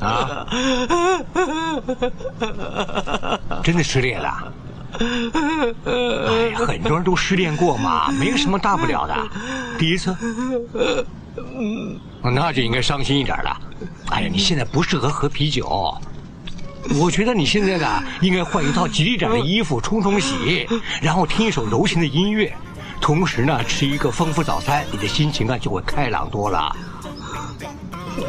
[0.00, 0.46] 啊？
[3.62, 4.52] 真的失恋了？
[4.98, 9.14] 哎呀，很多人都失恋过嘛，没有什么大不了的。
[9.78, 10.16] 第一次，
[12.22, 13.60] 那就应该伤心一点了。
[14.08, 15.94] 哎呀，你现在不适合喝啤酒，
[16.98, 20.66] 我觉得你现在呢，应该换一套吉利点的衣服，冲冲洗，
[21.02, 22.56] 然后听一首柔情的音乐，
[23.00, 26.74] 同时呢，吃一个丰富早餐，你的心情啊就会开朗多了。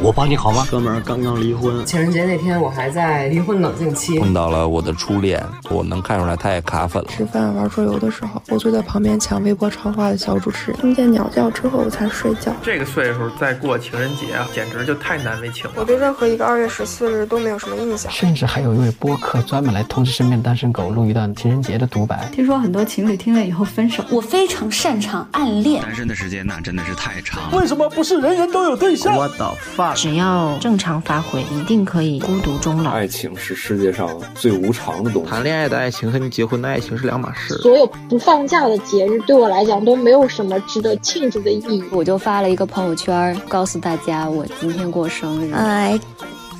[0.02, 0.66] 我帮你好吗？
[0.70, 7.08] 哥们儿刚刚离婚，情人节那天我还在离婚冷静期，碰到了我的初恋，我能看出来他也卡粉了。
[7.08, 12.52] 吃饭玩桌游的时候，我坐在旁边抢微博超话的小主持人，听见鸟叫之后我才睡觉。
[12.62, 15.72] 这个岁数再过情人节啊，简直就太难为情了。
[15.76, 22.28] 我对任何一个二月十四日都没有什么印象，甚至还有一位播客专门来通知身边单身狗录一段情人节的独白。
[22.32, 25.82] 听说很多情侣听了以后分手，我非常擅长暗恋。
[25.82, 27.50] 单身的时间那真的是太长。
[27.52, 29.16] 为什么不是人人都有对象？
[29.16, 30.56] 我的发，只要。
[30.58, 32.90] 正常发挥，一定可以孤独终老。
[32.90, 35.30] 爱情是世界上最无常的东西。
[35.30, 37.56] 谈恋爱的爱情和你结婚的爱情是两码事。
[37.58, 41.84] 所有不放假的节日对我来讲都没有什么值得庆祝的意义。
[41.90, 45.52] 我就发了一个朋友圈，告诉大家我今天过生日。
[45.52, 45.98] 哎，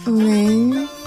[0.06, 0.97] 我们。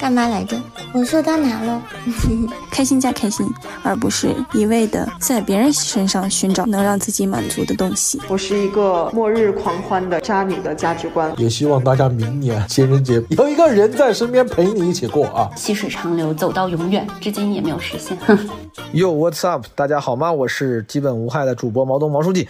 [0.00, 0.58] 干嘛来着？
[0.94, 1.82] 我说到哪了？
[2.72, 3.46] 开心加开心，
[3.82, 8.18] 而不是一味的在别人身上寻找能让自己满足的东西。
[8.26, 11.30] 我是一个末日狂欢的渣女的价值观。
[11.36, 15.50] 也希望大家明年情人节有一个人在身边陪你一起过啊！
[15.54, 18.16] 细水长流，走到永远，至今也没有实现。
[18.94, 19.66] Yo，What's up？
[19.74, 20.32] 大家好吗？
[20.32, 22.48] 我是基本无害的主播毛东毛书记，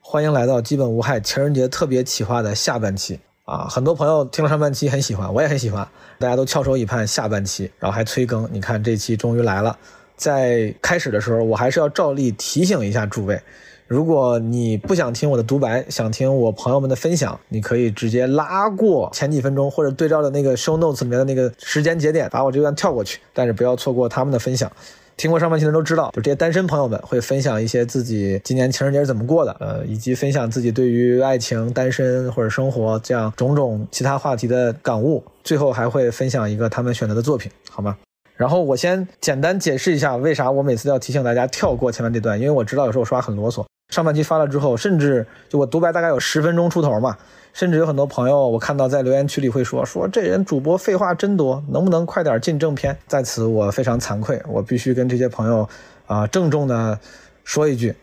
[0.00, 3.18] 欢迎来到基本无害情人节特别企划的下半期。
[3.44, 5.86] 啊，很多朋友听了上半期很喜欢，我也很喜欢，
[6.18, 8.48] 大家都翘首以盼下半期，然后还催更。
[8.50, 9.78] 你看这期终于来了。
[10.16, 13.38] 在开始的时候，我还是要照例提醒一下诸位，
[13.86, 24.72] 如果你不想听我的独白，想听我朋友们的分享，你可以直接拉过前几分钟，或者对照的那个 show notes 里面的那个时间节点，把我这段跳过去，但是不要错过他们的分享。
[25.16, 35.22] 听过上半期的都知道，就这些单身朋友们会分享一些自己今年情人节是怎么过的，呃，以及分享自己对于爱情、单身或者生活这样种种其他话题的感悟。
[35.44, 37.96] 最后还会分享一个他们选择的作品，好吗？
[38.34, 43.64] 然后我先简单解释一下，为啥我每次要提醒大家跳过前面这段，因为我知道有时候我说话很啰嗦。
[43.92, 47.16] 上半期发了之后，甚至就我独白大概有十分钟出头嘛。
[47.54, 52.98] 甚至有很多朋友，我看到在留言区里会说说这人主播废话真多，能不能快点进正片？
[53.06, 55.68] 在此我非常惭愧，我必须跟这些朋友
[56.06, 56.98] 啊郑重的
[57.44, 57.94] 说一句：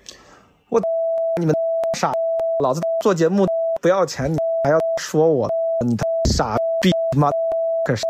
[0.69, 0.81] 我
[1.41, 1.53] 你们
[1.99, 2.13] 傻，
[2.63, 3.45] 老子做节目
[3.81, 5.49] 不要钱，你还要说我
[5.85, 6.03] 你他
[6.33, 7.29] 傻逼妈
[7.85, 8.01] 可是。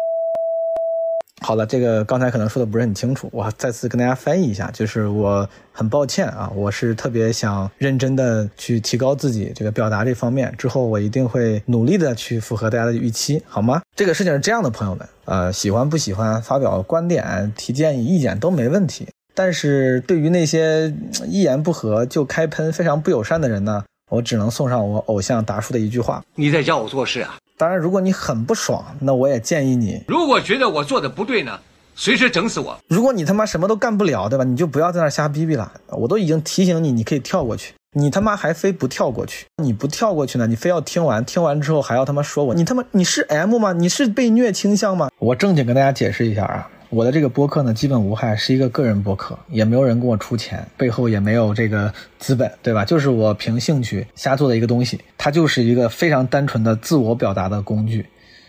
[1.44, 13.82] 好了，这个刚才可能说的不是很清楚，我再次跟大家翻译一下，就是我很抱歉啊，我是特别想认真的去提高自己这个表达这方面，之后我一定会努力的去符合大家的预期，好吗？
[13.96, 20.94] 这个事情是这样的，朋友们，呃，喜欢不喜欢发表观点、提建议、意见都没问题，但是对于那些
[21.26, 27.36] 一言不合就开喷、非常不友善的人呢，我只能送上我偶像达叔的一句话：你在教我做事啊？
[27.62, 31.60] 当然，如果你很不爽，那我也建议你，如果觉得我做的不对呢，
[31.94, 32.76] 随时整死我。
[32.88, 34.44] 如果你他妈什么都干不了，对吧？
[34.44, 35.72] 你就不要在那瞎逼逼了。
[35.90, 39.46] 我都已经提醒你，你可以跳过去，你他妈还非不跳过去。
[39.62, 43.74] 你不跳过去呢，你非要听完，听完之后还要他妈说我，你他妈你是 M 吗？
[43.74, 45.12] 你是被虐倾向吗？
[45.20, 46.68] 我正经跟大家解释一下啊。
[46.92, 52.84] 我的这个播客呢，基本无害，是一个个人播客，也没有人给我出钱，背后也没有这个资本，对吧？
[52.84, 58.06] 就是我凭兴趣瞎做的一个东西，它就是一个非常单纯的自我表达的工具。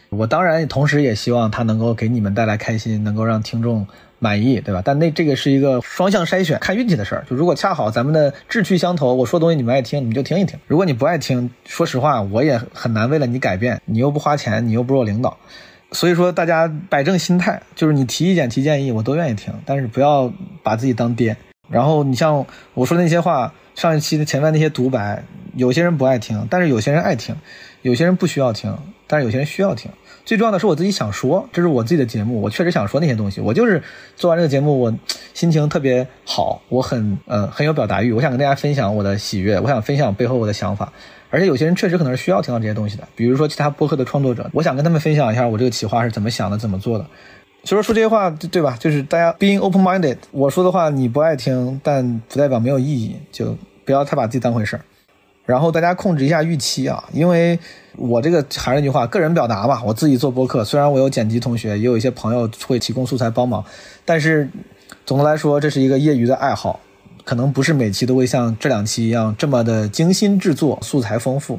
[0.08, 3.86] 我当然同时也希望它能够给你们带来开心，能够让听众
[4.18, 4.82] 满意，对吧？
[4.84, 7.24] 但那这个是一个双向筛选，看运气的事儿。
[7.30, 13.80] 就如果恰好咱们的志趣相投，我说东西你们爱听，你们就听一听；如果你不爱听，说实话，我也很难为了你改变。
[13.84, 15.38] 你又不花钱，你又不是我领导。
[15.92, 20.32] 所以说，大家摆正心态，就是你提意见、提建议，我都愿意听，但是不要
[20.62, 21.36] 把自己当爹。
[21.68, 22.44] 然后你像
[22.74, 25.22] 我说的那些话，上一期的前面那些独白，
[25.54, 27.36] 有些人不爱听，但是有些人爱听，
[27.82, 28.76] 有些人不需要听，
[29.06, 29.90] 但是有些人需要听。
[30.24, 33.40] 最重要的是我自己想说，这是我自己的节目，我确实想说那些东西。
[33.40, 33.82] 我就是
[34.14, 34.94] 做完这个节目，我
[35.34, 40.92] 心情特别好，我很呃很有表达欲，我想跟大家分享我的喜悦，我想分享背后我的想法。
[41.32, 47.06] 而且有些人确实可能是需要听到这些东西的，比如说其他播客的创作者，我想跟他们分享一下我这个企划是怎么想的、怎么做的。
[47.64, 48.76] 所以说说这些话，对吧？
[48.78, 53.56] 就是大家 being open-minded，我说的话你不爱听，但不代表没有意义，就
[53.86, 54.82] 不要太把自己当回事儿。
[55.46, 57.58] 然后大家控制一下预期啊，因为
[57.96, 63.64] 我这个还是那句话，个人表达嘛，我自己做播客，虽然我有剪辑同学，也有一些朋友会提供素材帮忙，
[64.04, 64.48] 但是
[65.06, 66.78] 总的来说，这是一个业余的爱好。
[67.24, 71.58] 可能不是每期都会像这两期一样这么的精心制作，素材丰富，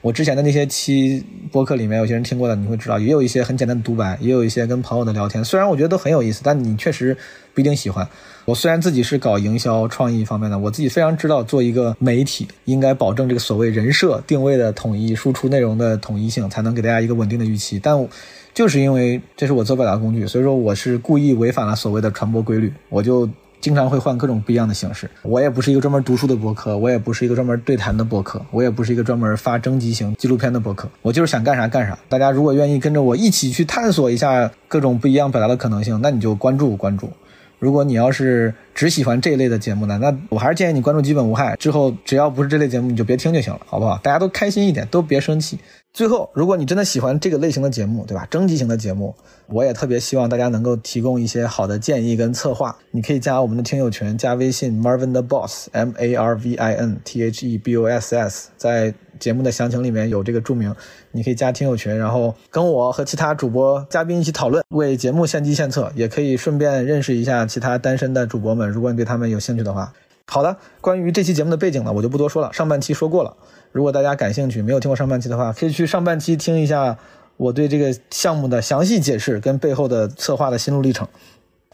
[0.00, 5.44] 我之前的那些期播客里面，有些人听过的，你会知道，也有一些很简单的独白，也有一些跟朋友的聊天。
[5.44, 7.16] 虽然我觉得都很有意思，但你确实
[7.54, 8.06] 不一定喜欢。
[8.44, 17.78] 我虽然自己是搞营销创意方面的，我自己非常知道，做一个媒体应该保证这个所谓人设定位的统一，输出内容的统一性，才能给大家一个稳定的预期。
[17.78, 18.08] 但
[18.54, 23.28] 就是因为这是我做表达工具，所以说我是故意违反了所谓的传播规律，我就。
[23.60, 25.10] 经常会换各种不一样的形式。
[25.22, 30.88] 我也不是一个专门读书的博客，我也不是一个专门对谈的博客，我也不是一个专门发征集型纪录片的博客。
[31.02, 31.98] 我就是想干啥干啥。
[32.08, 37.10] 大家如果愿意跟着我一起去探索一下各种不一样表达的可能性，那你就关注关注。
[37.58, 41.56] 如果你要是只喜欢这一类的节目呢，那我还是建议你关注基本无害。
[41.56, 43.98] 之后只要不是这类节目，你就别听就行了，好不好？
[44.00, 45.58] 大家都开心一点，都别生气。
[45.92, 48.24] 最后，如果你真的喜欢这个类型的节目，对吧？
[48.30, 52.76] 征集型的节目，我也特别希望大家能够提供一些好的建议跟策划。
[52.92, 58.14] 你可以加我们的听友群，加微信 Marvin the Boss M A R V I N T H E B O S
[58.14, 60.72] S，在节目的详情里面有这个注明，
[61.10, 69.92] 你可以加听友群，然后跟我和其他主播嘉宾一起讨论，为节目献计献策，也可以顺便认识一下其他单身的主播们，如果你对他们有兴趣的话。
[70.30, 73.34] 好的，关于这期节目的背景呢，我就不多说了，上半期说过了。
[73.72, 76.96] 如果大家感兴趣，没有听过上半期的话，可以去上半期听一下
[77.36, 81.06] 我对这个项目的详细解释跟背后的策划的心路历程。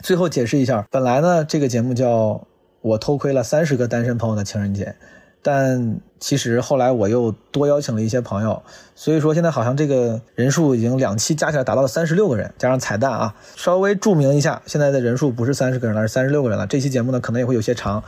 [0.03, 2.47] 最后解释一下，本来呢这个节目叫
[2.81, 4.95] 我偷窥了三十个单身朋友的情人节，
[5.41, 8.63] 但其实后来我又多邀请了一些朋友，
[8.95, 16.67] 所以说现在好像这个人数已经两期加起来达到了三十六个人，加上彩蛋啊，稍微注明一下，现在的人数不是三十个人了，是三十六个人了。
[16.67, 18.03] 这期节目呢可能也会有些长。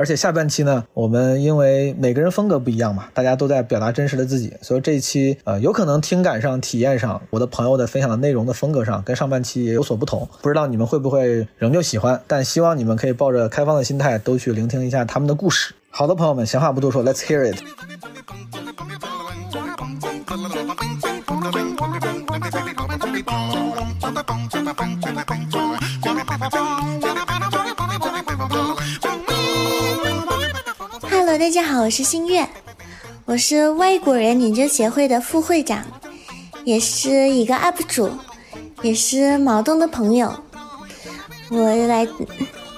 [0.00, 10.26] 而且下半期呢，我们因为每个人风格不一样嘛，大家都在表达真实的自己，所以这一期呃，有可能听感上、体验上，我的朋友的分享的内容的风格上，跟上半期也有所不同。
[10.40, 15.74] 不知道你们会不会仍旧喜欢，但希望你们可以抱着开放的心态，都去聆听一下他们的故事。
[15.90, 17.60] 好的，朋友们，闲话不多说，Let's hear it。
[31.40, 32.46] 大家好，我是新月，
[33.24, 35.82] 我是外国人研究协会的副会长，
[36.66, 38.10] 也是一个 UP 主，
[38.82, 40.30] 也是毛东的朋友。
[41.48, 42.06] 我来，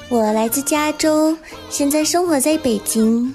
[0.09, 1.37] 我来自加州，
[1.71, 3.35] 现在生活在北京。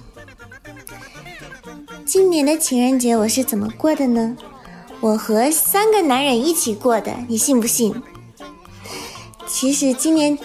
[2.06, 4.38] 今年的情人节我是怎么过的呢？
[5.01, 7.94] 我和三个男人一起过的，你信不信？
[9.45, 10.39] 其实今年，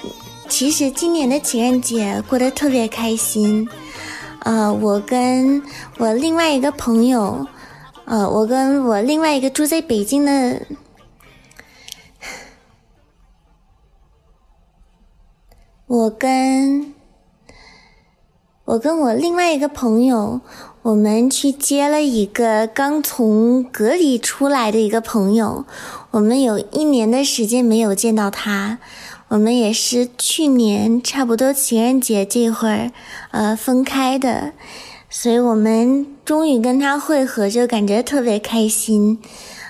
[0.48, 3.68] 其实今年的情人节过得特别开心。
[4.44, 5.62] 呃，我跟
[5.98, 7.46] 我另外一个朋友，
[8.06, 10.62] 呃，我跟我另外一个住在北京的，
[15.86, 16.92] 我跟
[18.64, 20.40] 我跟我另外一个朋友，
[20.82, 25.64] 我们去接了一个刚从隔离出来的一个朋友，
[26.10, 28.80] 我们有一年的时间没有见到他。
[29.32, 32.90] 我们也是去年差不多情人节这会儿，
[33.30, 34.52] 呃，分开的，
[35.08, 39.18] 所以我们终于跟他会合，就感觉特别开心。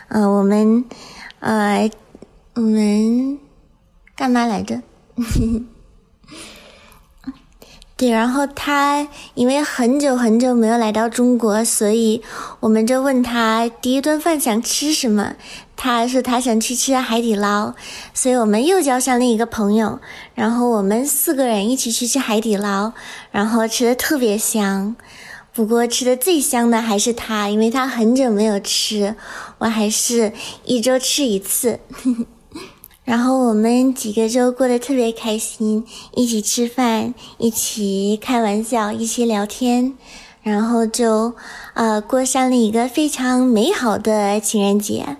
[0.09, 0.85] 呃，我们，
[1.39, 1.89] 呃，
[2.55, 3.39] 我们
[4.17, 4.83] 干嘛来着？
[7.97, 12.21] 对，然后他因为很久很久没有来到中国，所以
[12.59, 15.37] 我们就问他第一顿饭想吃什么。
[15.77, 17.75] 他说他想去吃海底捞，
[18.15, 19.99] 所以我们又交上另一个朋友，
[20.35, 22.93] 然后我们四个人一起去吃海底捞，
[23.31, 24.95] 然后吃的特别香。
[25.55, 29.17] 不过吃的最香的还是他，因为他很久没有吃，
[29.59, 30.33] 我还是
[30.65, 31.81] 一周吃一次。
[33.05, 39.95] 然后我们几个就过得特别开心，一起吃饭，一起开玩笑，一起聊天，
[40.43, 41.35] 然后就
[41.75, 45.17] 呃过上了一个非常美好的情人节。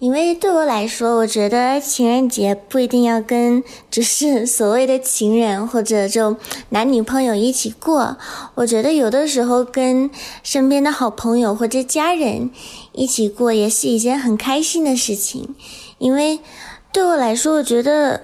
[0.00, 6.36] 因为对我来说，我觉得情人节不一定要跟就是所谓的情人或者就
[6.70, 8.18] 男女朋友一起过。
[8.56, 10.10] 我觉得有的时候跟
[10.42, 12.50] 身边的好朋友或者家人
[12.92, 15.54] 一起过也是一件很开心的事情。
[15.98, 16.40] 因为
[16.92, 18.22] 对我来说，我觉得，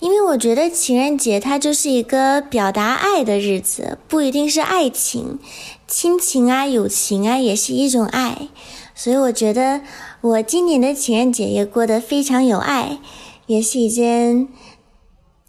[0.00, 5.38] 因为我觉得情人节它就是一个表达爱的日子，不一定是爱情，
[5.86, 8.48] 亲情啊、友情啊也是一种爱。
[8.92, 9.80] 所以我觉得
[10.22, 12.98] 我今年的情人节也过得非常有爱，
[13.46, 14.48] 也是一件。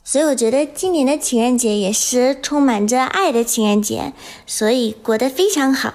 [0.04, 4.14] 所以我觉得今年的情人节也是充满着爱的情人节，
[4.46, 5.94] 所以过得非常好。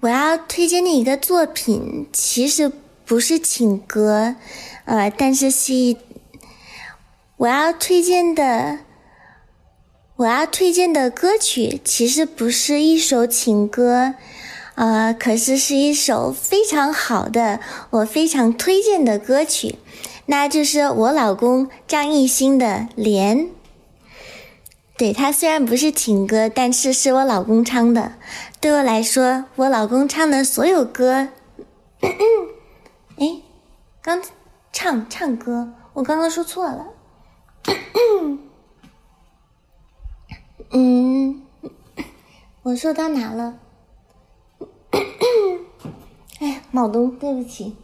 [0.00, 2.70] 我要推荐的一个作品其实
[3.04, 4.36] 不是情歌，
[4.84, 5.96] 呃，但是是
[7.38, 8.78] 我要推荐的。
[10.16, 14.14] 我要推荐的歌曲其实不是一首情歌，
[14.78, 17.58] 呃，可是是一首非常好的，
[17.90, 19.74] 我非常推荐的歌曲，
[20.26, 23.38] 那就是我老公张艺兴的《莲》。
[24.96, 28.12] 对他虽然不是情歌，但是是我老公唱的。
[28.60, 31.26] 对我来说，我老公唱的所有歌，
[33.18, 33.42] 哎，
[34.00, 34.22] 刚
[34.72, 36.86] 唱唱歌，我刚刚说错了。
[40.70, 41.42] 嗯，
[42.62, 43.58] 我说到哪了？
[46.40, 47.74] 哎，毛东，对不起，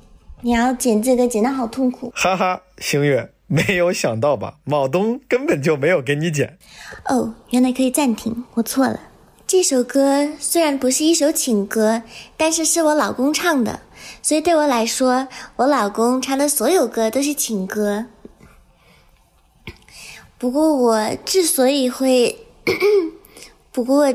[0.43, 2.13] 你要剪这个剪的好痛苦。
[2.15, 4.59] 哈哈，星月，没有想到吧？
[4.65, 6.59] 毛东根本就没有给你剪。
[7.07, 9.01] 哦，原来可以暂停，我错了。
[9.47, 12.03] 这首歌虽然不是一首情歌，
[12.37, 13.81] 但是是我老公唱的，
[14.23, 18.07] 所以对我来说，我老公唱的所有歌都是情歌。
[20.39, 22.39] 不过我之所以会。
[23.71, 24.07] 不过，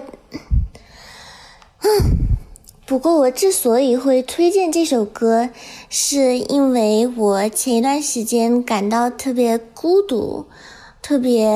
[2.90, 5.50] 不过我之所以会推荐这首歌，
[5.92, 10.48] 是因为我前一段时间感到特别孤独，
[11.00, 11.48] 特别，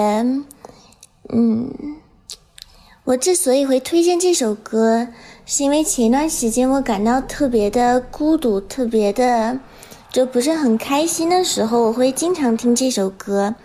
[1.34, 1.74] 嗯，
[3.06, 5.08] 我之所以会推荐这首歌，
[5.44, 9.58] 是因为前一段时间我感到特别的孤独，特别的
[10.12, 13.56] 就不是很开心的时候，我会经常听这首歌。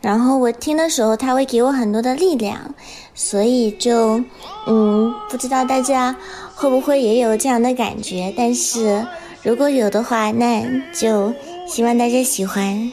[0.00, 2.74] 然后我听的时候，他会给我很多的力量，
[3.14, 4.20] 所以就，
[4.66, 6.16] 嗯，不知道大家
[6.62, 8.32] 会不会也有这样的感觉？
[8.36, 9.04] 但是
[9.42, 10.62] 如果有的话，那
[10.94, 11.32] 就
[11.66, 12.92] 希望大家喜欢。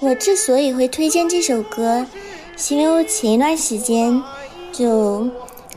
[0.00, 2.06] 我之所以会推荐这首歌，
[2.56, 4.22] 是因为我前一段时间
[4.72, 5.28] 就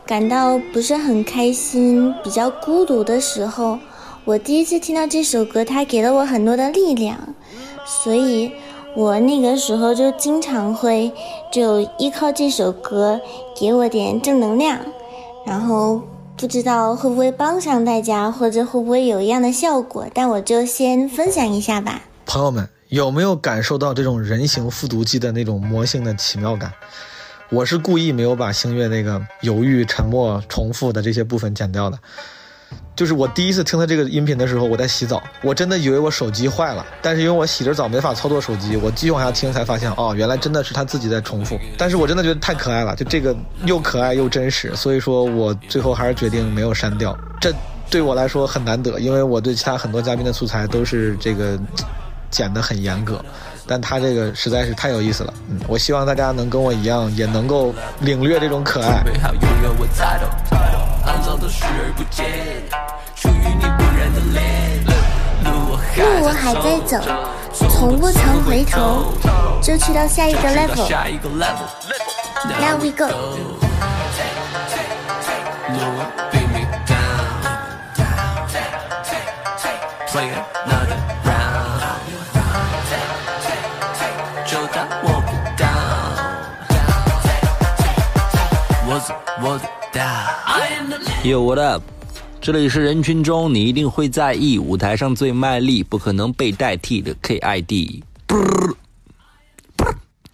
[0.05, 3.77] 感到不是很开心、比较孤独的时候，
[4.23, 7.35] 我第一次听到这首歌，它给了我很多的力量，
[7.85, 8.49] 所以。
[8.97, 11.11] 我那个时候就经常会
[11.51, 13.19] 就依靠这首歌
[13.53, 14.79] 给我点正能量，
[15.45, 16.01] 然后
[16.35, 22.01] 不知道会不会帮上大家，或者会不会有一样的效果，但我就先分享一下吧。
[22.25, 26.73] 朋友们有没有感受到这种人形复读机的那种魔性的奇妙感？
[27.51, 31.99] 我是故意没有把星月那个犹豫、沉默、重复的这些部分剪掉的。
[32.95, 36.85] 就是我第一次听他这个音频的时候，我在洗澡，我真的以为我手机坏了。
[37.01, 41.59] 但是因为我洗着澡没法操作手机，我继续往下听才发现，哦，原来真的是他自己在重复。
[41.77, 43.35] 但是我真的觉得太可爱了，就这个
[43.65, 47.17] 又可爱又真实，所以说我最后还是决定没有删掉。
[47.41, 47.53] 这
[47.89, 51.59] 对我来说很难得，因为我对其他很多嘉宾的素材都是这个
[52.31, 53.23] 剪得很严格，
[53.67, 55.33] 但他这个实在是太有意思了。
[55.49, 59.03] 嗯，我希望大家能跟我一样，也能够领略这种可爱。
[65.45, 66.99] 路我还在走，
[67.69, 69.13] 从不曾回头，
[69.61, 70.87] 就去到下一个 level。
[72.59, 73.07] Now we go。
[91.23, 91.81] Yo, what up？
[92.45, 98.03] 这里是人群中你一定会在意，舞台上最卖力、不可能被代替的 KID。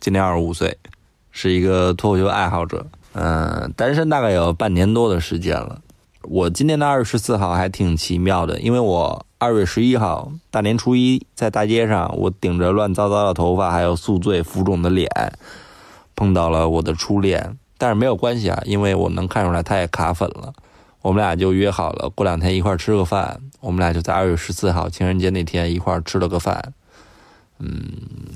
[0.02, 0.78] 今年二十五岁，
[1.32, 2.86] 是一个脱口秀爱好者。
[3.14, 5.80] 嗯，单身大概有半年多的时间了。
[6.24, 15.10] 我今年的二月十四号还挺奇妙的，因为我二月十一号大年初一在大街上，我顶着乱糟糟的头发，还有宿醉浮肿的脸，
[16.14, 17.58] 碰到了我的初恋。
[17.78, 20.52] 但是没有关系啊，因为我能看出来他也卡粉了。
[21.02, 23.40] 我们俩就约好了，过两天一块吃个饭。
[23.60, 26.74] 我们俩就在二月十四号情人节那天一块吃了个饭，
[27.60, 27.84] 嗯，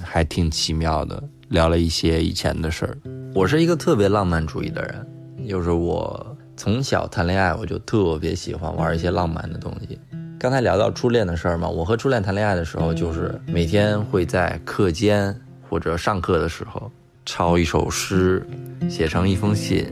[0.04, 2.98] 还挺奇妙的，聊了一些以前的事儿。
[3.34, 5.08] 我是一个特别浪漫主义的人，
[5.50, 10.00] 就是我从小谈恋爱我就特别喜欢玩一些浪漫的东西。
[10.40, 15.36] 刚才聊到初恋的事儿嘛，我和初恋谈恋爱的时候，就是每天会在课间
[15.68, 16.92] 或者上课的时候
[17.26, 18.46] 抄一首诗，
[18.88, 19.92] 写成一封信。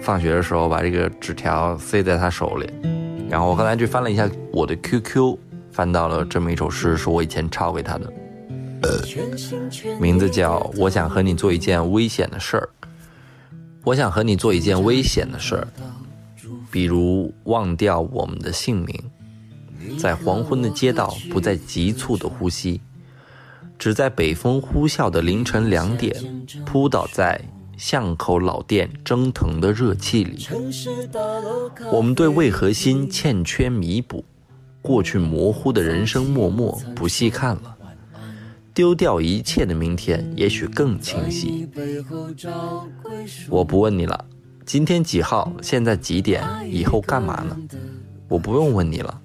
[0.00, 2.70] 放学的时候把这个纸条塞在他手里，
[3.28, 5.38] 然后我刚才去翻了一下我的 QQ，
[5.72, 8.12] 翻到了这么一首诗，是我以前抄给他的，
[8.82, 9.00] 呃
[9.98, 12.68] 名字叫《我想和你做一件危险的事儿》。
[13.82, 15.68] 我想和你做一件危险的事儿，
[16.70, 22.80] 比如忘掉我们的姓名，在黄昏的街道不再急促的呼吸，
[23.78, 26.14] 只在北风呼啸的凌晨两点
[26.64, 27.40] 扑倒在。
[27.76, 30.46] 巷口老店蒸腾的热气里，
[31.92, 34.24] 我们对为何心欠缺弥补，
[34.80, 37.76] 过去模糊的人生默默不细看了。
[38.72, 41.68] 丢掉一切的明天，也许更清晰。
[43.48, 44.24] 我不问你了，
[44.66, 45.52] 今天几号？
[45.62, 46.42] 现在几点？
[46.68, 47.56] 以后干嘛呢？
[48.26, 49.20] 我不用问你了，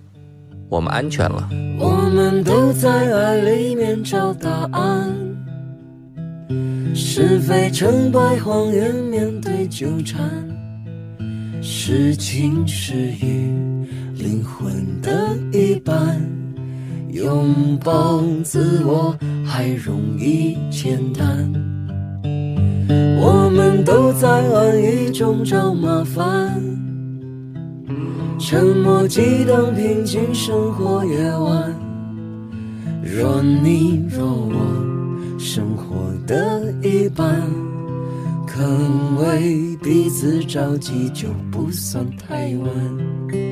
[0.70, 1.50] 我们安全了。
[1.80, 5.16] 我们都在爱里面找答案，
[6.94, 10.22] 是非成败谎言面对纠缠，
[11.62, 13.52] 是情是雨，
[14.16, 16.20] 灵魂的一半。
[17.12, 21.52] 拥抱自我还容易简单，
[23.20, 26.62] 我们都在安逸中找麻烦，
[28.40, 31.74] 沉默激荡平静生活夜晚。
[33.04, 34.89] 若你若我，
[35.40, 37.42] 生活的一半，
[38.46, 43.49] 肯为彼此着急就不算太晚。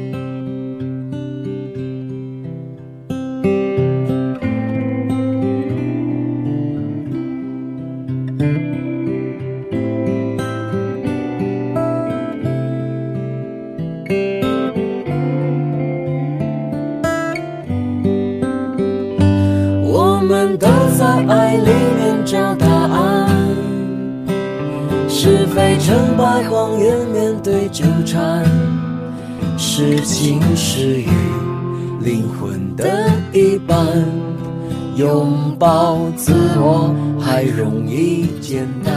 [30.80, 31.08] 是雨，
[32.02, 33.76] 灵魂的一半。
[34.96, 38.94] 拥抱自我还容易简单。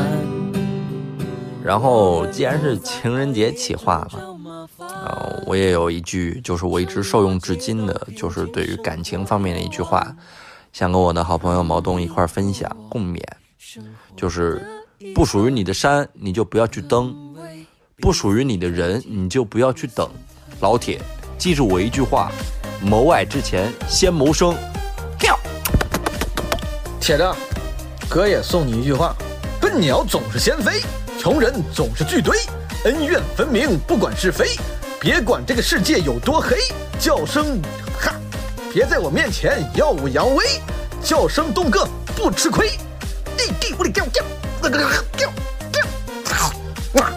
[1.65, 10.15] 然后，既然是情人节企划嘛，呃，我也有一句，就是我一直受用至今的，就是对于感情方面的一句话，
[10.75, 13.23] 想跟我的好朋友毛东一块分享共勉，
[14.15, 14.61] 就是
[15.15, 17.11] 不属于你的山，你就不要去登；
[18.03, 20.07] 不属于你的人，你就不要去等。
[20.61, 21.01] 老铁，
[21.41, 22.31] 记住我一句话：
[22.83, 24.55] 谋爱之前，先谋生。
[25.19, 25.41] 跳。
[27.01, 27.25] 铁子，
[28.11, 29.17] 哥也送你一句话：
[29.59, 30.83] 笨鸟总是先飞，
[31.19, 32.39] 穷人总是聚堆，
[32.85, 34.51] 恩怨分明，不管是非，
[35.01, 36.59] 别管这个世界有多黑，
[36.99, 37.59] 叫声
[37.99, 38.13] 哈，
[38.71, 40.45] 别在我面前耀武扬威，
[41.03, 42.73] 叫声东哥不吃亏，
[43.35, 44.23] 地地我里叫叫，
[44.61, 44.79] 那个
[45.17, 45.33] 叫
[45.73, 45.83] 叫，
[46.23, 46.53] 好
[46.97, 47.11] 哇。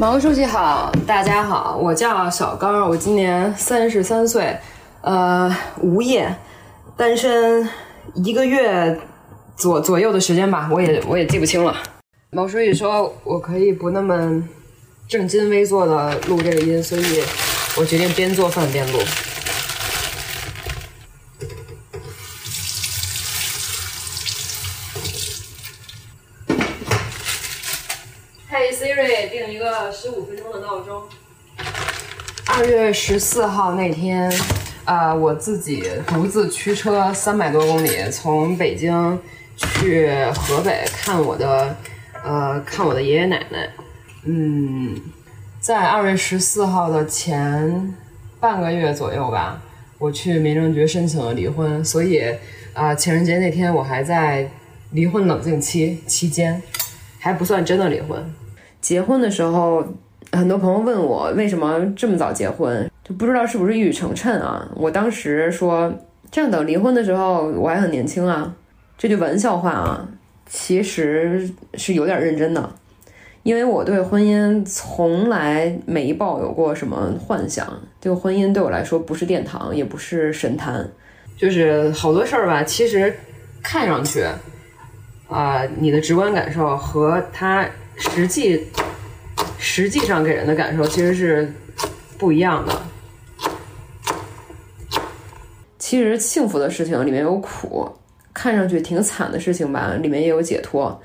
[0.00, 4.56] 毛书记好，大家好，我叫小刚，我今年三十三岁，
[5.00, 6.32] 呃，无业，
[6.96, 7.68] 单身
[8.14, 8.96] 一个月
[9.56, 11.76] 左左右的时间吧，我也我也记不清了。
[12.30, 14.40] 毛书记说我可以不那么
[15.08, 17.24] 正襟危坐的录这个音，所以
[17.76, 19.00] 我决定边做饭边录。
[28.50, 31.02] 嘿、hey、Siri，定一个十五分钟的闹钟。
[32.46, 34.32] 二月十四号那天，
[34.84, 39.18] 呃，我自己独自驱车三百多公里，从北京
[39.56, 41.74] 去河北看我的，
[42.22, 43.68] 呃，看我的爷爷奶奶。
[44.26, 44.96] 嗯，
[45.58, 47.96] 在二月十四号的前
[48.38, 49.60] 半个月左右吧，
[49.98, 52.20] 我去民政局申请了离婚，所以
[52.74, 54.48] 啊、呃，情人节那天我还在
[54.92, 56.62] 离婚冷静期期间。
[57.20, 58.32] 还不算真的离婚。
[58.88, 59.84] 结婚的时候，
[60.32, 64.66] 很多朋友问我为什么这么早结婚，就不知道是不是一语成谶啊。
[64.74, 65.92] 我当时说，
[66.30, 68.50] 这样等离婚的时候我还很年轻啊，
[68.96, 70.08] 这句玩笑话啊，
[70.46, 72.66] 其实是有点认真的，
[73.42, 77.70] 因为我对婚姻从来没抱有过什么幻想。
[78.00, 80.88] 这个婚姻对我来说不是殿堂，也不是神坛，
[81.36, 83.14] 就是好多事儿吧，其实
[83.62, 84.24] 看上去。
[85.28, 87.68] 啊、你的直观感受和他
[87.98, 88.64] 实际
[89.58, 91.52] 实际上给人的感受其实是
[92.16, 92.72] 不一样的。
[95.78, 97.90] 其实幸福的事情里面有苦，
[98.34, 101.00] 看上去挺惨的事情吧，里面也有解脱。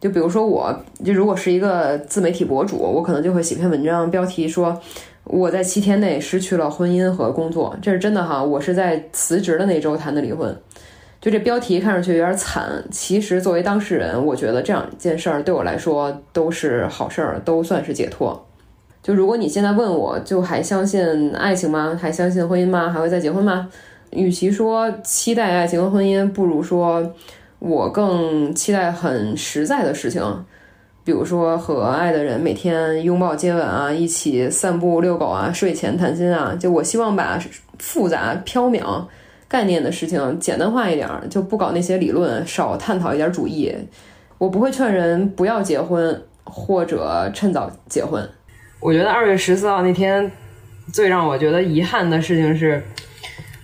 [0.00, 4.80] 就比如说我，就如果是一个自媒体博主，我可能就会写篇文章，标题说
[5.24, 10.56] 我在七天内失去了婚姻和工作，这是真的哈，我是在辞职的那周谈的离婚。
[11.20, 18.46] 就这标题看上去有点惨，其实作为当事人，我觉得这两件事儿对我来说都是好事儿，都算是解脱。
[19.02, 21.98] 就如果你现在问我，就还相信爱情吗？
[22.00, 22.88] 还相信婚姻吗？
[22.88, 23.68] 还会再结婚吗？
[24.10, 27.12] 与其说期待爱情和婚姻，不如说
[27.58, 30.22] 我更期待很实在的事情，
[31.02, 36.56] 比如说和爱的人每天拥抱接吻啊，一起散步遛狗啊，睡前谈心啊。
[36.58, 37.36] 就我希望把
[37.80, 39.02] 复杂缥缈。
[39.48, 43.74] 概念的事情简单化一点，就不搞那些理论，少探讨一点主义。
[44.36, 48.28] 我不会劝人不要结婚或者趁早结婚。
[48.78, 50.30] 我觉得二月十四号那天，
[50.92, 52.80] 最让我觉得遗憾的事情是，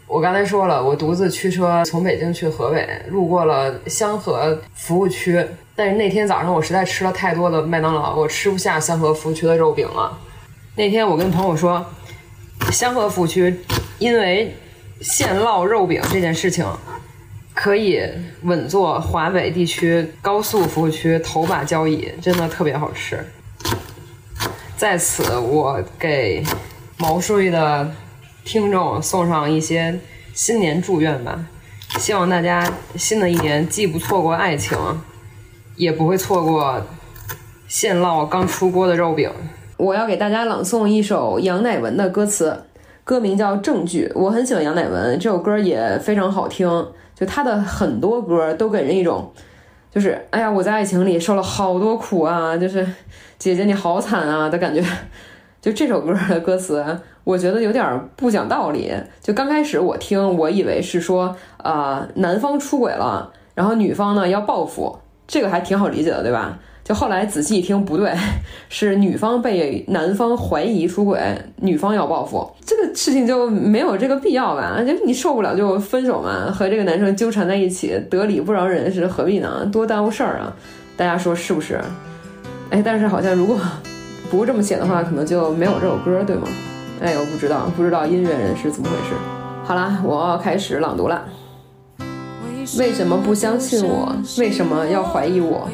[0.09, 10.19] 我刚才说了，我独自驱车从北京去河北，路过了香河服务区，但是那天早上我实在吃了太多的麦当劳，我吃不下香河服务区的肉饼了。
[10.77, 11.87] 那天我跟朋友说，
[12.73, 13.55] 香河服务区
[14.01, 14.53] 因为
[15.05, 16.67] 现烙肉饼这件事情，
[17.53, 18.01] 可以
[18.45, 23.23] 稳坐华北地区高速服务区头把交椅，真的特别好吃。
[24.79, 26.43] 在此，我给
[26.97, 27.93] 毛书记的
[28.47, 30.01] 听众送上一些
[30.33, 31.39] 新年祝愿吧，
[31.99, 34.79] 希望大家新的一年既不错过爱情，
[35.77, 36.83] 也不会错过
[37.69, 39.31] 现烙刚出锅的肉饼。
[39.77, 42.65] 我要给大家朗诵一首杨乃文的歌词，
[43.05, 44.11] 歌名叫《证据》。
[44.19, 46.67] 我很喜欢杨乃文，这首歌也非常好听。
[47.15, 49.31] 就他的很多歌都给人一种，
[49.91, 52.85] 就是哎呀，我在爱情里受了好多苦啊，就是
[53.39, 54.83] 姐姐你好惨啊的感觉。
[55.61, 56.85] 就这首歌的歌词，
[57.25, 58.93] 我觉得有点不讲道理。
[59.21, 66.59] 就刚开始我听，我以为是说啊，男方出轨了，然后女方呢要报复，这个还挺好理解的，对吧？
[66.85, 68.13] 就后来仔细一听，不对，
[68.69, 71.19] 是女方被男方怀疑出轨，
[71.57, 74.77] 女方要报复，这个事情就没有这个必要吧？
[74.87, 79.65] 就你受不了就分手嘛，和这个男生纠缠在一起，得理不饶人，是何必呢？
[79.73, 80.55] 多耽误事儿啊！
[80.95, 81.81] 大家说是不是？
[82.69, 83.59] 哎，但是好像如果
[84.31, 86.47] 不这么写的话，可能就没有这首歌，对吗？
[87.01, 89.15] 哎，我不知道，不知道音乐人是怎么回事。
[89.65, 91.25] 好啦，我要开始朗读了。
[92.79, 94.15] 为什么不相信我？
[94.39, 95.69] 为什么要怀疑我？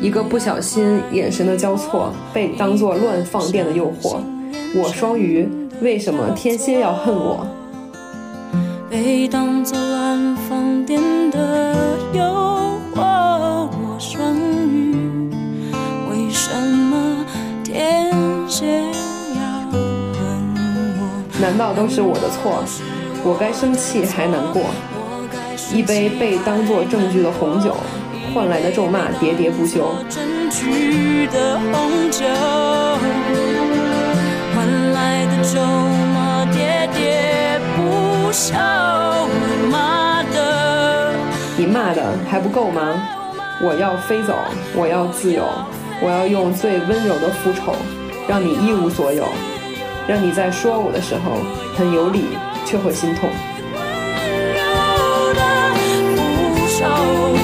[0.00, 4.18] 一个不小心，眼神的交错，被当作乱放电的诱惑。
[4.74, 5.48] 我双鱼，
[5.80, 7.46] 为什么天蝎要恨我？
[8.90, 11.76] 被当作乱放电的
[12.12, 12.22] 诱
[12.94, 13.00] 惑。
[13.00, 14.34] 我双
[14.68, 15.30] 鱼，
[16.10, 17.24] 为什么
[17.62, 18.12] 天
[18.48, 18.82] 蝎
[19.36, 19.80] 要恨
[20.98, 21.40] 我？
[21.40, 22.64] 难道都是我的错？
[23.24, 24.62] 我该生气还难过？
[25.74, 27.74] 一杯被当作证据的红酒，
[28.34, 29.94] 换来的咒骂喋喋不休。
[30.10, 32.26] 证据的红酒，
[34.54, 35.62] 换来的咒
[36.14, 38.52] 骂喋喋不休。
[39.56, 41.14] 你骂的，
[41.56, 43.08] 你骂的还不够吗？
[43.62, 44.34] 我要飞走，
[44.74, 45.42] 我要自由，
[46.02, 47.74] 我要用最温柔的复仇，
[48.28, 49.24] 让你一无所有，
[50.06, 51.38] 让你在说我的时候
[51.74, 52.24] 很有理，
[52.66, 53.30] 却会心痛。
[56.82, 57.41] 让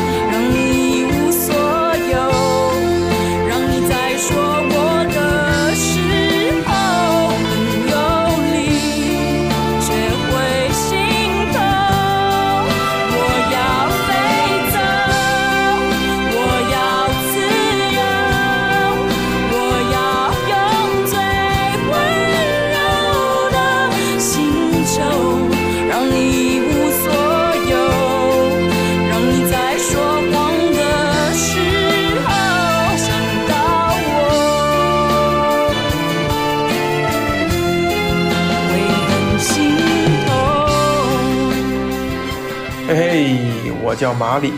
[43.98, 44.52] 叫马里，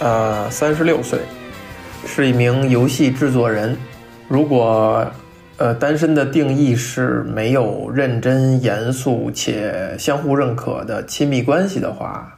[0.00, 1.20] 呃，三十六岁，
[2.04, 3.74] 是一名游戏制作人。
[4.28, 5.06] 如果
[5.56, 12.36] 呃单身的定义是没有认真、严肃且相互认可的亲密关系的话。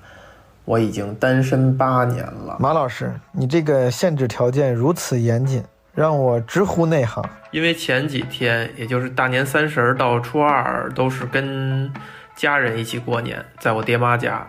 [0.67, 5.63] 我已经单身八年了，马老师，你这个限制条件如此严谨，
[5.95, 7.23] 让我直呼内行。
[7.51, 11.93] 因为前几天，也就是大年三十到初二，都是跟
[12.35, 14.49] 家人一起过年，在我爹妈家。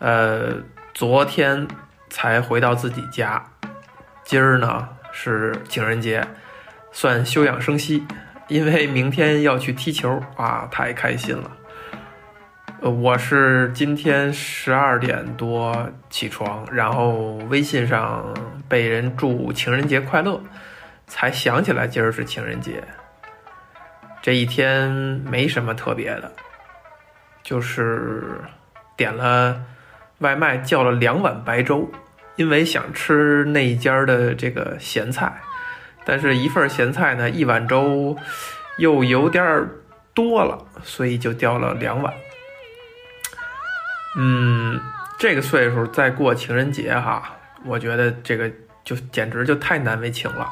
[0.00, 0.48] 呃，
[0.96, 1.68] 昨天
[2.08, 3.44] 才回到自己家，
[4.24, 6.26] 今儿呢是情人节，
[6.90, 8.02] 算休养生息，
[8.48, 11.50] 因为明天要去踢球啊，太开心了。
[12.80, 18.32] 呃，我是今天十二点多起床，然后微信上
[18.66, 20.40] 被人祝情人节快乐，
[21.06, 22.82] 才想起来今儿是情人节。
[24.22, 24.90] 这一天
[25.26, 26.32] 没什么特别的，
[27.42, 28.40] 就是
[28.96, 29.60] 点了
[30.18, 31.90] 外卖，叫了两碗白粥，
[32.36, 35.40] 因为想吃那一家的这个咸菜，
[36.04, 38.16] 但是一份咸菜呢，一碗粥
[38.78, 39.68] 又有点
[40.14, 42.12] 多了，所以就叫了两碗。
[44.16, 44.80] 嗯，
[45.18, 48.50] 这个岁数再过情人节哈，我觉得这个
[48.82, 50.50] 就简直就太难为情了，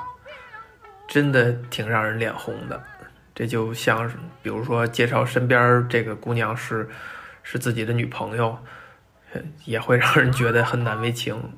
[1.09, 2.83] 真的挺让人脸红的。
[3.35, 4.07] 这就像，
[4.43, 6.89] 比如说介绍身边这个姑娘是
[7.43, 8.57] 是自己的女朋友，
[9.65, 11.53] 也会让人觉得很难为情，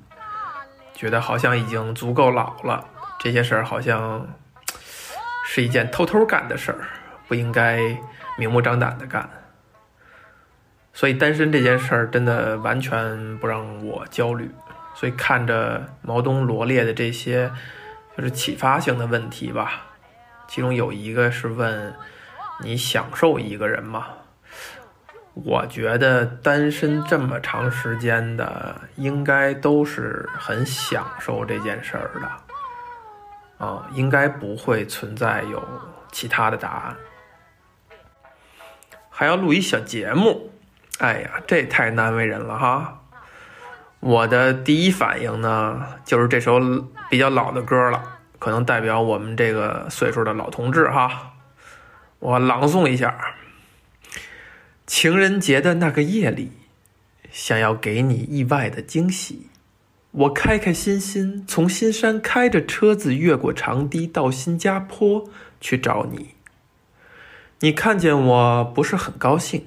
[0.94, 2.86] 觉得好像已经足够老了，
[3.18, 4.26] 这些事儿好像
[5.44, 6.78] 是一件偷偷干的事儿，
[7.28, 7.78] 不应该
[8.38, 9.28] 明目张胆的干。
[10.92, 14.50] 所以单身这件事儿真的完全不让我焦虑。
[14.94, 17.52] 所以看着毛东罗列的这些，
[18.16, 19.82] 就是启发性的问题吧。
[20.48, 21.94] 其中有一个是问
[22.62, 24.06] 你享受一个人吗？
[25.44, 35.62] 我觉得单身这么长时间的，应该都是很享受这件事儿的，啊，应该不会存在有
[36.10, 36.96] 其他的答案。
[39.10, 40.50] 还要录一小节目，
[41.00, 43.02] 哎呀，这太难为人了哈！
[44.00, 46.58] 我的第一反应呢，就是这首
[47.10, 48.02] 比较老的歌了，
[48.38, 51.34] 可能代表我们这个岁数的老同志哈。
[52.20, 53.14] 我朗诵一下。
[54.86, 56.52] 情人节的那个夜里，
[57.32, 59.48] 想要给你意外的惊喜，
[60.12, 65.28] 我开开心心从新山开着车子越过长堤到新加坡
[65.60, 66.36] 去找你。
[67.60, 69.66] 你看见我不是很高兴，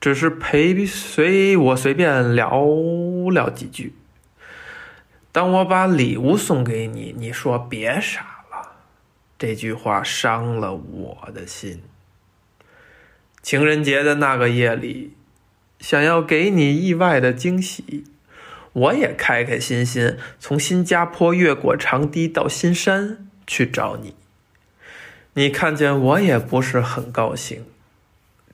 [0.00, 2.66] 只是陪随我随便聊
[3.30, 3.94] 聊几句。
[5.32, 8.72] 当我把礼物送给你，你说别傻了，
[9.38, 11.80] 这句话伤了我的心。
[13.42, 15.14] 情人节的那个夜里，
[15.80, 18.04] 想要给你意外的惊喜，
[18.72, 24.14] 我也开开心心从新加坡越过长堤到新山去找你。
[25.34, 27.64] 你看见我也不是很高兴，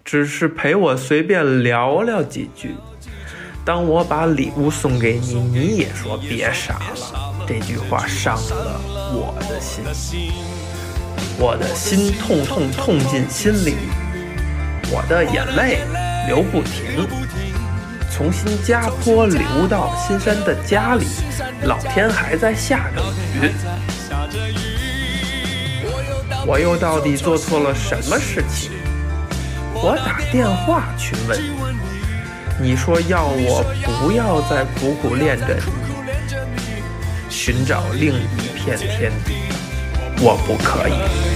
[0.04, 2.76] 只是陪我随便聊聊几句。
[3.64, 7.44] 当我把礼物送给你，你也说别傻了。
[7.48, 8.80] 这句话伤了
[9.12, 9.84] 我的心，
[11.38, 14.05] 我的心痛痛痛进心里。
[14.88, 15.80] 我的眼泪
[16.28, 17.08] 流不停，
[18.08, 21.06] 从新加坡流到新山的家里，
[21.64, 23.02] 老天还在下着
[23.34, 23.50] 雨。
[26.46, 28.70] 我又到底做错了什么事情？
[29.74, 31.36] 我打电话去问
[32.60, 36.38] 你，你说要我不要再苦苦恋着你，
[37.28, 39.34] 寻找另一片天地，
[40.20, 41.35] 我不可以。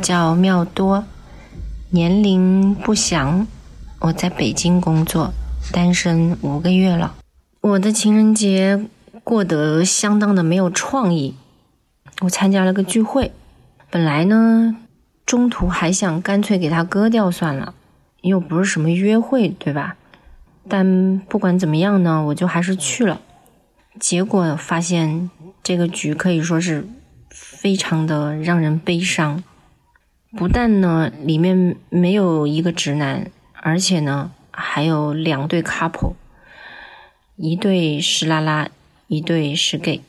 [0.00, 1.04] 叫妙多，
[1.90, 3.46] 年龄不详，
[3.98, 5.32] 我在北京工作，
[5.72, 7.14] 单身五个月了。
[7.60, 8.86] 我的情人节
[9.22, 11.36] 过得相当的没有创意。
[12.22, 13.32] 我参加了个聚会，
[13.90, 14.76] 本来呢，
[15.26, 17.74] 中途还想干脆给他割掉算了，
[18.22, 19.96] 又不是什么约会，对吧？
[20.68, 23.20] 但不管怎么样呢，我就还是去了。
[23.98, 25.30] 结果发现
[25.62, 26.88] 这个局可以说是。
[27.32, 29.44] 非常的让人悲伤，
[30.36, 36.14] 不但呢里面没有一个直男，而且呢还有两对 couple，
[37.36, 38.68] 一对是拉拉，
[39.08, 40.02] 一对是 gay，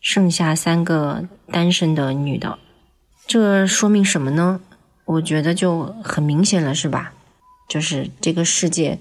[0.00, 2.58] 剩下三个单身的女的，
[3.26, 4.60] 这说明什么呢？
[5.04, 7.14] 我觉得就很明显了，是吧？
[7.68, 8.98] 就是这个世界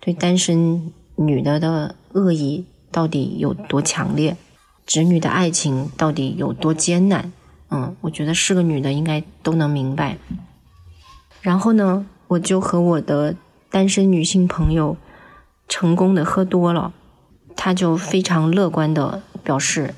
[0.00, 4.36] 对单身女的的恶意到底有多强烈。
[4.86, 7.30] 直女的爱情到底有多艰难？
[7.70, 10.16] 嗯，我觉得是个女的应该都能明白。
[11.42, 13.34] 然后呢，我就和我的
[13.70, 14.96] 单身女性朋友
[15.68, 16.92] 成功的喝多了，
[17.56, 19.94] 她就非常乐观的表示，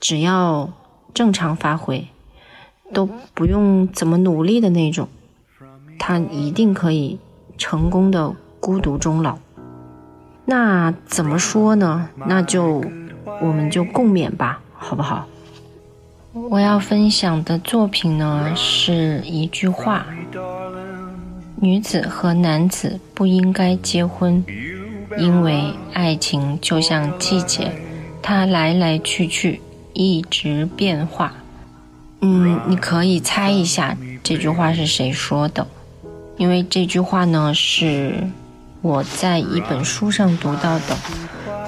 [0.00, 0.70] 只要
[1.12, 2.08] 正常发挥，
[2.92, 5.08] 都不用怎么努力的那种，
[5.98, 7.18] 她一定可以
[7.58, 9.38] 成功的孤独终老。
[10.44, 12.08] 那怎么说呢？
[12.26, 12.82] 那就。
[13.40, 15.26] 我们就共勉吧，好不好？
[16.34, 20.06] 我要分享的作品呢，是一句话：
[21.56, 24.42] 女子和男子不应该结婚，
[25.18, 27.70] 因为爱情就像季节，
[28.22, 29.60] 它来来去去，
[29.92, 31.34] 一直变化。
[32.22, 35.66] 嗯，你可以猜一下这句话是谁说的，
[36.38, 38.26] 因为这句话呢是
[38.80, 40.96] 我在一本书上读到的，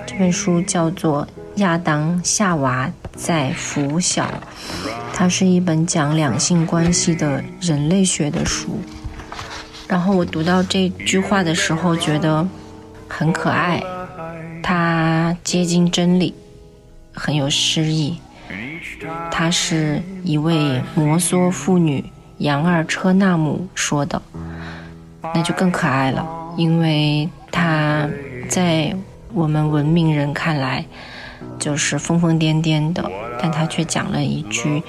[0.06, 4.24] 这本书叫做《亚当夏娃在拂晓》，
[5.12, 8.80] 它是一本讲两性关系的人类学的书。
[9.86, 12.46] 然后我读到这句话的时候，觉得
[13.08, 13.82] 很可爱，
[14.62, 16.34] 它接近真理，
[17.12, 18.18] 很有诗意。
[19.30, 22.04] 它是一位摩梭妇女
[22.38, 24.20] 杨二车纳姆说的，
[25.34, 28.08] 那就更可爱了，因为她
[28.48, 28.96] 在
[29.32, 30.84] 我们文明人看来
[31.58, 33.04] 就是疯疯癫癫的，
[33.40, 34.82] 但她却讲了一句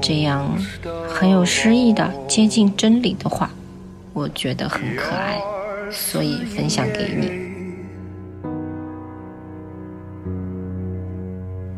[0.00, 0.46] 这样
[1.08, 3.50] 很有诗意的、接近真理的话，
[4.12, 5.40] 我觉得很可爱，
[5.90, 7.42] 所以分享给你。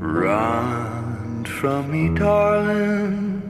[0.01, 3.41] Run from me, darling.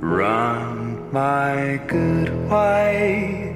[0.00, 3.52] Run, my good wife.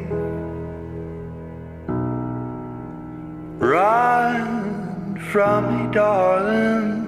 [3.61, 7.05] Run from me, darling.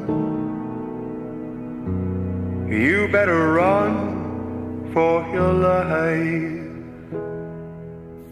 [2.68, 6.60] You better run for your life.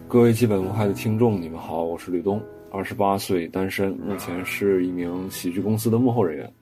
[0.09, 2.41] 各位基本无害的听众，你们好，我是吕东。
[2.71, 6.53] 二十八岁，单身，目前是一名喜剧公司的幕后人员。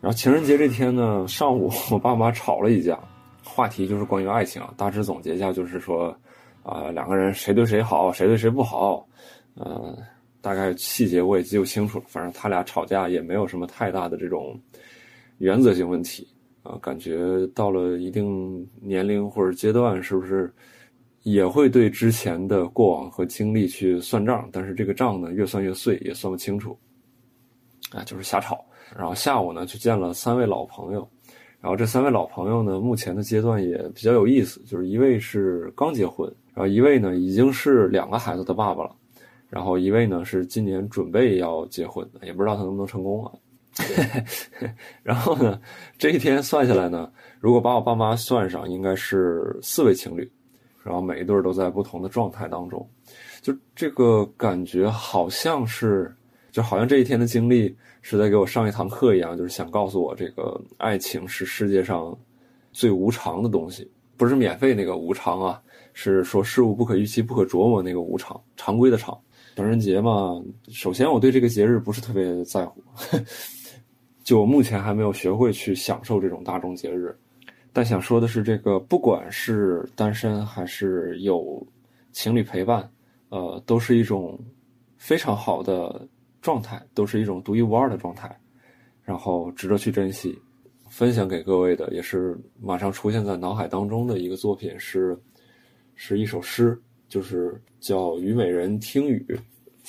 [0.00, 2.98] 然后情人节这天呢，上午我爸妈吵了一架，
[3.44, 4.74] 话题就是关于爱情啊。
[4.76, 6.12] 大致总结一下，就是说，
[6.64, 9.06] 啊，两个人谁对谁好，谁对谁不好，
[9.54, 9.96] 嗯，
[10.40, 12.04] 大概细节我也记不清楚了。
[12.08, 14.58] 反正他俩吵架也没有什么太大的这种
[15.38, 16.26] 原则性问题
[16.62, 16.78] 啊。
[16.80, 20.52] 感觉到了一定年龄或者阶段，是不是？
[21.22, 26.74] 也会对之前的过往和经历去算账，但是这个账呢越算越碎，也算不清楚，
[27.92, 28.64] 啊，就是瞎吵。
[28.96, 31.06] 然后下午呢去见了三位老朋友，
[31.60, 38.96] 然后这三位老朋友呢目前的阶段也比较有意思，就是一位是刚结婚，然后一位呢已经是两个孩子的爸爸了，
[39.50, 43.32] 然后一位呢是今年准备要结婚的，也不知道他能不能成功啊。
[45.02, 45.60] 然后呢
[45.98, 50.30] 这一天算下来呢，如果把我爸妈算上，应该是四位情侣。
[50.82, 52.88] 然后每一对都在不同的状态当中，
[53.42, 56.10] 就这个感觉好像是，
[56.50, 62.18] 就好像这一天的经历是在给我上一堂课一样，就是想告诉我，这个爱情是世界上
[62.72, 65.60] 最无常的东西，不是免费那个无常啊，
[65.92, 69.16] 是说事物不可预期、不可琢磨那个无常，常规的常。
[69.60, 72.82] 情人节嘛，首先我对这个节日不是特别在乎，
[74.24, 77.14] 就我目前还没有学会去享受这种大众节日。
[77.70, 81.62] 但想说的是，这个不管是单身还是有
[82.10, 82.90] 情侣陪伴，
[83.28, 84.40] 呃，都是一种
[84.96, 86.08] 非常好的
[86.40, 88.34] 状态，都是一种独一无二的状态，
[89.04, 90.38] 然后值得去珍惜。
[90.88, 95.14] 分享给各位的也是马上出现在脑海当中的一个作品，是
[95.94, 99.24] 是一首诗，就是叫《虞美人听雨》，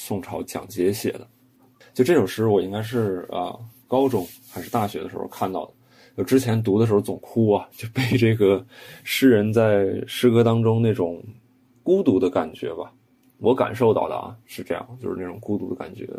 [0.03, 1.27] 宋朝蒋捷写的。
[1.93, 3.55] 就这首诗，我应该是啊
[3.87, 5.71] 高中还是大学的时候看到的。
[6.17, 8.65] 就之前读的时候总哭啊，就被这个
[9.03, 11.23] 诗人在诗歌当中那种
[11.83, 12.91] 孤独的感觉吧，
[13.37, 16.09] 我感受到的啊是这样，就是那种孤独的感觉。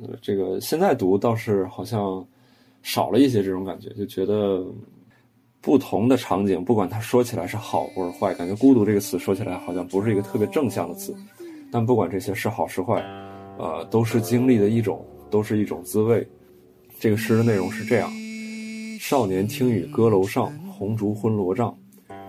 [0.00, 2.24] 呃，这个现在读倒是好像
[2.82, 4.64] 少了一些这种感觉，就觉得
[5.60, 11.14] 不同的场景，不管他说起来是好或者坏，感觉孤独这个词说起来好像不是一个特别正向的词，
[11.74, 13.02] 但不管这些是好是坏，
[13.58, 16.24] 呃，都是经历的一种，都是一种滋味。
[17.00, 18.08] 这个诗的内容是这样。
[19.00, 21.76] 少年听雨歌楼上，红烛昏罗帐；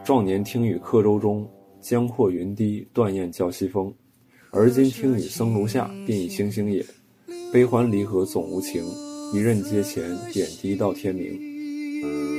[0.03, 1.47] 壮年听雨客舟中，
[1.79, 3.93] 江阔云低，断雁叫西风。
[4.49, 6.84] 而今听雨僧庐下，便已星星也。
[7.53, 8.84] 悲欢离合总无情，
[9.31, 10.03] 一任阶前，
[10.34, 12.34] 点滴到天明。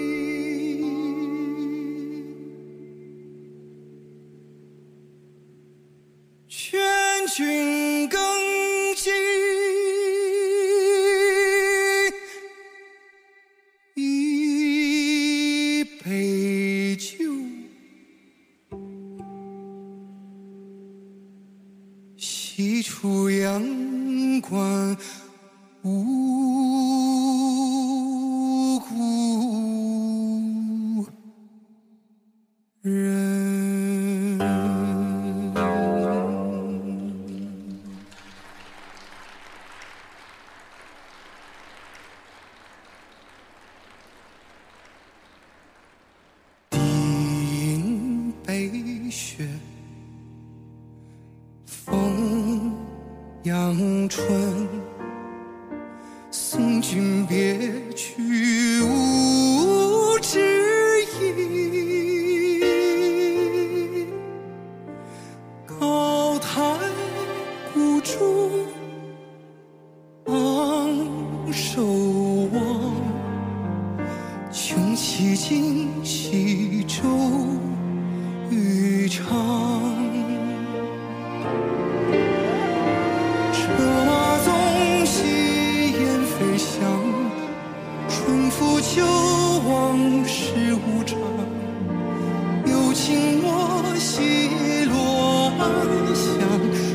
[92.97, 95.69] 有情莫惜落暗
[96.15, 96.25] 香，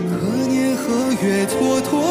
[0.09, 2.10] 何年何月蹉跎。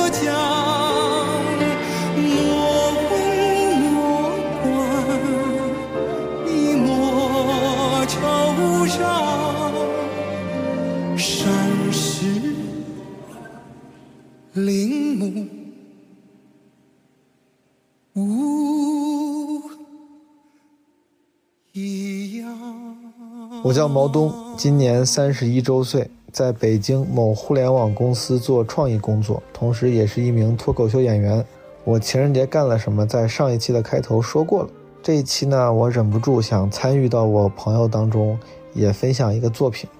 [23.90, 31.44] 毛东，今年三十一周岁，在北京某互联网公司做创意工作，同时也是一名脱口秀演员。
[31.82, 34.68] 我情人节干了什么，在上一期的开头说过了。
[35.02, 38.38] 这一期呢，我忍不住想参与到我朋友当中，
[38.74, 39.90] 也分享一个作品。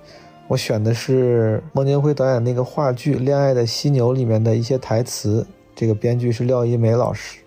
[0.47, 7.40] 我选的是孟京辉导演那个话剧《恋爱的犀牛》里面的一些台词，这个编剧是廖一梅老师。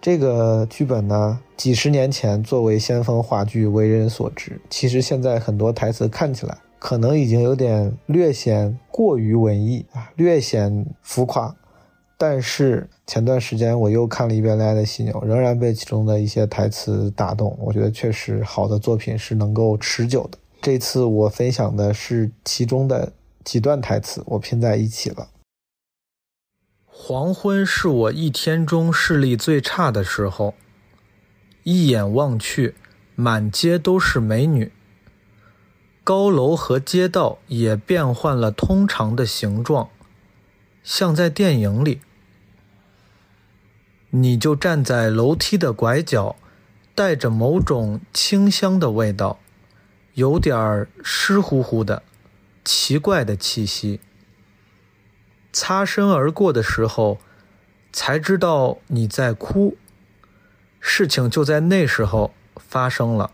[0.00, 4.60] 这个剧本呢，几十年前作为先锋话剧为人所知。
[4.70, 11.54] 其实现在很多台词看起来可能已经有点略显过于文艺啊，略显浮夸。
[12.16, 17.56] 但是前段时间我又看了一遍《恋爱的犀牛》，仍然被其中的一些台词打动。
[17.60, 20.38] 我觉得确实好的作品是能够持久的。
[20.60, 23.12] 这次我分享的是其中的
[23.44, 25.28] 几段台词，我拼在一起了。
[27.00, 30.54] 黄昏是我一天中视力最差的时候，
[31.62, 32.74] 一眼望去，
[33.14, 34.72] 满街都是美女。
[36.02, 39.88] 高楼和街道也变换了通常的形状，
[40.82, 42.00] 像在电影里。
[44.10, 46.34] 你就站在楼梯的拐角，
[46.96, 49.38] 带着某种清香的味道。
[50.14, 52.02] 有点湿乎乎的，
[52.64, 54.00] 奇怪的气息。
[55.52, 57.18] 擦身而过的时候，
[57.92, 59.76] 才知道你在哭。
[60.80, 63.30] 事情就在那时候发生了。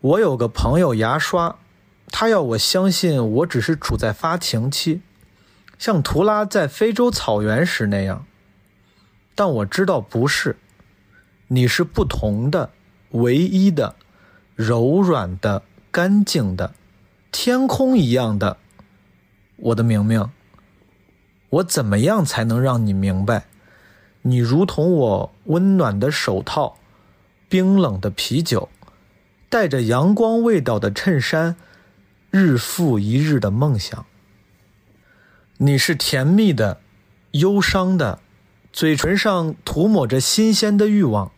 [0.00, 1.56] 我有个朋友牙刷，
[2.08, 5.00] 他要我相信我只是处在发情期，
[5.78, 8.26] 像图拉在非洲草原时那样。
[9.34, 10.56] 但我知道不是，
[11.48, 12.70] 你是不同的，
[13.10, 13.94] 唯一的。
[14.54, 16.74] 柔软的、干净的，
[17.32, 18.58] 天空一样的，
[19.62, 20.28] 我的明明。
[21.50, 23.44] 我怎么样才能让你明白？
[24.22, 26.76] 你如同我温暖的手套，
[27.48, 28.68] 冰冷的啤酒，
[29.48, 31.56] 带着阳光味道的衬衫，
[32.30, 34.06] 日复一日的梦想。
[35.58, 36.80] 你是甜蜜的，
[37.32, 38.20] 忧伤的，
[38.72, 41.30] 嘴唇上涂抹着新鲜的欲望。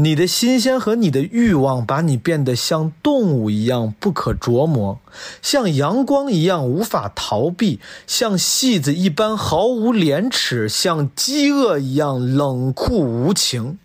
[0.00, 5.00] 你的新鲜和你的欲望，把你变得像动物一样不可琢磨，
[5.42, 13.80] 像阳光一样无法逃避，像戏子一般毫无廉耻，像饥饿一样冷酷无情。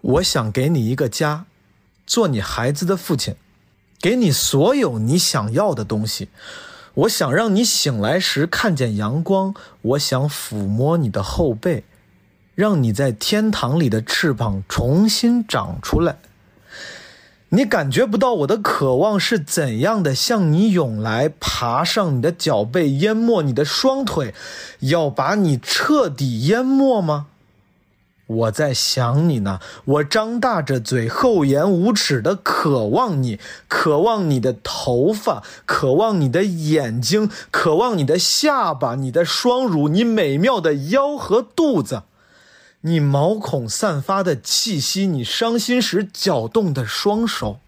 [0.00, 1.44] 我想给你一个家，
[2.04, 3.36] 做你孩子的父亲，
[4.00, 6.28] 给你所有你想要的东西。
[6.94, 11.84] 我想让你醒来时看见阳光，我想抚摸你的后背。
[12.58, 16.18] 让你在天堂里的翅膀重新长出来。
[17.50, 24.34] 你感觉不到我的渴望是怎样的向你涌来，爬上你的脚背，淹没你的双腿，
[24.80, 27.28] 要把你彻底淹没吗？
[28.26, 33.38] 我在想你呢，我张大着嘴，厚颜无耻的渴望你，
[33.68, 42.02] 渴望你的头发，渴望你的眼睛，渴望你的下巴，你的双乳，你美妙的腰和肚子。
[42.82, 47.58] 你毛孔散发的气息，你伤心时搅动的双手，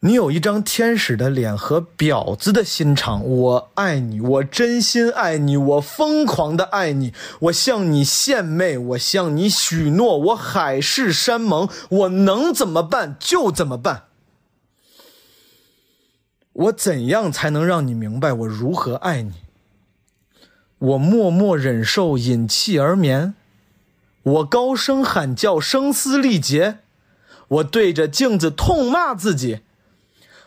[0.00, 3.24] 你有一张天使的脸和婊子的心肠。
[3.24, 7.12] 我爱你，我真心爱你，我疯狂的爱你。
[7.38, 14.06] 我向你献媚，我向你许诺，我海誓山盟，我能怎么办就怎么办。
[16.52, 19.34] 我怎样才能让你明白我如何爱你？
[20.80, 23.34] 我默默忍受，隐气而眠；
[24.22, 26.78] 我高声喊叫，声嘶力竭；
[27.48, 29.60] 我对着镜子痛骂自己；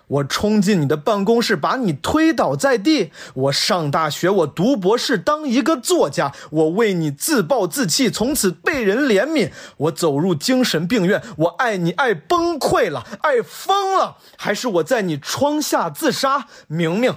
[0.07, 3.11] 我冲进你的办公室，把你推倒在地。
[3.35, 6.33] 我上大学，我读博士，当一个作家。
[6.49, 9.51] 我为你自暴自弃，从此被人怜悯。
[9.77, 14.17] 我走入精神病院，我爱你爱崩溃了，爱疯了。
[14.35, 16.47] 还是我在你窗下自杀？
[16.65, 17.15] 明明，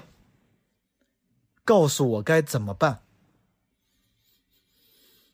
[1.64, 2.98] 告诉我该怎么办？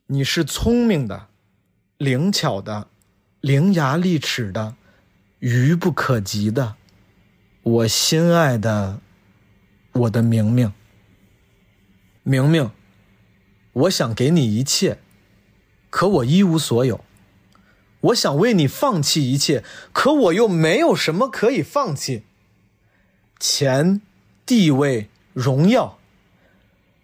[0.07, 1.29] 你是聪明的，
[1.97, 2.89] 灵巧的，
[3.41, 4.75] 伶牙俐齿的，
[5.39, 6.75] 愚不可及的。
[7.63, 9.01] 我心爱的，
[9.93, 10.73] 我的明明，
[12.25, 12.73] 明明，
[13.73, 14.99] 我想给你一切，
[15.89, 17.05] 可我一无所有。
[18.01, 22.25] 我想为你放弃一切，可我又没有什么可以放弃。
[23.39, 24.03] 钱、
[24.45, 26.01] 地位、荣耀，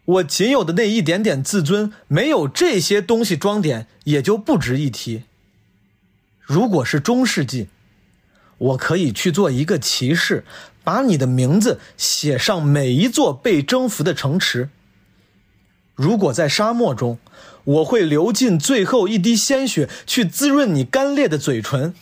[0.09, 5.25] 我仅有的那一点点自尊，没有这些东西装点，也就不值一提。
[6.41, 7.69] 如果是中世纪。
[8.59, 10.45] 我可以去做一个骑士，
[10.83, 14.69] 把你的名字写上每一座被征服的城池。
[15.95, 17.21] 如果在沙漠中，
[17.63, 21.95] 我会流尽最后一滴鲜血去滋润你干裂的嘴唇。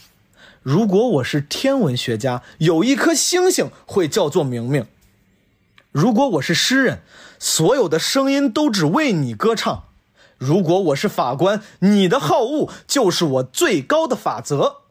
[0.62, 4.86] 如果我是天文学家，有一颗星星会叫做明明。
[5.92, 7.00] 如果我是诗人，
[7.38, 9.84] 所有的声音都只为你歌唱。
[10.38, 14.82] 如果我是法官，你的好恶就是我最高的法则。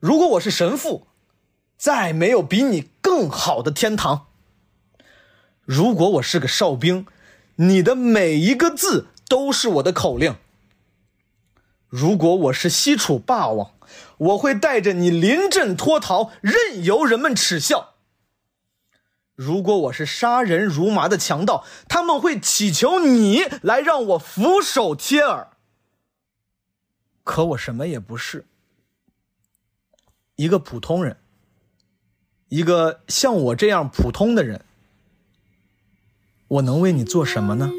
[0.00, 1.06] 如果我是神父，
[1.76, 4.26] 再没有比你更好的天堂。
[5.64, 7.06] 如果我是个哨兵，
[7.56, 10.36] 你的每一个字都是我的口令。
[11.88, 13.72] 如果我是西楚霸王，
[14.16, 17.91] 我会带着你临阵脱逃，任由人们耻笑。
[19.44, 25.48] 如果我是杀人如麻的强盗，他们会祈求你来让我俯首帖耳。
[27.24, 28.46] 可我什么也不是。
[30.36, 31.16] 一个普通人，
[32.48, 34.64] 一个像我这样普通的人，
[36.48, 37.70] 我能为你做什么呢？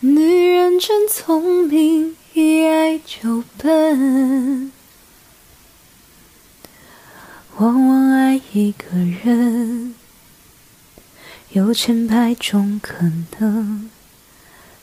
[0.00, 4.70] 女人真聪明，一爱就笨，
[7.56, 9.94] 往往爱一个人，
[11.52, 13.90] 有千百种可能。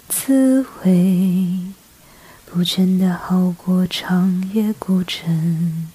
[0.09, 1.59] 滋味
[2.47, 5.87] 不见得好过长夜孤枕。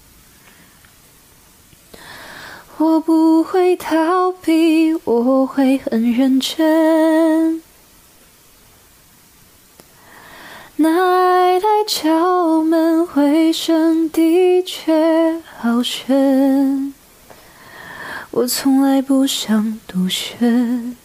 [2.77, 7.61] 我不会逃避，我会很认真。
[10.81, 16.93] 那爱来敲门，回声的确好深。
[18.31, 20.95] 我从来不想独身。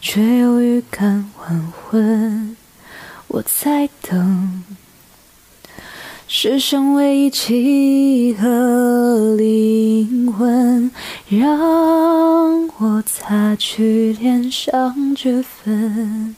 [0.00, 2.56] 却有预感晚婚，
[3.26, 4.62] 我在等
[6.28, 10.92] 世上唯一契合灵魂，
[11.28, 16.36] 让我擦去脸上脂粉，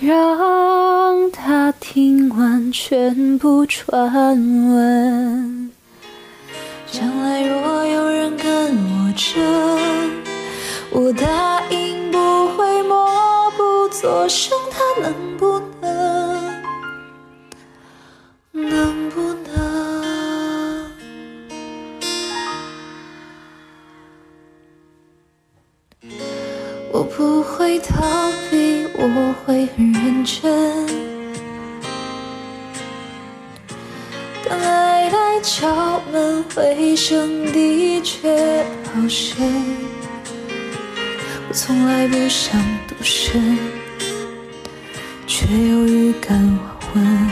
[0.00, 4.12] 让他听完全部传
[4.68, 5.70] 闻。
[6.90, 10.24] 将来若有人跟我争。
[10.90, 12.18] 我答应不
[12.48, 16.62] 会默不作声，他能不能？
[18.52, 19.63] 能不能？
[26.94, 30.86] 我不会逃避，我会很认真。
[34.48, 39.44] 当爱来敲门，回声的确好深。
[41.48, 43.58] 我从来不想独身，
[45.26, 46.60] 却又预感晚
[46.92, 47.28] 昏。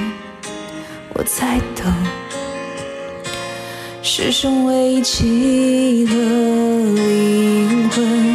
[1.15, 1.95] 我在等
[4.03, 8.32] 世上唯一契合灵魂，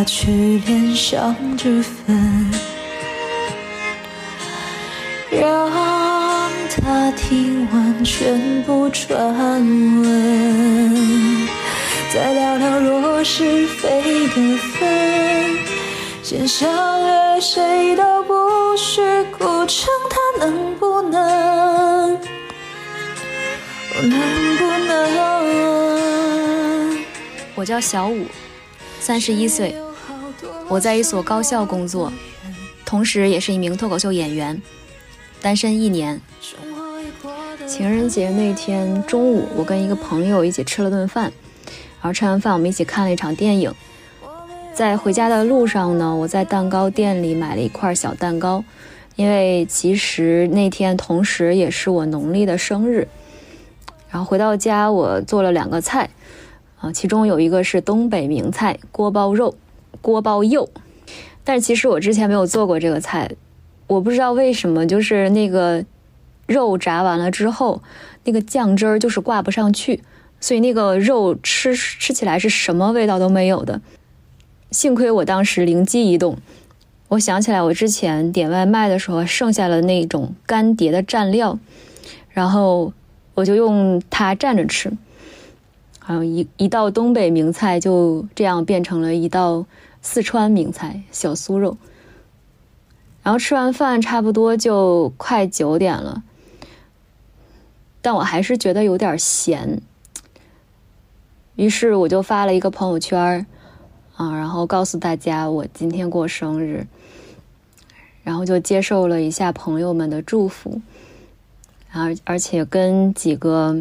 [0.00, 2.50] 擦去脸上脂粉，
[5.30, 5.70] 让
[6.70, 9.14] 他听完全部传
[10.00, 11.46] 闻。
[12.14, 15.58] 再聊聊若是非的分，
[16.22, 16.70] 先相
[17.06, 19.02] 约谁都不许
[19.38, 22.18] 孤城，他能不能？
[24.00, 24.10] 能
[24.56, 25.10] 不能？
[27.54, 28.24] 我叫小五，
[28.98, 29.74] 三十一岁，
[30.70, 32.12] 我在一所高校工作，
[32.86, 34.62] 同时也是一名脱口秀演员，
[35.42, 36.20] 单身一年。
[37.66, 41.32] 情人节那天中午，我跟一个朋友一起吃了顿饭。
[42.00, 43.74] 然后吃完饭，我们一起看了一场电影。
[44.72, 48.62] 在回家的路上呢，我在蛋糕店里买了一块小蛋糕，
[49.16, 53.08] 因为其实那天同时也是我农历的生日。
[54.08, 56.10] 然后回到家，我做了两个菜，
[56.78, 59.56] 啊，其中有一个是东北名菜锅包肉、
[60.00, 60.68] 锅包肉，
[61.44, 63.30] 但其实我之前没有做过这个菜，
[63.86, 65.84] 我不知道为什么，就是那个
[66.46, 67.82] 肉炸完了之后，
[68.24, 70.02] 那个酱汁儿就是挂不上去，
[70.40, 73.80] 所以那个肉吃吃起来是什么味道都没有的。
[74.70, 76.36] 幸亏我当时灵机一动，
[77.08, 81.58] 我想起来我之前点外卖的时候剩下了那种干碟的蘸料，
[82.28, 82.92] 然后
[83.34, 84.92] 我就用它蘸着吃，
[85.98, 89.66] 还有一一道东北名菜就这样变成了一道
[90.02, 91.76] 四川名菜小酥肉。
[93.22, 96.22] 然后吃完饭差不多就快九点了，
[98.00, 99.82] 但我还是觉得有点咸，
[101.56, 103.46] 于是我就发了一个朋友圈。
[104.16, 106.86] 啊，然后告诉大家我今天过生日，
[108.22, 110.82] 然后就接受了一下朋友们的祝福，
[111.90, 113.74] 然后而且跟几个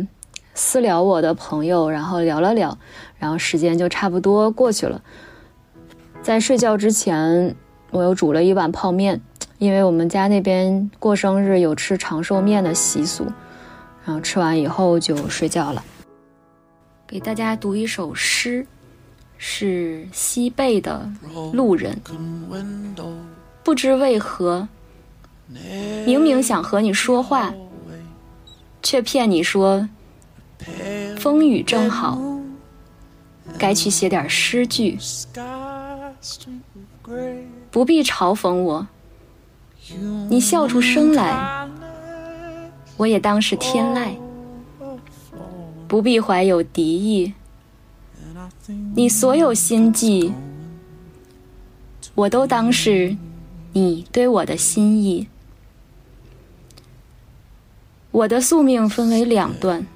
[0.53, 2.77] 私聊我的朋友，然后聊了聊，
[3.17, 5.01] 然后时间就差不多过去了。
[6.21, 7.55] 在睡觉之前，
[7.91, 9.19] 我又煮了一碗泡面，
[9.57, 13.25] 因为我们家那边过生日有吃长寿面的习俗，
[14.05, 15.83] 然后吃完以后就睡觉了。
[17.07, 18.65] 给大家读一首诗。
[19.41, 21.09] 是西贝的
[21.53, 21.97] 路人，
[23.63, 24.67] 不知为何，
[26.05, 27.53] 明明想和你说话，
[28.83, 29.87] 却骗你说
[31.17, 32.21] 风雨正好，
[33.57, 34.97] 该去写点诗句。
[37.71, 38.87] 不必嘲讽我，
[40.29, 41.67] 你笑出声来，
[42.97, 44.15] 我也当是天籁。
[45.87, 47.33] 不必怀有敌意。
[48.93, 50.33] 你所有心计，
[52.13, 53.17] 我都当是
[53.73, 55.27] 你对我的心意。
[58.11, 59.87] 我的宿命分为两段：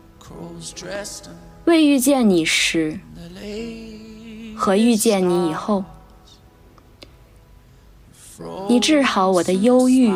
[1.65, 2.99] 未遇见你时
[4.55, 5.83] 和遇见你以后。
[8.69, 10.13] 你治好我的忧郁，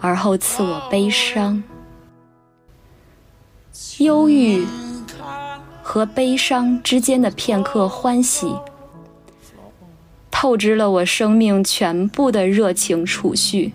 [0.00, 1.62] 而后赐我悲伤。
[3.98, 4.66] 忧郁。
[5.86, 8.56] 和悲伤之间的片刻欢喜，
[10.30, 13.74] 透支了我生命全部的热情储蓄。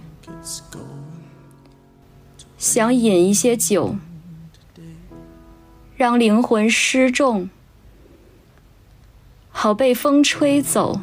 [2.58, 3.96] 想饮一些酒，
[5.96, 7.52] 让灵魂失重，
[9.52, 11.00] 好被风吹走。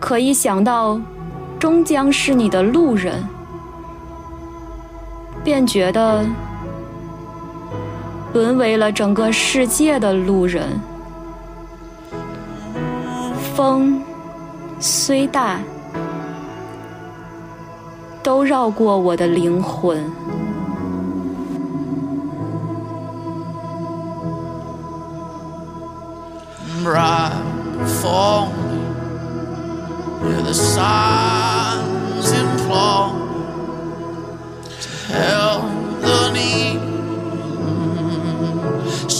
[0.00, 1.00] 可一想到
[1.58, 3.26] 终将是你的路人，
[5.42, 6.24] 便觉得。
[8.34, 10.78] 沦为了整个世界的路人，
[13.54, 14.02] 风
[14.78, 15.58] 虽大，
[18.22, 20.04] 都绕过我的灵魂。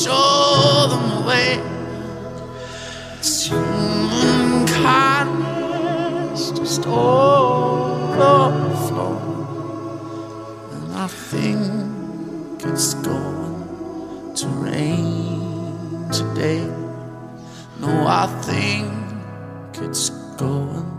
[0.07, 1.61] Show them the way.
[3.19, 7.97] It's human kindness just overflow.
[10.73, 16.65] And I think it's going to rain today.
[17.81, 18.93] No, I think
[19.83, 20.96] it's going to.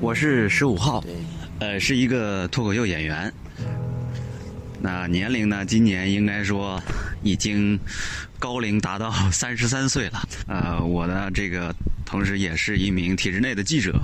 [0.00, 1.04] 我是十五号，
[1.58, 3.32] 呃，是一个脱口秀演员。
[4.80, 5.64] 那年龄呢？
[5.66, 6.82] 今年应该说
[7.22, 7.78] 已经
[8.38, 10.22] 高龄达到 三十三岁了。
[10.48, 11.74] 呃，我呢，这个
[12.06, 14.00] 同时也是一名体制内的记者，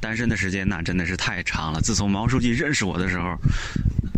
[0.00, 1.80] 单身的时间那真的是太长了。
[1.82, 3.36] 自从毛书记认识我的时候，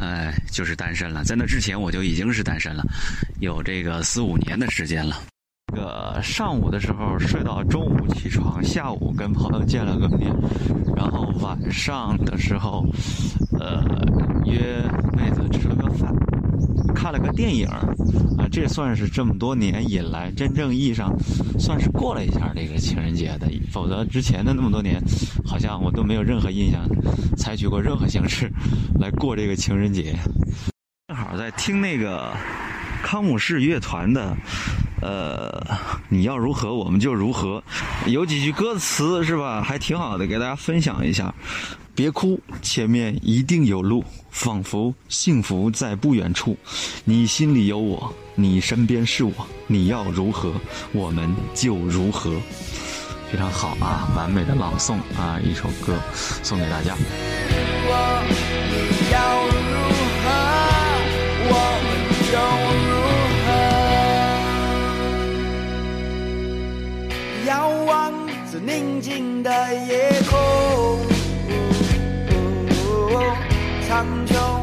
[0.00, 1.24] 哎，就是单身了。
[1.24, 2.84] 在那之前我就已经是单身了，
[3.40, 5.20] 有这个四五年的时间了。
[5.74, 10.32] 这个上午的时候睡到中午起床，下午跟朋友见了个面，
[10.94, 12.86] 然后晚上的时候，
[13.58, 13.82] 呃，
[14.44, 14.80] 约
[15.16, 16.14] 妹子吃了个饭，
[16.94, 21.12] 看了个电影，啊，这算是这么多年以来真正意义上
[21.58, 25.02] 算是过了一下这个情人节的，否则之前的那么多年，
[25.44, 26.80] 好像我都没有任何印象
[27.36, 28.48] 采取过任何形式
[29.00, 30.14] 来过这个情人节。
[31.08, 32.32] 正好在听那个
[33.02, 34.36] 康姆士乐团的。
[35.02, 35.62] 呃，
[36.08, 37.62] 你要如何我们就如何，
[38.06, 39.62] 有几句歌词是吧？
[39.62, 41.32] 还挺好的，给大家分享一下。
[41.94, 46.56] 别哭，前面一定有路，仿佛幸福在不远处。
[47.04, 49.32] 你心里有我，你身边是我，
[49.66, 50.52] 你要如何
[50.92, 52.34] 我们就如何。
[53.30, 55.98] 非常好啊，完美的朗诵啊，一首歌
[56.42, 56.96] 送给大家。
[68.64, 71.00] 宁静的夜空，
[73.86, 74.55] 苍穹。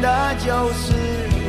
[0.00, 0.92] 的就是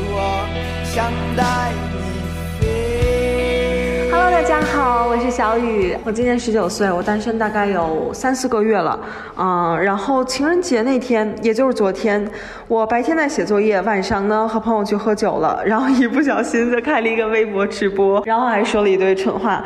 [0.10, 0.46] 我
[0.84, 4.10] 想带你飞。
[4.10, 8.98] Hello，大家好，我是小雨，我今年十九岁，我单身大概有三四个月了，
[9.36, 12.26] 嗯，然后情人节那天，也就是昨天，
[12.68, 19.64] 我白天在写作业，晚上呢和朋友去喝酒了，然后一不小心就开了一个微博直播，然后还说了一堆蠢话。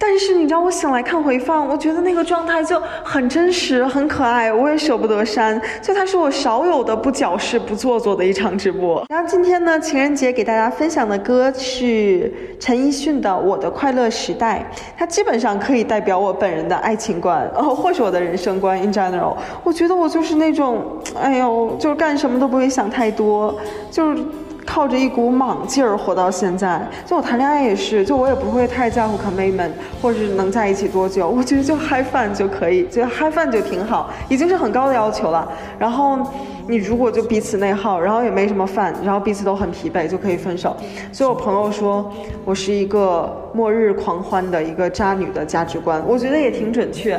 [0.00, 5.60] 但是你知道，我醒来看回放，我觉得那个状态就很真实、很可爱，我也舍不得删。
[5.82, 9.04] 就它是我少有的不矫饰、不做作的一场直播。
[9.08, 14.64] 然后今天呢，情人节给大家分享的歌是陈奕迅的《我的快乐时代》，
[14.96, 19.36] 它基本上可以代表我本人的爱情观，哦， 或是我的人生观 in general。
[19.64, 20.84] 我觉得我就是那种，
[21.20, 23.54] 哎呦，就是干什么都不会想太多，
[23.90, 24.22] 就是。
[24.68, 29.70] 靠着一股莽劲儿活到现在，就我谈恋爱也是，就我也不会太在乎 commitment
[30.02, 35.50] 或者是能在一起多久，我觉得就嗨饭就可以，觉得嗨饭就挺好，已经是很高的要求了。
[35.78, 36.18] 然后
[36.68, 40.76] 你如果就彼此内耗，然后也没什么饭，然后彼此都很疲惫，就可以分手。
[41.10, 42.12] 所以我朋友说
[42.44, 47.18] 我是一个末日狂欢的一个渣女的价值观，我觉得也挺准确。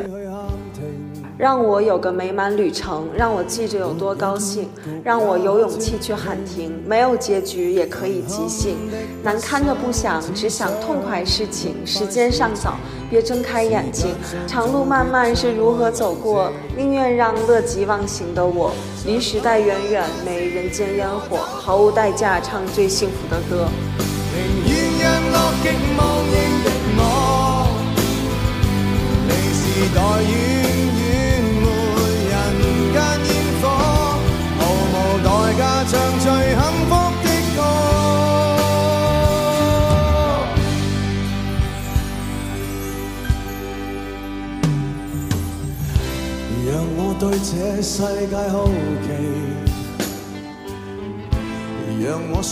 [1.40, 4.68] 让我有个美满旅程，让我记着有多高兴，
[5.06, 6.84] 让我有勇气去喊停。
[6.86, 8.76] 没有结局也可以即兴，
[9.24, 11.78] 难堪的不想，只想痛快事情。
[11.86, 12.76] 时间尚早，
[13.10, 14.14] 别睁开眼睛。
[14.48, 16.52] 长路漫漫是如何走过？
[16.76, 18.74] 宁愿让乐极忘形的我，
[19.06, 23.66] 离时代远远，没人间烟火，毫无代价唱最幸福的歌。
[24.36, 26.36] 寧願讓樂極忘形
[26.66, 27.66] 的我，
[29.30, 30.69] 离时代遠
[35.60, 37.60] 無代價唱最幸福的歌。
[46.66, 47.92] 讓我對這世
[48.28, 48.54] 界好
[49.04, 49.08] 奇。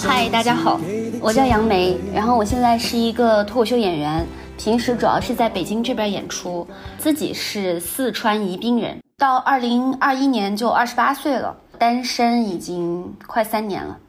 [0.05, 0.77] 嗨，大家好，
[1.21, 4.25] 我叫杨梅，然后我现在是一个脱口秀演员，
[4.57, 13.99] 平时主要是在北京这边演出，自己是四川宜宾人，到二零二一年就二十八岁了，单身已经快三年了。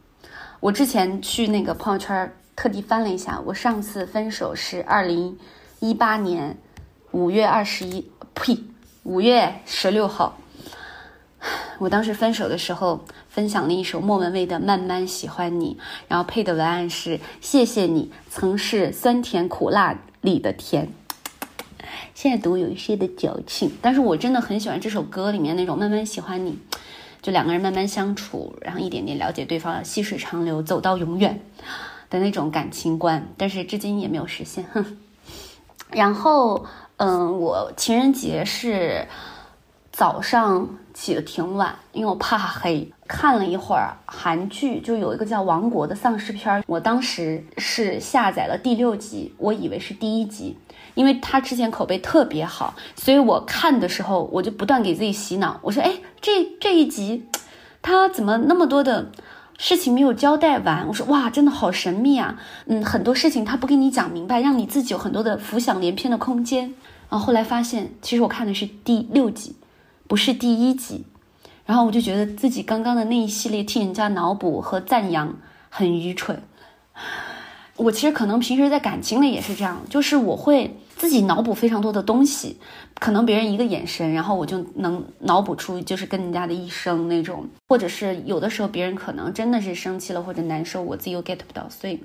[0.61, 5.39] 我之前去那个朋友圈特地翻了一下，我上次分手是二零
[5.81, 6.57] 一八年
[7.13, 8.59] 五月二十一，呸，
[9.05, 10.39] 五月十六号。
[11.79, 15.77] 我当时分手的时候分享了一首莫文蔚的《慢慢喜欢你》，
[16.09, 20.89] 然后配的文案是“谢谢你曾是酸甜苦辣里的甜”。
[22.13, 26.59] 现在读有一些的矫情，但是我真的很喜欢这首歌里面那种慢慢喜欢你，
[27.23, 31.41] 就两个人慢慢相处，然后一点点了解对方，细水长流，走到永远
[32.11, 34.65] 的那种感情观，但是至今也没有实现。
[34.73, 34.99] 哼。
[35.91, 36.67] 然后，
[36.97, 39.07] 嗯，我情人节是。
[39.91, 50.57] 早上起的挺晚，因为我怕黑，看了一会儿韩剧，就有一个叫《王国》的丧尸片，我当时是下载了第六集，我以为是第一集，
[50.95, 57.27] 因为它之前口碑特别好，所以我看的时候我就不断给自己洗脑，我说，哎，这这一集，
[57.81, 59.11] 他怎么那么多的
[59.57, 60.87] 事情没有交代完？
[60.87, 66.75] 我说，哇，真的好神秘啊，嗯，很多事情他不给你讲明白，让你自己有很多的浮想联翩的空间。
[67.09, 69.57] 然后后来发现，其实我看的是第六集。
[70.07, 71.05] 不是第一集，
[71.69, 75.37] 然后我就觉得自己刚刚的那一系列替人家脑补和赞扬
[75.69, 76.43] 很愚蠢，
[77.77, 82.57] 我其实可能平时在感情里也是这样，就是我会自己脑补非常多的东西，
[82.99, 92.01] 可能别人一个眼神，然后我就能脑补出就是跟人家的一生那种，或者是有的时候别人可能真的是生气了或者难受，我自己又 get 不到，所以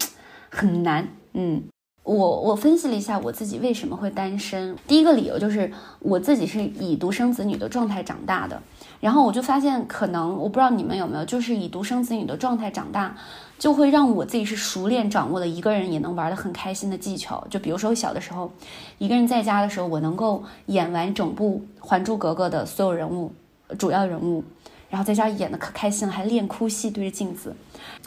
[0.50, 1.08] 很难。
[1.32, 1.64] 嗯，
[2.04, 8.62] 我我分析了一下我自己为什么会单身，第一个理由就是我自己是以独生子女的状态长大的，
[9.04, 13.14] 然后我就发现可能我不知道你们有没有，就是以独生子女的状态长大。
[13.60, 17.46] 就会让我自己是熟练掌握了一个人也能玩得很开心的技巧。
[17.50, 18.52] 就比如说小的时候，
[18.98, 23.32] 一个人在家的时候，我能够演完整部《还珠格格》的所有人物，
[23.78, 24.44] 主要人物，
[24.90, 27.56] 然后在家演的可开心了，还练哭戏对着镜子。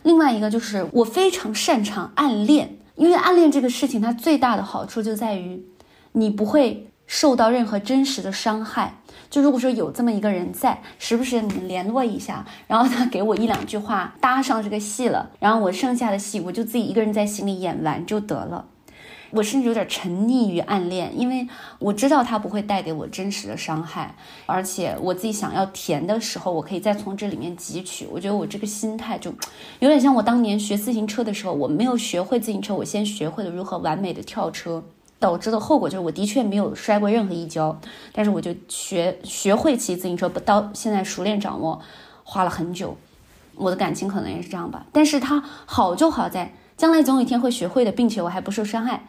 [0.02, 5.64] 另外一个就是我非常擅长暗恋，因为暗恋这个事情它最大的好处就在于，
[6.12, 8.98] 你不会受到任何真实的伤害。
[9.28, 18.66] 就如果说有这么一个人在，时不时你联络一下，然后他给我一两句话搭上这个戏了，然后我剩下的戏我就自己一个人在心里演完就得了。
[19.32, 21.48] 我甚至有点沉溺于暗恋，因为
[21.80, 24.14] 我知道他不会带给我真实的伤害，
[24.46, 28.06] 而且我自己想要甜的时候，我可以再从这里面汲取。
[28.12, 29.34] 我觉得我这个心态就
[29.80, 34.84] 有点像我当年学自行车的时候，我没有学会自行车，我先学会了如何完美的跳车。
[35.18, 37.80] 导致的后果就是我的确没有摔过任何一跤，
[38.12, 41.80] 但是我就学学会骑自行车，不到现在熟练掌握，
[42.24, 42.96] 花了很久。
[43.54, 49.06] 我的感情可能也是这样吧，但是它好就好在将来总有一天会学会的，并且我还不受伤害，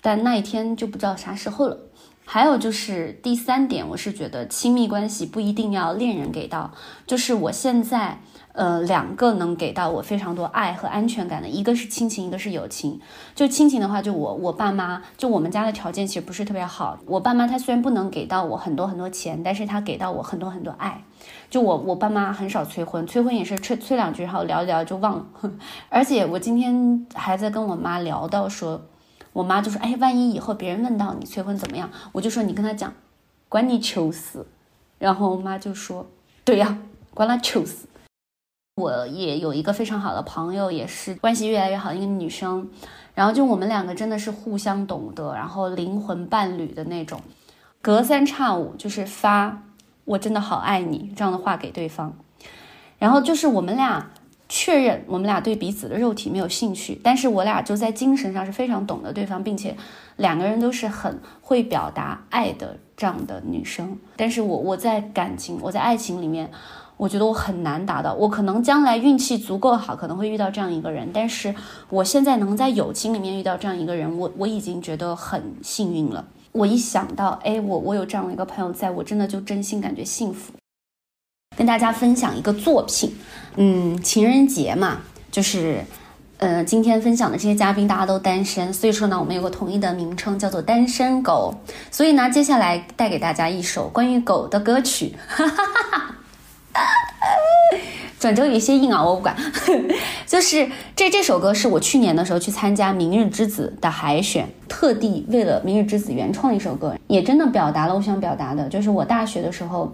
[0.00, 1.78] 但那一天就不知道啥时候了。
[2.24, 6.72] 还有就是第三点，我是觉得亲密关系不一定要恋人给到，
[7.06, 8.20] 就是我现在。
[8.52, 13.00] 呃，两个能给到我非常多爱和安全感的，一个是亲情，一个是友情。
[13.34, 16.98] 就亲情的话，就我我爸妈，就我们家的条件其实不是特别好。
[17.06, 21.04] 我爸妈他虽然不能给到我很多很多钱，但是他给到我很多很多爱。
[21.48, 25.26] 就我我爸妈很少催婚，催婚也是催催两句，然后聊一聊就忘了。
[25.88, 28.82] 而且我今天还在跟我妈聊到说，
[29.32, 32.92] 我妈就说，哎，万一以后别人问到你催婚怎么样，我就说你跟他讲，
[33.48, 34.46] 管你求死。
[34.98, 36.06] 然后我妈就说，
[36.44, 36.78] 对呀，
[37.14, 37.86] 管他求死。
[38.80, 42.68] 我也有一个非常好的朋友，也是关系越来越好的一个女生，
[43.14, 47.20] 然后就我们两个真的是互相懂得，然后灵魂伴侣的那种，
[47.82, 49.62] 隔三差五就是发
[50.06, 52.16] “我真的好爱你”这样的话给对方，
[52.98, 54.10] 然后就是我们俩
[54.48, 59.76] 确认我们俩对彼此的肉体没有兴趣，但是我俩就在精神上是非常懂得对方，并且
[60.16, 66.50] 两个人都是很会表达爱的这样的女生，但是我我在感情我在爱情里面。
[67.00, 71.08] 我觉得我很难达到，我可能将来运气足够好，可能会遇到这样一个人。
[71.14, 71.54] 但是
[71.88, 76.22] 我现在能在友情里面遇到这样一个人，我我已经觉得很幸运了。
[76.52, 80.52] 我一想到，哎，我我有这样的一个朋友，在我真的就真心感觉幸福。
[81.56, 83.16] 跟大家分享一个作品，
[83.56, 84.98] 嗯，情人节嘛，
[85.30, 85.82] 就是，
[86.36, 91.54] 呃，今天分享的这些嘉宾大家都单身，所以说呢，我们有个统一的名称叫做单身狗。
[91.90, 95.16] 所以呢，接下来带给大家一首关于狗的歌曲。
[95.26, 96.14] 哈哈哈哈
[98.18, 99.34] 转折有一些硬啊，我不管。
[100.26, 109.92] 就是这这首歌是我去年的时候去参加《明日之子》的海选，特地为了《明日之子》原创的一首歌，也真的表达了我想表达的，就是我大学的时候，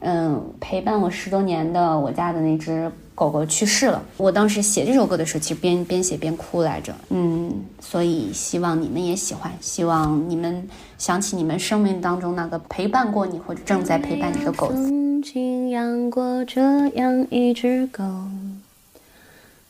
[0.00, 4.02] 嗯，陪伴我十多年的我家的那只狗狗去世了。
[4.16, 6.94] 我当时写这首歌的时候，其实边边写边哭来着。
[7.10, 10.66] 嗯，所以希望你们也喜欢，希望你们
[10.98, 14.74] 想起你们生命当中那个陪伴过你或者正在陪伴你的狗子。
[14.74, 18.04] 曾经养过这样一只狗，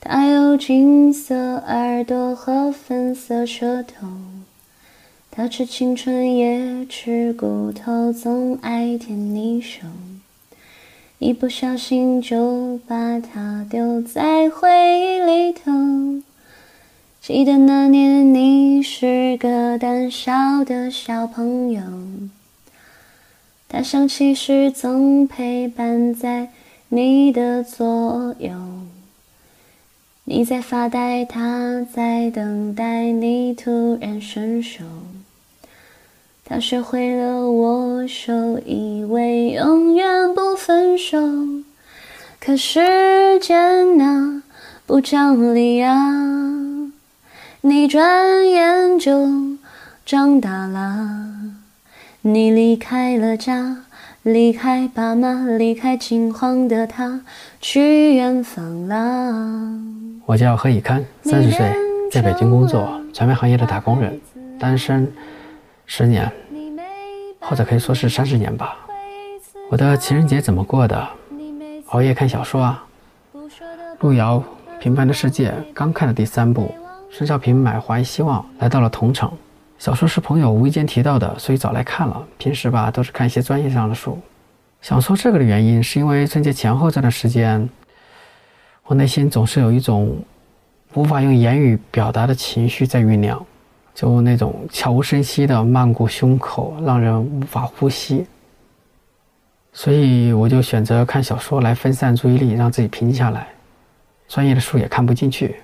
[0.00, 4.06] 它有金色耳朵和粉色舌头，
[5.30, 9.80] 它吃青春也吃骨头，总爱舔你手，
[11.18, 14.68] 一不小心就把它丢在回
[15.00, 15.72] 忆里头。
[17.26, 21.82] 记得那年你是个胆小的小朋友。
[23.68, 26.50] 他想起时总陪伴在
[26.88, 28.52] 你的左右，
[30.22, 34.84] 你在发呆，他在等待你突然伸手。
[36.44, 41.18] 他学会了握手，以为永远不分手。
[42.38, 42.78] 可时
[43.40, 44.44] 间啊，
[44.86, 45.92] 不讲理啊，
[47.68, 49.28] 你转眼就
[50.04, 51.18] 长大了。
[52.20, 53.78] 你离开了家，
[54.22, 57.22] 离开爸妈，离开金黄的他，
[57.60, 59.80] 去远方了。
[60.26, 61.74] 我叫何以堪，三十岁，
[62.08, 64.20] 在北京工作，传媒行业的打工人，
[64.60, 65.12] 单身
[65.86, 66.30] 十年，
[67.40, 68.76] 或者可以说是三十年吧。
[69.68, 71.04] 我的情人节怎么过的？
[71.88, 72.84] 熬夜看小说啊。
[73.98, 74.40] 路遥
[74.78, 76.72] 《平凡的世界》刚看了第三部，
[77.16, 79.32] 孙少平满怀希望来到了桐城。
[79.78, 82.22] 小说是朋友无意间提到的，所以找来看了。
[82.36, 84.18] 平时吧都是看一些专业上的书。
[84.82, 87.66] 想说这个的原因，是因为春节前后这段时间，
[88.84, 90.14] 我内心总是有一种
[90.92, 93.42] 无法用言语表达的情绪在酝酿，
[93.94, 98.26] 就那种悄无声息的漫过胸口，让人无法呼吸。
[99.72, 103.48] 所以我就选择看小说来分散注意力，让自己平静下来。
[104.28, 105.56] 专业的书也看不进去。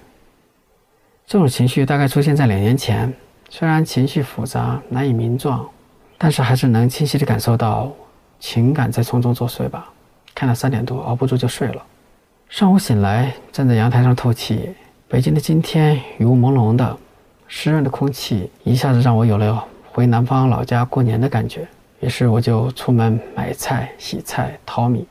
[1.27, 3.13] 这种情绪大概出现在两年前。
[3.49, 5.69] 虽然情绪复杂难以名状，
[6.17, 7.93] 但是还是能清晰地感受到
[8.41, 9.91] 情感在从中作祟吧。
[10.35, 11.83] 看到三点多，熬不住就睡了。
[12.49, 14.75] 上午醒来，站在阳台上透气。
[15.07, 16.97] 北京的今天雨雾朦胧的，
[17.47, 21.69] 湿润的空气一下子让我有了回南方老家过年的感觉。
[22.01, 25.07] 于是我就出门买菜、洗菜、淘米，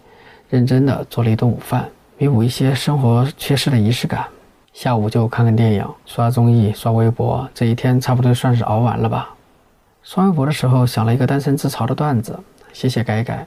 [0.49, 1.87] 认真地做了一顿午饭，
[2.17, 4.25] 弥补一些生活缺失的仪式感。
[4.73, 9.35] 下午就看看电影、刷综艺、刷微博，这一天差不多算是熬完了吧。
[10.01, 12.39] 刷微博的时候想了一个单身自嘲的段子，
[12.71, 13.45] 写写改改，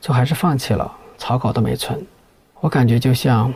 [0.00, 2.00] 就还是放弃了，草稿都没存。
[2.60, 3.52] 我感觉就像，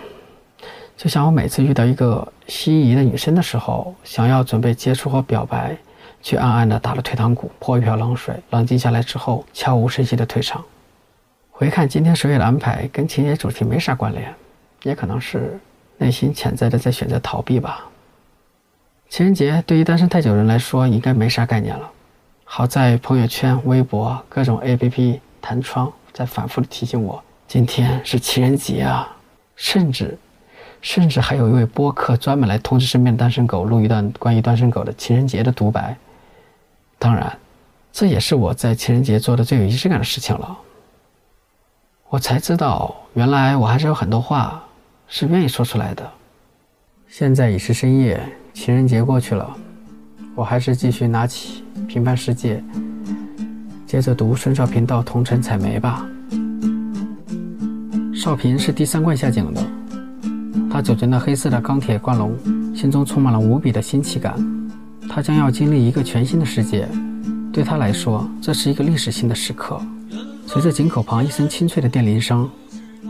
[0.97, 5.77] 就像我每次遇到一个心仪的女生的时候，想要准备接触或表白，
[6.21, 10.63] 却暗暗的打了退堂鼓，泼一瓢冷水，冷静下来之后悄无声息的退场。
[11.53, 14.35] 回看今天十月的安排，跟情节主题没啥关联，
[14.83, 15.59] 也可能是。
[15.99, 17.85] 内心潜在的在选择逃避吧。
[19.09, 21.91] 情人节对于单身太久人来说应该没啥概念了。
[22.45, 29.17] 好在朋友圈、微博各种 APP 弹窗在反复的提醒我，今天是情人节啊！
[29.55, 30.19] 甚至，
[30.81, 35.97] 甚至还有一位播客专门来通知身边的单身狗录一段关于单身狗的情人节的独白。
[36.99, 37.39] 当然，
[37.93, 40.59] 这也是我在情人节做的最有仪式感的事情了。
[42.09, 44.63] 我才知道，原来我还是有很多话。
[45.09, 46.09] 是愿意说出来的。
[47.09, 48.21] 现在已是深夜，
[48.53, 49.57] 情人节过去了，
[50.35, 52.57] 我还是继续拿起《平凡世界》，
[53.87, 56.07] 接着读孙少平到桐城采煤吧。
[58.15, 59.63] 少平是第三罐下井的，
[60.69, 62.37] 他走进那黑色的钢铁罐笼，
[62.75, 64.35] 心中充满了无比的新奇感。
[65.09, 66.89] 他将要经历一个全新的世界，
[67.53, 69.81] 对他来说，这是一个历史性的时刻。
[70.49, 72.51] 随着井口旁一声清脆的电铃声，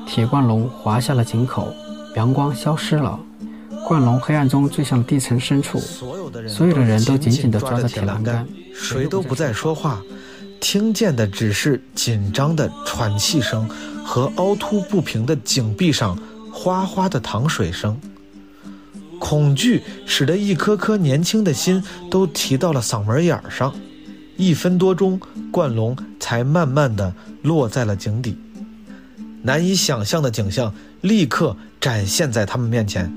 [0.06, 1.72] 铁罐笼滑下了井口。
[2.16, 3.20] 阳光消失了，
[3.86, 5.78] 冠龙黑暗中坠向地层深处。
[5.78, 6.40] 所有的
[6.82, 10.02] 人都紧紧地抓着铁栏杆，谁都不再说话，
[10.58, 13.68] 听见的只是紧张的喘气声
[14.02, 16.18] 和凹凸不平的井壁上
[16.50, 18.00] 哗哗的淌水声。
[19.18, 23.74] 恐惧使得一颗颗年轻的心都提到了嗓门眼儿上。
[24.38, 27.12] 一分多钟，冠龙才慢慢地
[27.42, 28.38] 落在了井底。
[29.46, 33.08] 难以想象的景象立刻展现在他们面前。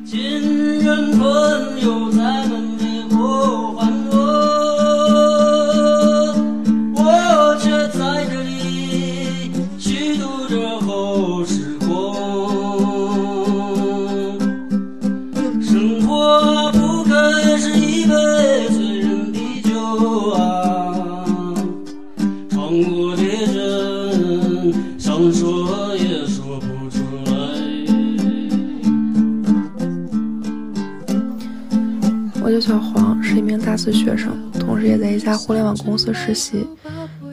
[33.92, 36.68] 学生，同时也在一家互联网公司实习，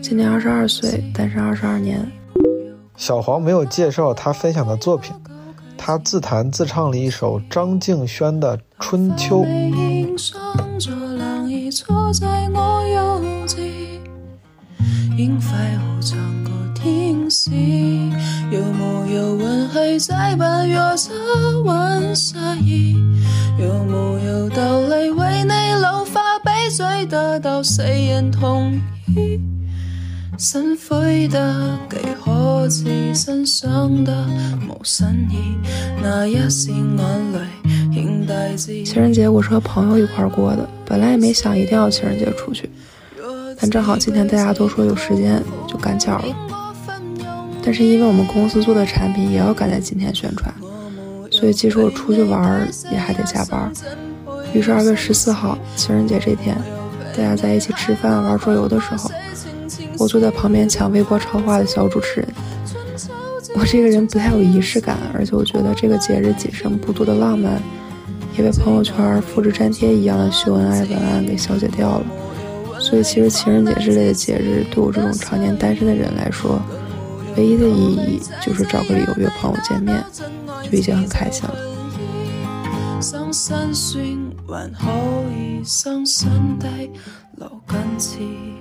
[0.01, 2.01] 今年二十二岁，单身二十二年。
[2.97, 5.15] 小黄没有介绍他分享的作品，
[5.77, 9.45] 他自弹自唱了一首张敬轩的《春秋》。
[18.51, 21.13] 有木有温黑在半月色
[21.63, 22.95] 温色意？
[23.59, 25.66] 有木有道理为你
[26.67, 28.75] 老发悲醉得到谁人同
[29.15, 29.41] 意？
[30.37, 34.27] 心灰的几可知身上的
[34.69, 35.57] 无新意？
[36.03, 37.39] 那一线眼泪
[37.93, 38.85] 显大志。
[38.85, 42.69] 情人节我是和朋友一块过的，本来也没想一定要情人节出去，
[43.61, 46.25] 但正好今天大家都说有时间，就赶巧了。
[47.63, 50.53] 但是因为我们公司做的产品也要赶在今天宣传，
[51.31, 53.73] 所以即使我出去玩也还得加班。
[54.57, 56.57] 于是二月十四号情人节这天，
[57.15, 59.11] 大家在一起吃饭玩桌游的时候，
[59.99, 62.29] 我坐在旁边抢微博超话的小主持人。
[63.55, 67.61] 我这个人不太有仪式感，而且我觉得这个节日仅剩不多的浪漫，
[68.35, 72.07] 也被朋友圈复制粘贴一样的秀恩爱文案给消解掉了。
[72.81, 76.59] 所以其实情人节之类的节日，对我这种常年单身的人来说，
[77.37, 80.03] 唯一的意义就是找个理由约朋友见面，
[80.65, 81.55] 就已经很开心了。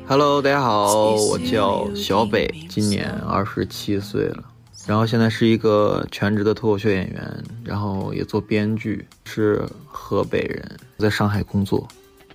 [0.08, 4.44] Hello，大家好，我叫小北，今年二十七岁了，
[4.86, 11.88] 然后现在是一个全职的脱口秀演员，然后也做编剧，是河北人，在上海工作。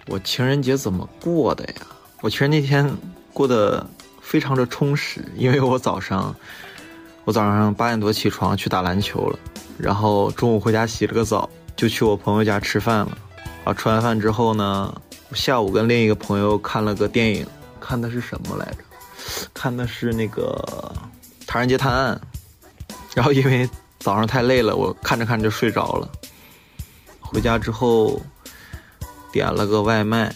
[0.09, 1.75] 我情人节怎么过的呀？
[2.23, 2.93] 我其实那天
[3.33, 3.87] 过得
[4.21, 6.35] 非常的充实，因为我早上
[7.25, 9.39] 我早上八点多起床去打篮球了，
[9.79, 11.49] 然后中午回家洗了个澡，
[11.81, 13.17] 就去我朋友家吃饭了。
[13.65, 14.95] 啊，吃完饭之后呢，
[15.33, 17.47] 下午跟另一个朋友看了个电影，
[17.81, 18.77] 看的是什么来着？
[19.55, 20.63] 看的是那个
[21.47, 22.21] 《唐人街探案》。
[23.15, 23.67] 然后因为
[23.99, 26.07] 早上太累了，我看着看着就睡着了。
[27.23, 28.21] 回家之后
[29.33, 30.31] 点了个外卖，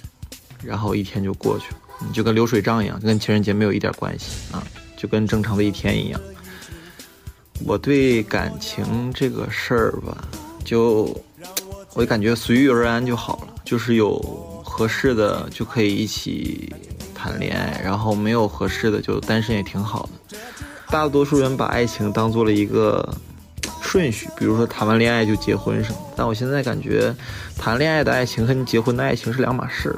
[0.63, 4.65] 然后一天就过去了，就跟流水账一样，跟情人节没有一点关系啊，
[4.97, 6.19] 就跟正常的一天一样。
[7.67, 10.27] 我对感情这个事儿吧，
[10.65, 11.15] 就
[11.95, 14.19] 我就感觉随遇而安就好了，就是有
[14.65, 16.73] 合适的就可以一起
[17.15, 20.37] 谈恋爱，然后没有合适的就单身也挺好的。
[20.91, 23.17] 大多数人把爱情当做了一个
[23.81, 25.99] 顺序，比如说谈完恋爱就结婚什么。
[26.17, 27.15] 但我现在感觉，
[27.57, 29.95] 谈恋爱的爱情和你结婚的爱情是两码事。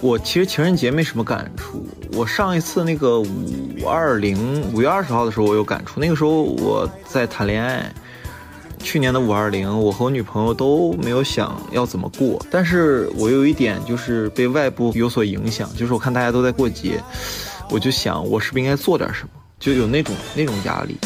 [0.00, 7.92] 我其实情人节没什么感触，我上一次那个五二零五月二十号的时候我有感触，那个时候我在谈恋爱。
[8.82, 17.02] 去年的五二零，我和我女朋友都没有想要怎么过，但是我有一点就是被外部有所影响，就是我看大家都在过节，
[17.70, 20.96] 我就想我是不是应该做点什么，就有那种那种压力。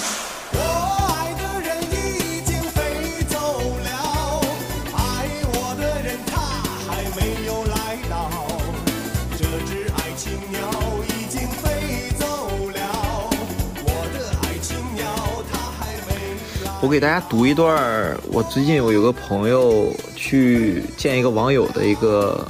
[16.84, 22.46] 我给大家读一段，我最近我有个朋友去见一个网友的一个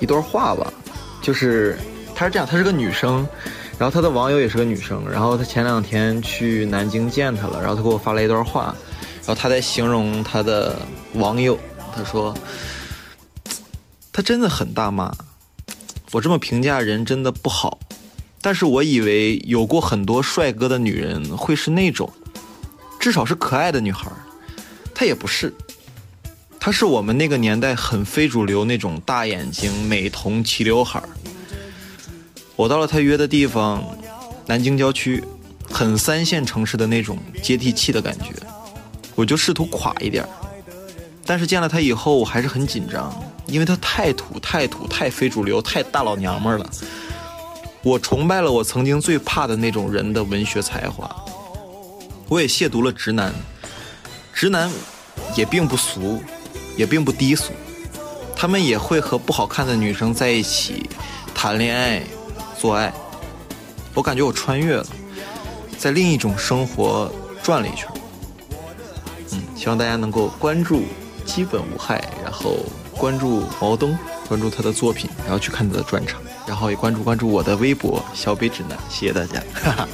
[0.00, 0.70] 一段话吧，
[1.22, 1.74] 就是
[2.14, 3.26] 她是这样，她是个女生，
[3.78, 8.64] 然后她的网友也是个女生，然后她前两天去南京见她了，然后她给我发了一段话，
[9.24, 10.76] 然后她在形容她的
[11.14, 11.58] 网友，
[11.96, 12.36] 她说
[14.12, 15.10] 她真的很大妈，
[16.12, 17.78] 我这么评价人真的不好，
[18.42, 22.12] 但是我以为有过很多帅哥的女人会是那种。
[23.04, 24.10] 至少是可爱的女孩，
[24.94, 25.52] 她也不是，
[26.58, 31.02] 她是我们那个年代很非主流那种大眼睛、美瞳、齐刘海。
[32.56, 33.84] 我到了她约的地方，
[34.46, 35.22] 南京郊区，
[35.70, 38.32] 很三线城市的那种接地气的感觉，
[39.14, 40.26] 我就试图垮一点。
[41.26, 43.14] 但是见了她以后，我还是很紧张，
[43.46, 46.70] 因为她太土、太土、太非主流、太大老娘们了。
[47.82, 51.14] 我崇拜了我曾经最怕的那种人的文学才华。
[52.28, 53.32] 我也亵渎了直男，
[54.32, 54.70] 直男
[55.36, 56.22] 也并不俗，
[56.76, 57.52] 也并不低俗，
[58.34, 60.88] 他们也会和不好看的女生在一起
[61.34, 62.02] 谈恋爱、
[62.58, 62.92] 做爱。
[63.92, 64.86] 我感觉我穿越了，
[65.78, 67.12] 在另一种生活
[67.42, 67.88] 转了一圈。
[69.32, 70.82] 嗯，希望大家能够关注
[71.24, 72.56] 基本无害，然后
[72.96, 73.96] 关注毛东，
[74.26, 78.76] 关注他的作品，然后去看他的专场，然后也关注关注我的微博小北指南。
[78.88, 79.88] 谢谢大家，哈哈。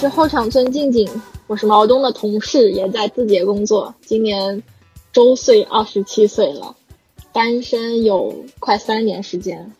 [0.00, 1.06] 是后场村静静，
[1.46, 4.62] 我是毛东的同事，也在字节工作，今年
[5.12, 6.74] 周岁二十七岁了，
[7.34, 9.74] 单身有快三年时间。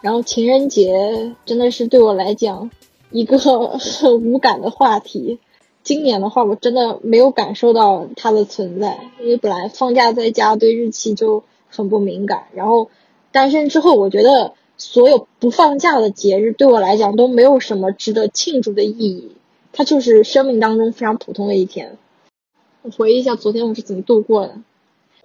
[0.00, 2.70] 然后情人节真的是对我来讲
[3.10, 3.36] 一个
[3.76, 5.38] 很无感的话题。
[5.82, 12.44] 今年的话，我真的没有感受到它的存在，因为本来放假在家对日期就很不敏感。
[12.54, 12.88] 然后
[13.30, 14.54] 单身之后，我觉得。
[14.78, 19.30] 所有不放假的节日对我来讲都没有什么值得庆祝的意义，
[19.72, 21.96] 它就是生命当中非常普通的一天。
[22.82, 24.54] 我回忆一下昨天我是怎么度过的。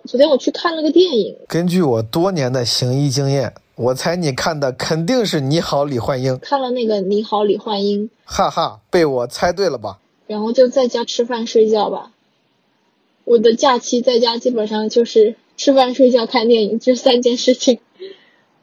[0.06, 6.34] 昨天我去看了个电影，根据我多年的行医经验，我猜你看的肯定是《你好，李焕英》。
[6.38, 9.99] 看了那个《你好，李焕英》，哈哈，被我猜对了吧？
[10.28, 12.11] 然后就在家吃饭睡觉吧。
[13.26, 17.80] 我的假期在家基本上就是吃饭、睡觉、看电影这三件事情。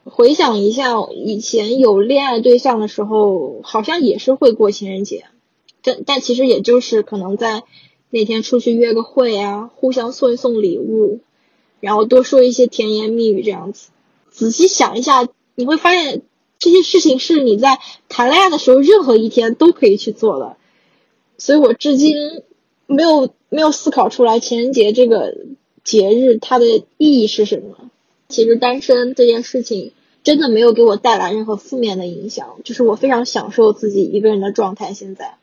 [0.05, 5.25] 回想一下，以前有恋爱对象的时候，好像也是会过情人节，
[5.85, 7.63] 但但其实也就是可能在
[8.09, 11.19] 那天出去约个会啊，互相送一送礼物，
[11.79, 13.89] 然后多说一些甜言蜜语这样子。
[14.31, 16.23] 仔细想一下，你会发现
[16.59, 17.79] 这些事情是你在
[18.09, 20.57] 谈恋爱的时候任何一天都可以去做的。
[21.37, 22.15] 所以我至今
[22.87, 25.37] 没有没有思考出来情人节这个
[25.83, 26.65] 节日它的
[26.97, 27.91] 意义是什么。
[28.27, 29.91] 其实单身这件事情
[30.23, 34.93] 真的没有给我带来任何负面的影响，就是我非常享受自己一个人的状态。
[34.93, 35.37] 现在，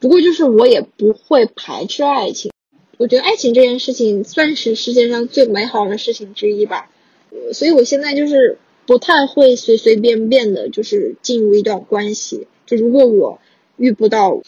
[0.00, 2.52] 不过就是我也不会排斥爱情，
[2.98, 6.90] 我觉得爱情这件事情算是世界上最美好的事情之一吧。
[7.52, 12.46] 所以我现在就是不太会随随便便的，就是进入一段关系。
[12.66, 13.38] 就如果我
[13.76, 14.40] 遇不到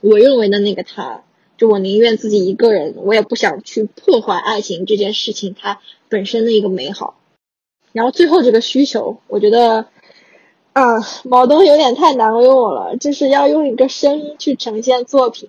[0.00, 1.24] 我认为的那个他，
[1.56, 7.18] 就我宁愿自己一个人，我也不想去破坏爱情这件事情它本身的一个美好。
[7.92, 9.86] 然后最后这个需求，我觉得，
[10.72, 10.82] 啊，
[11.24, 15.48] 毛东有点太难为我了，就是要用一个声音去呈现作品。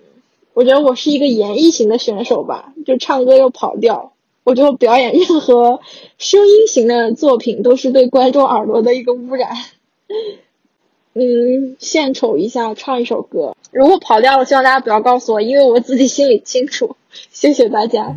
[0.54, 4.12] 我觉得我是一个演绎型的选手吧，就唱歌又跑调。
[4.42, 5.80] 我觉得表演任何
[6.18, 9.50] 声音型的作品都是对观众耳朵的一个污染。
[11.14, 13.54] 嗯，献丑一下，唱一首歌。
[13.70, 16.96] 如果跑调了，希望大家不要告诉我，因为我自己心里清楚。
[17.30, 18.16] 谢谢大家。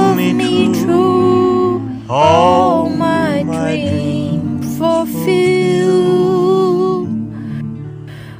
[2.11, 5.91] all my dreams fulfill.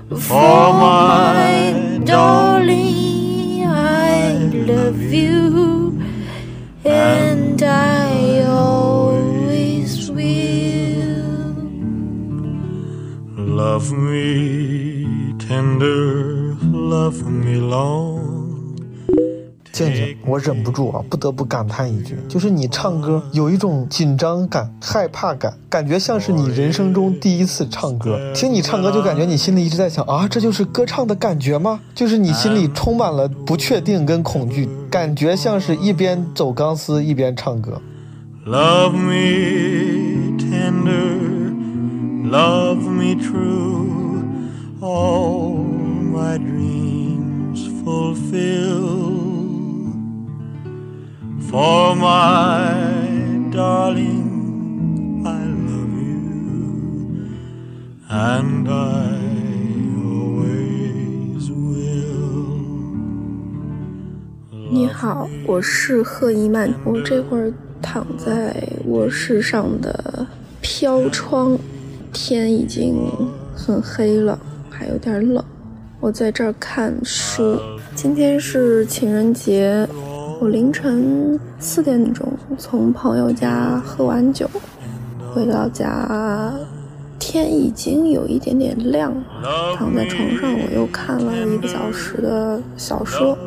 [0.09, 4.33] For my darling, I
[4.73, 6.01] love you,
[6.83, 11.53] and I always will.
[13.37, 18.11] Love me tender, love me long.
[19.71, 28.19] 静静，我忍不住啊，不得不感叹一句，就是你唱歌有一种紧张感、害怕感，感觉像是你人生中第一次唱歌。
[28.33, 31.79] 听你唱歌，就感觉你心里一直在想啊，这就是歌唱的感觉吗？
[31.95, 37.81] 就是你心里充满了不确定跟恐惧，感觉像是一边走钢丝一边唱歌。
[38.45, 41.53] Love me tender,
[42.29, 44.23] love me true,
[44.79, 45.63] all
[46.11, 49.10] my dreams fulfill.
[51.51, 57.27] For my darling, I love you,
[58.09, 59.19] and I
[59.99, 62.55] always will.
[64.71, 67.51] 你好，我是贺一曼，我这会儿
[67.81, 68.55] 躺在
[68.85, 70.25] 卧室上的
[70.61, 71.59] 飘窗，
[72.13, 72.95] 天已经
[73.53, 75.43] 很黑了，还有点冷。
[75.99, 77.59] 我在这儿看书。
[77.93, 79.85] 今天是情人节，
[80.41, 82.27] 我凌晨四点钟
[82.57, 84.49] 从朋友家喝完酒，
[85.31, 86.51] 回到家，
[87.19, 89.21] 天已经有一点点亮了。
[89.75, 93.37] 躺在床上，我又看了一个小时的小说，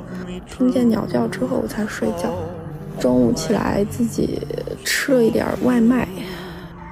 [0.48, 2.32] 听见鸟叫之后我才睡觉。
[3.00, 4.38] 中午起来自己
[4.84, 6.06] 吃了一点外卖，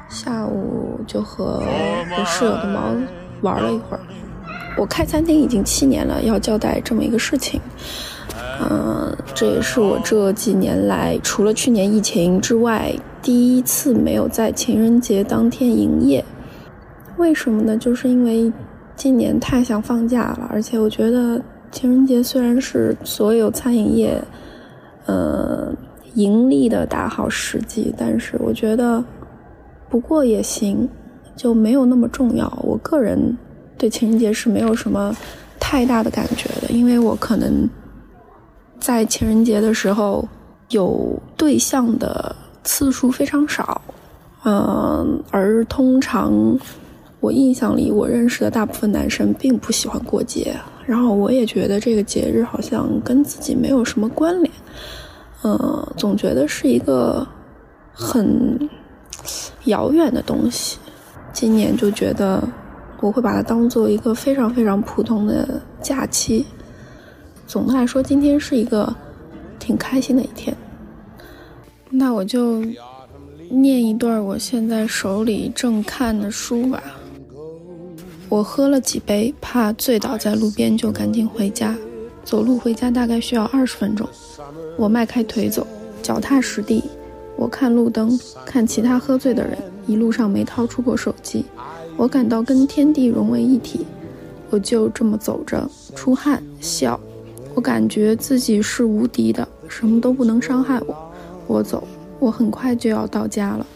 [0.08, 2.92] 下午就和我室友的猫
[3.42, 4.00] 玩了一会儿。
[4.76, 7.60] 我开餐厅已经七年了，要交代这么一个事情。
[8.60, 12.92] 嗯，这也是我这几年来除了去年疫情之外
[13.22, 16.24] 第一次没有在情人节当天营业。
[17.16, 17.76] 为什么呢？
[17.76, 18.52] 就是因为
[18.96, 24.22] 今年太想放假了，而且我觉得情人节虽然是所有餐饮业，
[25.06, 25.72] 呃，
[26.14, 29.02] 盈利的大好时机，但是我觉得
[29.88, 30.88] 不过也行，
[31.36, 32.50] 就没有那么重要。
[32.62, 33.36] 我个人
[33.78, 35.14] 对情人节是没有什么
[35.60, 37.68] 太大的感觉的，因为我可能
[38.82, 40.28] 在情人节的时候
[40.70, 42.34] 有对象的
[42.64, 43.80] 次数非常少，
[44.42, 46.58] 嗯，而通常
[47.20, 54.52] 我印象里我认识的大部分男生并不喜欢过节，然后我也觉得这个节日好像跟自己没有什么关联，
[55.44, 57.24] 嗯，总觉得是一个
[57.92, 58.68] 很
[59.66, 60.78] 遥远的东西。
[61.32, 62.42] 今年就觉得
[63.00, 66.44] 我会把它当做一个非常非常普通的假期。
[67.46, 68.94] 总的来说，今天是一个
[69.58, 70.56] 挺开心的一天。
[71.90, 72.64] 那我就
[73.50, 76.82] 念一段我现在手里正看的书吧。
[78.30, 81.76] 我喝了几杯，怕醉倒在路边，就赶紧回家。
[82.24, 84.08] 走路回家大概需要二十分钟。
[84.78, 85.66] 我迈开腿走，
[86.02, 86.82] 脚踏实地。
[87.36, 91.44] 我看路灯，看其他喝醉的人，一路上没掏出过手机。
[91.96, 93.84] 我感到跟天地融为一体。
[94.48, 96.98] 我就这么走着，出汗笑。
[97.54, 100.96] 我感觉自己是无敌的，什么都不能伤害我。
[101.46, 101.86] 我走，
[102.18, 103.66] 我很快就要到家了。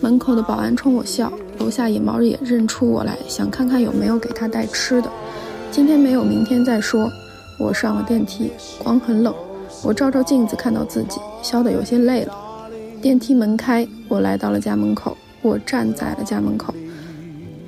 [0.00, 5.10] 门口的保安冲我笑，楼下野猫也认出我来，想看看有没有给他带吃的。
[5.70, 7.08] 今天没有，明天再说。
[7.58, 8.50] 我上了电梯，
[8.82, 9.32] 光很冷。
[9.82, 12.34] 我照照镜子，看到自己，笑得有些累了。
[13.00, 15.16] 电梯门开，我来到了家门口。
[15.42, 16.74] 我站在了家门口，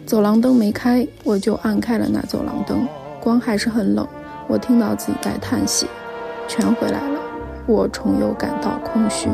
[0.06, 2.89] 走廊灯没开，我就按开了那走廊灯。
[3.20, 4.06] 光还是很冷，
[4.47, 5.86] 我听到自己在叹息。
[6.48, 7.20] 全回来了，
[7.66, 9.28] 我重又感到空虚。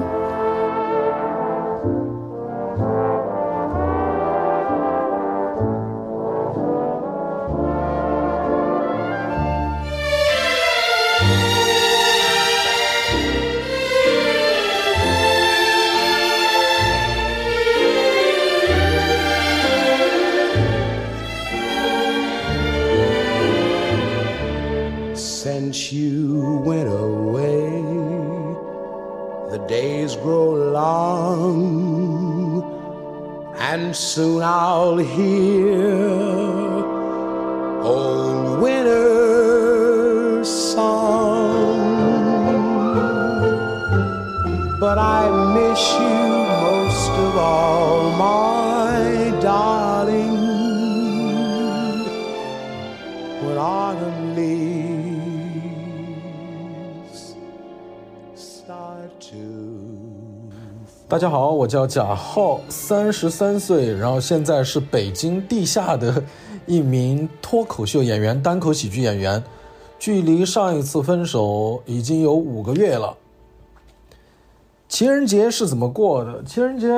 [61.63, 66.25] 我叫贾浩，三十三岁，然后现在是北京地下的
[66.67, 69.41] 一名脱口秀演员、单口喜剧演员，
[69.97, 73.17] 距离上一次分手已经有五个月了。
[74.89, 76.43] 情人节是怎么过的？
[76.43, 76.89] 情人节，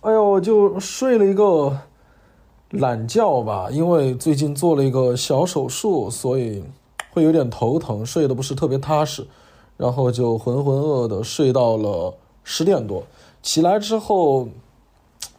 [0.00, 1.76] 哎呦，就睡了一个
[2.70, 6.64] 懒觉吧，因为最近做了一个小手术，所以
[7.10, 9.26] 会有点头疼，睡得不是特别踏实，
[9.76, 13.02] 然后就浑浑噩噩的睡到了十点多。
[13.42, 14.48] 起来之后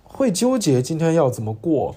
[0.04, 1.96] 会纠结今天要怎么过，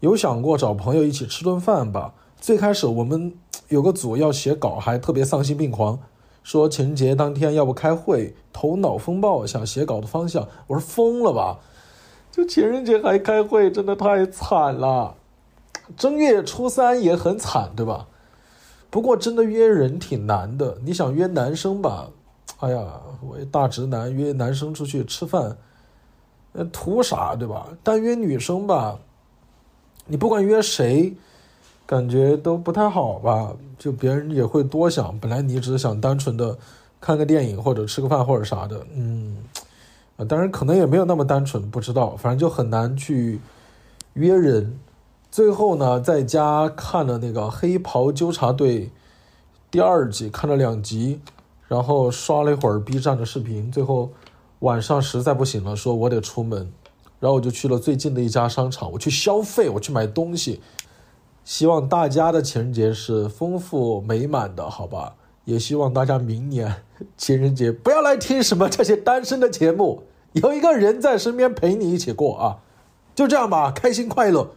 [0.00, 2.14] 有想过找朋友一起吃顿饭吧。
[2.38, 3.34] 最开始我们
[3.68, 5.98] 有个组要写稿，还特别丧心病狂，
[6.42, 10.46] 说情人节当天要不开会，头脑风暴，想写稿的方向。
[10.66, 11.58] 我说疯了吧，
[12.30, 15.16] 就情人节还开会，真的太惨了。
[15.96, 18.08] 正月初三也很惨，对吧？
[18.90, 22.10] 不过真的约人挺难的，你想约男生吧？
[22.60, 25.56] 哎呀，我一大直男约男生出去吃饭，
[26.52, 27.68] 呃，图啥对吧？
[27.82, 28.98] 但约女生吧，
[30.06, 31.14] 你不管约谁，
[31.84, 33.54] 感觉都不太好吧？
[33.78, 35.18] 就别人也会多想。
[35.18, 36.56] 本来你只是想单纯的
[36.98, 39.36] 看个电影或者吃个饭或者啥的，嗯，
[40.16, 43.38] 啊，当然可能也没有那么单纯，不知道，反正就很难去
[44.14, 44.78] 约人。
[45.30, 48.86] 最后呢，在家看了那个《黑袍纠察队》
[49.70, 51.20] 第二季，看了两集。
[51.68, 54.10] 然后刷了一会儿 B 站的视频，最后
[54.60, 56.72] 晚上实在不行了，说我得出门，
[57.18, 60.60] 然后我就去了最近的一家商场，我去消费，我去买东西。
[61.44, 65.14] 希望大家的情人节是丰富美满的，好吧？
[65.46, 66.82] 也希望大家明年
[67.16, 70.02] 情人节不要来听什么这些单身的节目，
[70.32, 72.58] 有一个人在身边陪你一起过啊，
[73.14, 74.50] 就这样吧，开心快乐，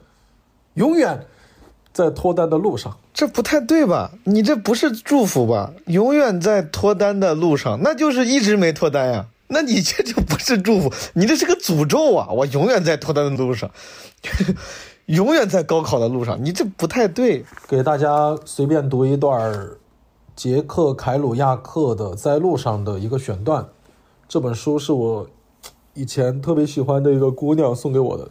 [0.73, 1.27] 永远。
[1.99, 4.09] 在脱单的路上，这不太对吧？
[4.23, 5.73] 你这不是祝福吧？
[5.87, 9.25] 永远在脱单的路上，那就是一直没脱单呀。
[9.47, 12.29] 那你这就不是祝福，你这是个诅咒啊！
[12.31, 13.69] 我永远在脱单的路上，
[15.07, 17.43] 永远在高考的路上，你这不太对。
[17.67, 19.69] 给大家随便读一段
[20.37, 23.67] 杰克·凯鲁亚克的《在路上》的一个选段。
[24.29, 25.27] 这本书是我
[25.95, 28.29] 以前特别喜欢的一个姑娘送给我的。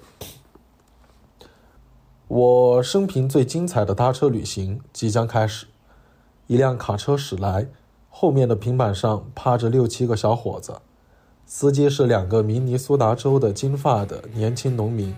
[2.29, 5.65] 我生平最精彩的搭车旅行即将开始。
[6.47, 7.69] 一辆卡车驶来，
[8.11, 10.83] 后面的平板上趴着六七个小伙子，
[11.47, 15.17] 司机是两个明尼苏达州的金发的年轻农民。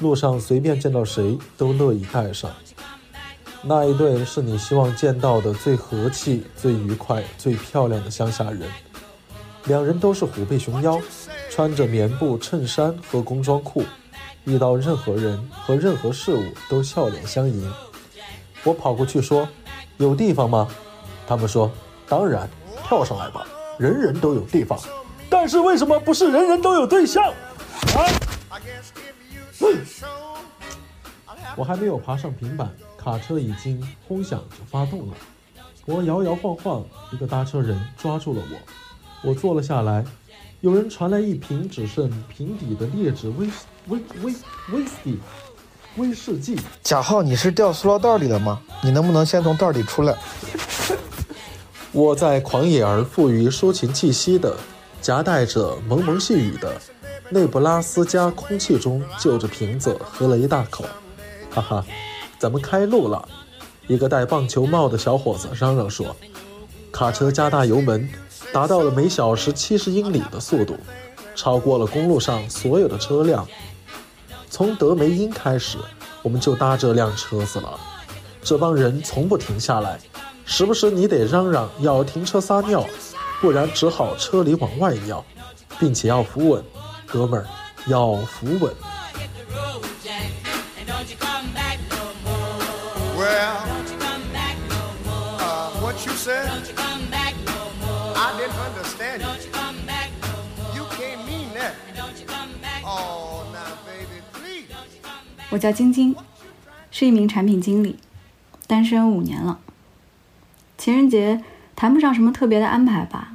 [0.00, 2.50] 路上随便见到谁都乐意带上。
[3.62, 8.68] 那一对是你希望见到的最和气、最愉快、最漂亮的乡下人。
[9.64, 11.00] 两人都是虎背熊腰，
[11.48, 13.82] 穿着棉布衬衫和工装裤。
[14.50, 17.72] 遇到任何人和任何事物都笑脸相迎。
[18.64, 19.48] 我跑过去说
[19.98, 20.66] ：“有地方吗？”
[21.24, 21.70] 他们说
[22.08, 22.50] ：“当然，
[22.84, 23.46] 跳上来吧。”
[23.78, 24.78] 人人都有地方，
[25.30, 27.24] 但是为什么不是人人都有对象？
[27.94, 28.04] 啊！
[31.56, 35.14] 我还没有爬上平板，卡车已经轰响着发动了。
[35.86, 40.04] 我摇摇晃晃，一个搭车人抓住了我，我坐了下来。
[40.60, 44.32] 有人传来一瓶只剩瓶底的劣质威士威威
[44.72, 45.18] 威士忌，
[45.96, 46.56] 威士忌。
[46.82, 48.60] 贾浩，你是掉塑料袋里了吗？
[48.82, 50.16] 你能不能先从袋里出来？
[51.90, 54.56] 我在狂野而富于抒情气息的、
[55.02, 56.72] 夹带着蒙蒙细雨的
[57.30, 60.84] 内布拉斯加空气中，就着瓶子喝了一大口。
[61.50, 61.84] 哈哈，
[62.38, 63.28] 咱们开路了！
[63.88, 66.14] 一个戴棒球帽的小伙子嚷嚷说
[66.92, 68.08] ：“卡车加大油门。”
[68.52, 70.76] 达到了每小时七十英里的速度，
[71.36, 73.46] 超过了公路上所有的车辆。
[74.50, 75.78] 从德梅因开始，
[76.22, 77.78] 我们就搭这辆车子了。
[78.42, 80.00] 这帮人从不停下来，
[80.44, 82.84] 时不时你得嚷嚷要停车撒尿，
[83.40, 85.24] 不然只好车里往外尿，
[85.78, 86.64] 并且要扶稳，
[87.06, 87.46] 哥们儿
[87.86, 88.74] 要扶稳。
[105.50, 106.14] 我叫晶晶，
[106.92, 107.98] 是一名产品经理，
[108.68, 109.58] 单身五年了。
[110.78, 111.42] 情人节
[111.74, 113.32] 谈不上什么特别的安排吧，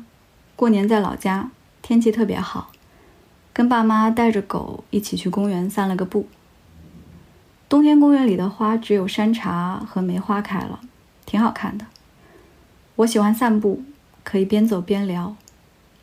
[0.55, 1.51] 过年在老家，
[1.81, 2.71] 天气特别好，
[3.51, 6.27] 跟爸妈带着狗一起去公园散了个步。
[7.67, 10.79] 冬天公园里的花只有山茶和梅花开了，
[11.25, 11.85] 挺好看的。
[12.95, 13.83] 我喜欢散步，
[14.23, 15.35] 可以边走边聊，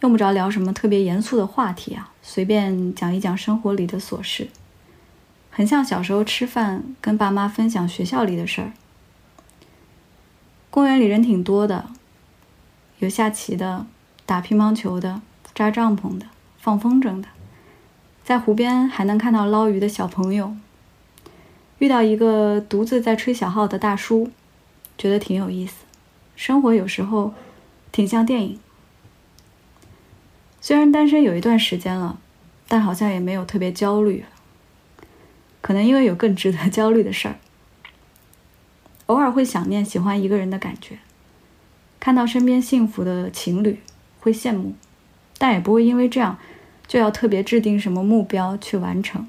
[0.01, 4.49] 用不着聊什么特别严肃的话题啊，随便讲一讲生活里的琐事。
[5.55, 8.73] 很像小时候吃饭跟爸妈分享学校里的事儿。
[10.70, 11.91] 公园里人挺多的，
[13.01, 13.85] 有下棋的、
[14.24, 15.20] 打乒乓球的、
[15.55, 16.24] 扎帐篷的、
[16.59, 17.29] 放风筝的，
[18.24, 20.57] 在湖边还能看到捞鱼的小朋友。
[21.79, 24.31] 遇到一个独自在吹小号的大叔，
[24.97, 25.85] 觉得挺有意思。
[26.35, 27.35] 生活有时候
[27.93, 28.59] 挺像电影。
[30.62, 32.19] 虽然单身有一段时间了，
[32.66, 34.24] 但好像也没有特别焦虑。
[35.63, 37.39] 可能因为有更值得焦虑的事儿，
[39.07, 40.99] 偶尔会想念喜欢一个人的感觉，
[41.99, 43.81] 看到身边幸福的情侣
[44.21, 44.75] 会羡慕，
[45.39, 46.37] 但也不会因为这样
[46.87, 49.27] 就要特别制定什么目标去完成。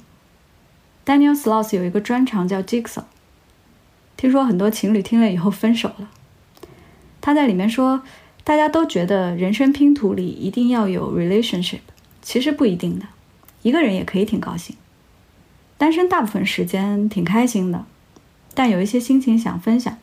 [1.05, 3.03] Daniel Sloss 有一个专长叫 Jigsaw，
[4.17, 6.09] 听说很多情侣听了以后分手了。
[7.21, 8.03] 他在里面说，
[8.43, 11.79] 大家都觉得人生拼图里一定要有 relationship，
[12.21, 13.05] 其实不一定的，
[13.61, 14.75] 一个人也可以挺高兴。
[15.83, 17.83] 单身大部分时间挺开心的，
[18.53, 19.97] 但有一些心情想分享，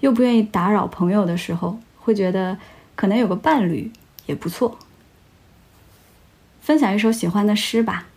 [0.00, 2.58] 又不愿意打扰朋友的时候，会觉得
[2.96, 3.92] 可能有个伴侣
[4.26, 4.76] 也不错。
[6.60, 8.08] 分享一首喜欢的诗吧，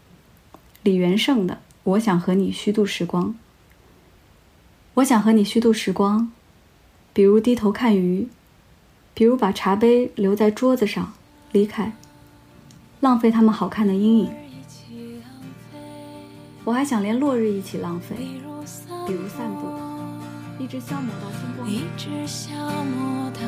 [0.81, 1.53] 李元胜的
[1.84, 3.26] 《我想和你虚度时光》。
[4.95, 6.31] 我想和你虚度时光，
[7.14, 8.27] 比如低头看鱼，
[9.14, 11.14] 比如把茶杯留在桌子上
[11.52, 11.94] 离开，
[13.02, 14.42] 浪费他们好看的阴影。
[16.65, 18.41] 我还想连落日一起浪费，比
[19.14, 19.68] 如散步，
[20.57, 23.41] 一直消磨到星光，一直消磨到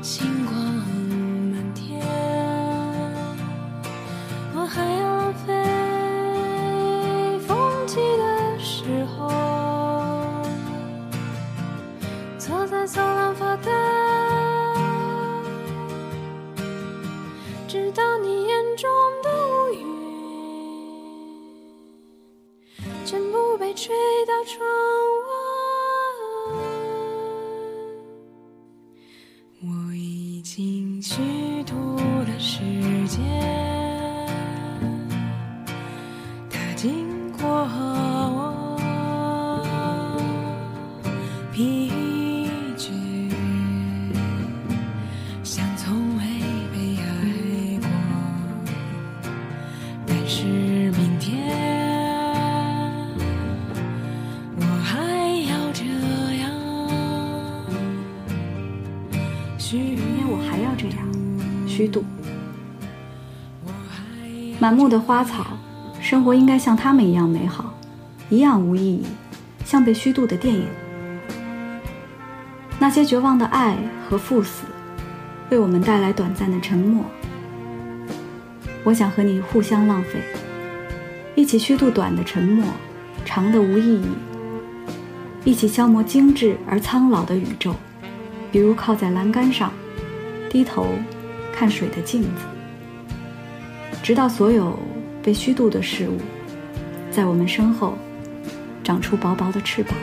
[0.00, 0.56] 星光
[1.52, 2.00] 满天。
[4.54, 5.52] 我还要浪费
[7.46, 9.28] 风起的时候，
[12.38, 13.70] 坐在走廊发呆，
[17.68, 18.90] 直到你眼中
[19.22, 19.30] 的
[23.12, 23.94] 全部被吹
[24.24, 24.66] 到窗
[25.26, 26.56] 外，
[29.60, 32.62] 我已经虚度了时
[33.08, 33.20] 间，
[36.48, 38.31] 它经过后
[61.82, 62.04] 虚度。
[64.60, 65.58] 满目的花草，
[66.00, 67.74] 生活应该像他们一样美好，
[68.30, 69.02] 一样无意义，
[69.64, 70.64] 像被虚度的电影。
[72.78, 73.76] 那些绝望的爱
[74.08, 74.62] 和赴死，
[75.50, 77.04] 为我们带来短暂的沉默。
[78.84, 80.22] 我想和你互相浪费，
[81.34, 82.64] 一起虚度短的沉默，
[83.24, 84.06] 长的无意义，
[85.42, 87.74] 一起消磨精致而苍老的宇宙。
[88.52, 89.72] 比如靠在栏杆上，
[90.48, 90.86] 低头
[91.52, 92.28] 看水的镜子，
[94.02, 94.78] 直到所有
[95.22, 96.18] 被虚度的事物，
[97.10, 97.96] 在我们身后
[98.82, 99.94] 长出薄薄的翅膀。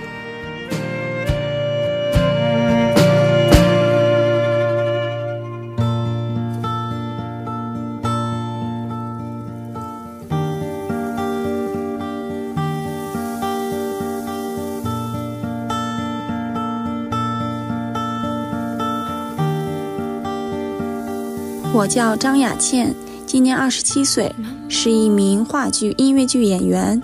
[21.80, 22.94] 我叫张雅倩，
[23.26, 24.36] 今年二十七岁，
[24.68, 27.02] 是一名话剧、音乐剧演员，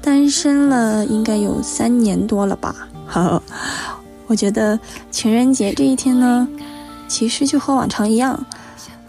[0.00, 2.74] 单身了应该有三年多了吧。
[4.26, 4.76] 我觉得
[5.12, 6.48] 情人节这一天呢，
[7.06, 8.44] 其实就和往常一样，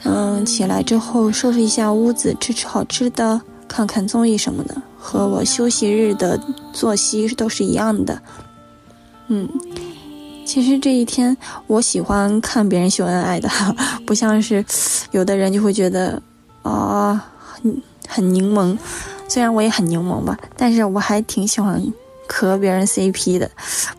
[0.03, 6.39] 嗯，起来之后收拾一下屋子，吃吃好吃的，看看综艺什么的，和我休息日的
[6.71, 8.21] 作息都是一样的。
[9.29, 9.49] 嗯。
[10.45, 11.35] 其实这一天，
[11.67, 13.49] 我喜欢看别人秀恩爱的，
[14.05, 14.63] 不像是
[15.11, 16.21] 有的人就会觉得
[16.61, 18.77] 啊很很柠檬。
[19.27, 21.81] 虽然我也很柠檬吧，但是我还挺喜欢
[22.27, 23.49] 磕别人 CP 的，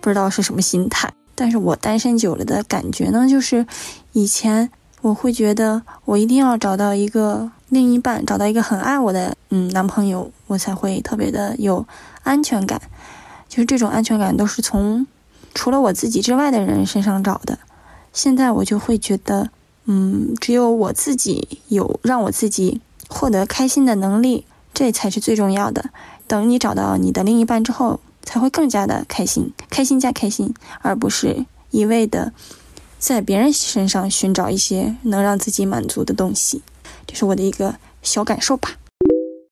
[0.01, 1.13] 不知道是什么心态。
[1.35, 3.67] 但是我单身久了的感觉呢，就是
[4.13, 11.85] 以前我会觉得我一定要找到一个另一半，找到一个很爱我的嗯男朋友，我才会特别的有
[12.23, 12.81] 安全感。
[13.49, 15.05] 就是这种安全感都是从。
[15.55, 17.59] 除了我自己之外的人身上找的，
[18.13, 19.51] 现在我就会觉得，
[19.87, 24.45] 嗯，只有我自己有让我自己获得开心的能力，
[24.75, 25.91] 这才是最重要的。
[26.27, 32.33] 等你找到你的另一半之后，才会更加的开心，开心加开心，而不是一味的
[32.99, 36.63] 在别人身上寻找一些能让自己满足的东西。
[37.07, 38.71] 这是我的一个小感受吧。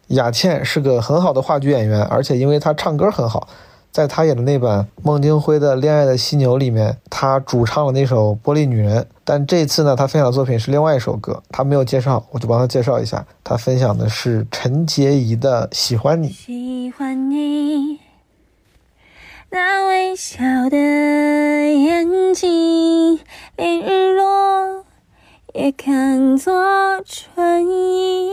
[0.08, 3.48] 雅倩是个很好的话剧演员，而且因为她唱歌很好。
[3.92, 9.02] 在他演的那版孟京辉的《恋爱的犀牛》里面，他主唱了那首《玻璃女人》。
[9.22, 13.26] 但这次呢，他分享的作品是另外一首歌，他没有介绍，我就帮他介绍一下。
[13.44, 16.28] 他分享的是陈洁仪的《喜欢你》。
[16.32, 18.00] 喜欢你
[19.50, 23.20] 那微笑的眼睛，
[23.56, 24.86] 连日落
[25.52, 26.54] 也看作
[27.04, 28.32] 春意。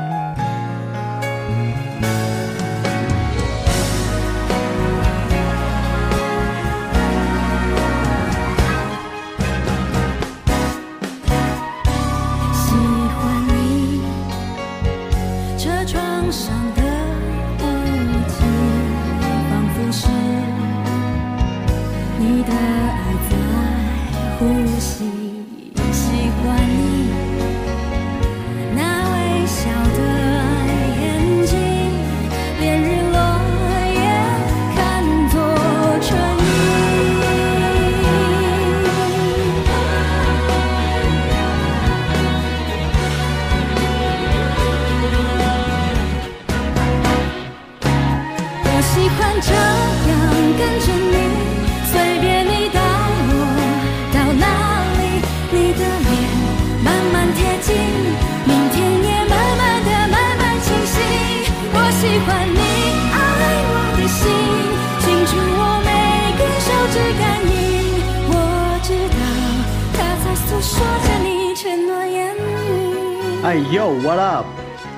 [73.43, 74.45] 哎呦，What up？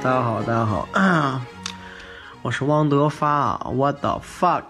[0.03, 0.89] 大家好，大家好，
[2.43, 4.63] 我是汪德发，What the fuck？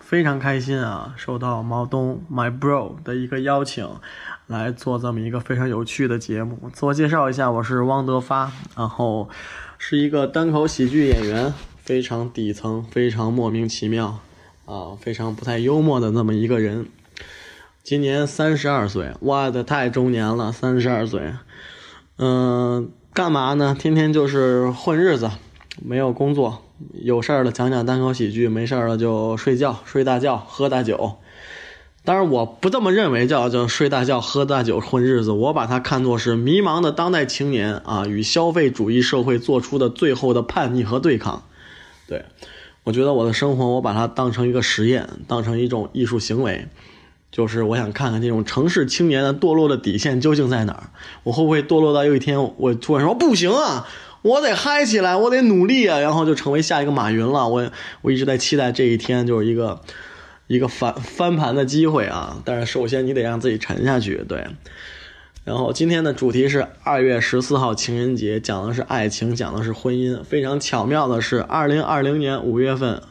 [0.00, 3.86] 非常开心啊，受到毛东 My Bro 的一个邀请，
[4.46, 6.70] 来做这么一个非常有趣的节目。
[6.72, 9.28] 自我介绍一下，我是汪德发，然后
[9.76, 14.20] 是一个单口喜剧演员，非常底层，非常莫名其妙
[14.64, 16.86] 啊，非常不太幽默的那么一个人。
[17.84, 21.34] 今年三十二岁，哇的太中年了，三十二岁。
[22.16, 23.76] 嗯，干嘛呢？
[23.78, 25.30] 天天就是混日子，
[25.82, 26.62] 没有工作，
[26.94, 31.16] 有事儿了讲讲单口喜剧，没事儿了就睡觉，睡大觉，喝大酒。
[32.04, 35.32] 当然，我不这么认为，叫叫睡大觉、喝大酒、混日子。
[35.32, 41.42] 我把它看作是迷茫的当代青年啊，与消费主义社会做出的最后的叛逆和对抗。
[42.08, 42.24] 对，
[42.84, 46.66] 我觉得我的生活，我把它当成一个实验，当成一种艺术行为。
[47.34, 50.84] 就是我想看看这种城市青年的堕落的底线究竟在哪儿？
[51.24, 53.88] 我会不会堕落到有一天我突然说不行啊，
[54.22, 57.48] 我得嗨起来，我得努力啊，然后就成为下一个马云了？
[57.48, 57.68] 我
[58.02, 59.80] 我一直在期待这一天，就是一个
[60.46, 62.40] 一个翻翻盘的机会啊！
[62.44, 64.46] 但是首先你得让自己沉下去，对。
[65.42, 70.22] 然后今天的主题是二月十四号情人节，讲的是爱情，讲的是婚姻。
[70.22, 73.02] 非常巧妙的是，二零二零年五月份，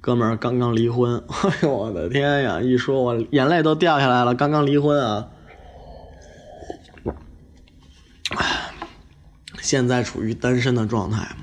[0.00, 1.22] 哥们儿刚刚离婚。
[1.28, 2.60] 哎呦我的天呀！
[2.60, 4.34] 一说我眼泪都掉下来了。
[4.34, 5.28] 刚刚离婚啊，
[9.60, 11.36] 现在处于单身的状态。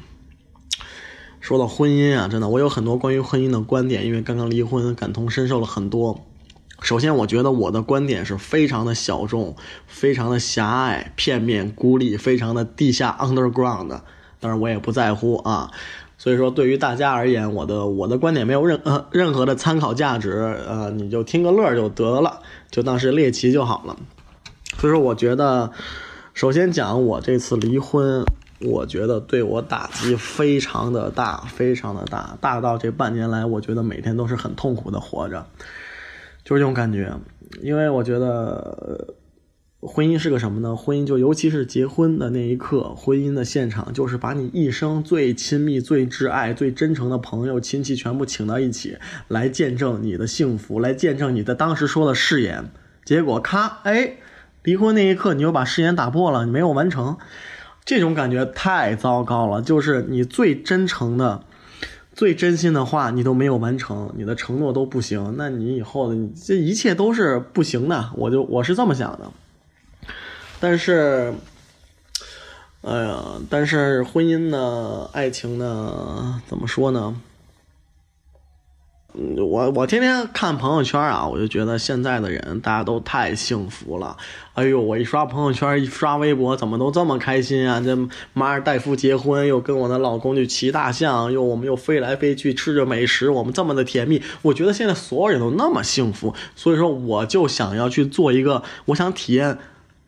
[1.41, 6.25] 说到婚姻啊，真的，我有很多关于婚姻的观点，因为刚刚离婚，感同身受了很多。
[6.81, 9.55] 首先，我觉得我的观点是非常的小众，
[9.85, 14.01] 非常的狭隘、片面、孤立，非常的地下 underground。
[14.39, 15.71] 当然，我也不在乎啊。
[16.25, 22.39] 所以说，对于大家而言，我的我的观点没有任呃任何的参考价值，呃，你就听个乐就得了，
[22.71, 23.95] 就当是猎奇就好了。
[24.79, 25.69] 所以说，我觉得，
[26.33, 28.23] 首先讲我这次离婚，
[28.59, 35.45] 我觉得对我打击非常的大，非常的大，大到这半年来，我觉得每天都是很痛苦的活着。
[36.43, 37.13] 就是这种感觉，
[37.61, 39.13] 因为我觉得
[39.87, 40.75] 婚姻是个什么呢？
[40.75, 48.97] 婚姻就尤其是结婚的那一刻，婚姻的现场就是把你一生最亲密、最挚爱、最真诚的朋友、亲戚全部请到一起，
[49.27, 52.69] 来见证你的幸福，来见证你的当时说的誓言。
[53.03, 54.17] 结果咔，哎，
[54.63, 57.17] 离婚那一刻你又把誓言打破了，你没有完成，
[57.85, 59.61] 这种感觉太糟糕了。
[59.61, 61.43] 就是你最真诚的。
[62.13, 68.11] 最真心的话你都没有完成，你的承诺都不行，那你以后的这一切都是不行的。
[68.15, 69.29] 我就我是这么想的。
[70.67, 71.31] 但是，
[72.81, 77.21] 哎呀，但是婚姻呢，爱情呢，怎么说呢？
[79.13, 84.17] 我我天天看朋友圈啊，我就觉得现在的人大家都太幸福了。
[84.55, 87.79] 哎呦，我一刷朋友圈，一刷微博，怎么都这么开心啊？
[87.79, 87.95] 这
[88.33, 94.23] 马尔代夫结婚，又跟我的老公去骑大象，又我们又飞来飞去吃着美食，我们这么的甜蜜。
[94.41, 99.59] 我觉得现在所有人都那么幸福，所以说我就想要去做一个，我想体验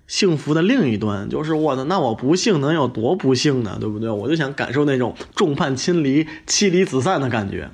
[0.06, 3.76] 幸福的另一端，就是我的那我不幸能有多不幸呢？
[3.80, 4.10] 对不对？
[4.10, 7.70] 我就想感受那种众叛亲离、妻离子散的感觉。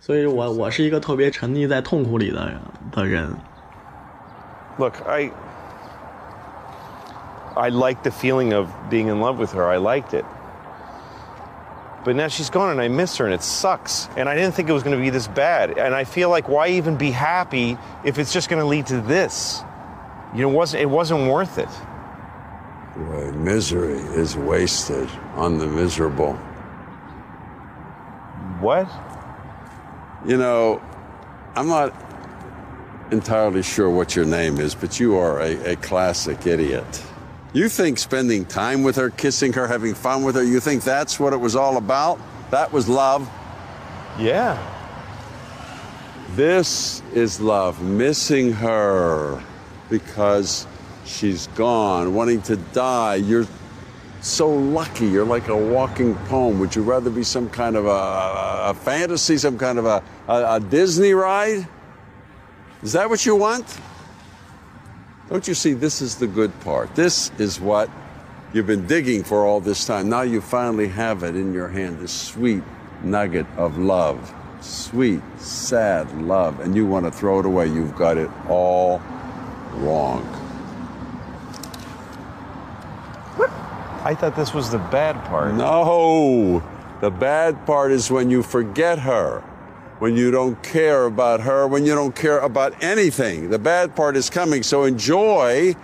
[0.00, 2.52] 所以我我是一个特别沉溺在痛苦里的
[2.92, 3.30] 的人。
[4.78, 5.30] Look, I
[7.54, 9.66] I like the feeling of being in love with her.
[9.66, 10.24] I liked it.
[12.04, 14.08] But now she's gone and I miss her and it sucks.
[14.16, 15.76] And I didn't think it was going to be this bad.
[15.76, 19.00] And I feel like why even be happy if it's just going to lead to
[19.00, 19.62] this?
[20.35, 21.69] You know, it wasn't it wasn't worth it.
[22.95, 26.33] Boy, misery is wasted on the miserable.
[28.59, 28.89] What?
[30.25, 30.81] You know,
[31.55, 31.93] I'm not
[33.11, 37.03] entirely sure what your name is, but you are a, a classic idiot.
[37.53, 41.19] You think spending time with her, kissing her, having fun with her, you think that's
[41.19, 42.19] what it was all about?
[42.49, 43.29] That was love?
[44.17, 44.57] Yeah.
[46.35, 49.43] This is love, missing her
[49.89, 50.67] because
[51.05, 53.15] she's gone, wanting to die.
[53.15, 53.47] You're
[54.21, 55.07] so lucky.
[55.07, 56.59] You're like a walking poem.
[56.59, 60.55] Would you rather be some kind of a, a fantasy, some kind of a, a,
[60.55, 61.67] a Disney ride?
[62.81, 63.79] Is that what you want?
[65.29, 66.93] Don't you see this is the good part?
[66.95, 67.89] This is what
[68.53, 70.09] you've been digging for all this time.
[70.09, 72.63] Now you finally have it in your hand, this sweet
[73.03, 74.33] nugget of love.
[74.61, 76.59] Sweet, sad love.
[76.59, 77.67] And you want to throw it away.
[77.67, 79.01] You've got it all
[79.76, 80.22] wrong.
[84.04, 85.54] I thought this was the bad part.
[85.54, 86.62] No.
[87.00, 89.42] The bad part is when you forget her,
[89.98, 93.50] when you don't care about her, when you don't care about anything.
[93.50, 94.62] The bad part is coming.
[94.62, 95.76] So enjoy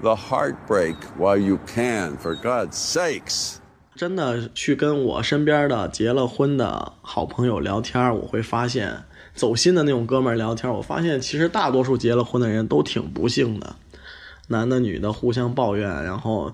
[0.00, 3.58] the heartbreak while you can, for God's sakes.
[3.94, 9.04] 真的去跟我身边的结了婚的好朋友聊天，我会发现
[9.37, 13.75] 走心的那种哥们儿聊天，我发现其实大多数结了婚的人都挺不幸的，
[14.47, 16.51] 男的女的互相抱怨，然后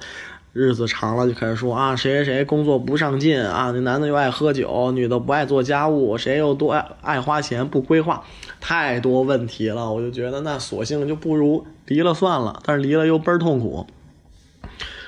[0.52, 8.24] 日子长了就开始说啊谁谁谁工作不上进啊，那男的又爱喝酒，女的不爱做家务，谁又多爱爱花钱不规划，
[8.60, 13.88] 太多问题了，我就觉得那索性就不如离了算了，但是离了又倍儿痛苦。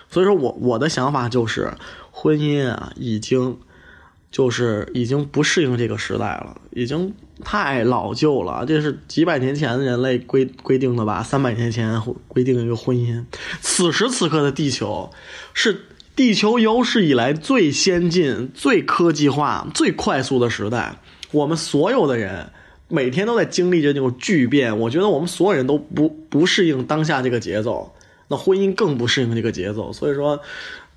[0.09, 1.73] 所以说我我的想法就是，
[2.11, 3.57] 婚姻啊，已经
[4.31, 7.13] 就是已经不适应这个时代了，已经
[7.43, 8.65] 太老旧了。
[8.65, 11.21] 这是几百年前的人类规规定的吧？
[11.21, 13.23] 三百年前规定一个婚姻。
[13.61, 15.11] 此时此刻的地球，
[15.53, 15.85] 是
[16.15, 20.97] 地球有史以来最先进、最科技化、最快速的时代。
[21.31, 22.51] 我们所有的人
[22.87, 24.79] 每天都在经历着那种巨变。
[24.79, 27.93] 我觉得我们所有人都不不适应当下这个节奏，
[28.29, 29.91] 那婚姻更不适应这个节奏。
[29.91, 30.39] 所以说，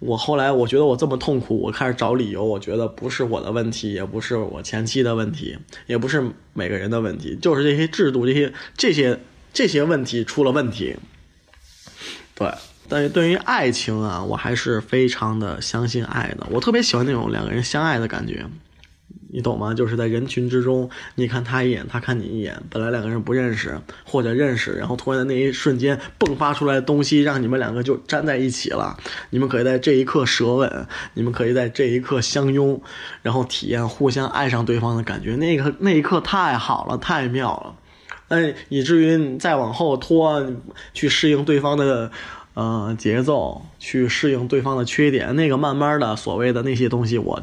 [0.01, 2.45] 我后来我觉得我这么痛苦，我开始找理由。
[2.45, 6.23] 我觉得不是我的问题，也不是我前妻的问题，也不是
[6.53, 9.19] 每个人的问题，就是这些制度、这些这些
[9.53, 10.97] 这些问题出了问题。
[12.35, 12.49] 对，
[12.89, 16.47] 但是对于爱情啊，我还是非常的相信爱的。
[16.51, 18.47] 我特别喜欢那种两个人相爱的感觉。
[19.31, 19.75] 你懂吗？
[19.75, 28.97] 就是在人群之中，你看他一眼，他看你一眼，本来两个人不认识或者认识，然后突然的那一瞬间迸发出来的东西，让你们两个就粘在一起了。
[29.31, 32.81] 你们可以在这一刻舌吻，你们可以在这一刻相拥，
[33.23, 35.37] 然后体验互相爱上对方的感觉。
[35.37, 37.75] 那个那一刻太好了，太妙了。
[38.29, 40.43] 但以至于再往后拖，
[40.95, 42.11] 去适应对方的
[42.55, 47.43] 呃节奏，去适应对方的缺点，那个慢慢的所谓的那些东西，我。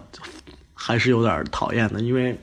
[0.87, 2.37] 还是有点讨厌的，因为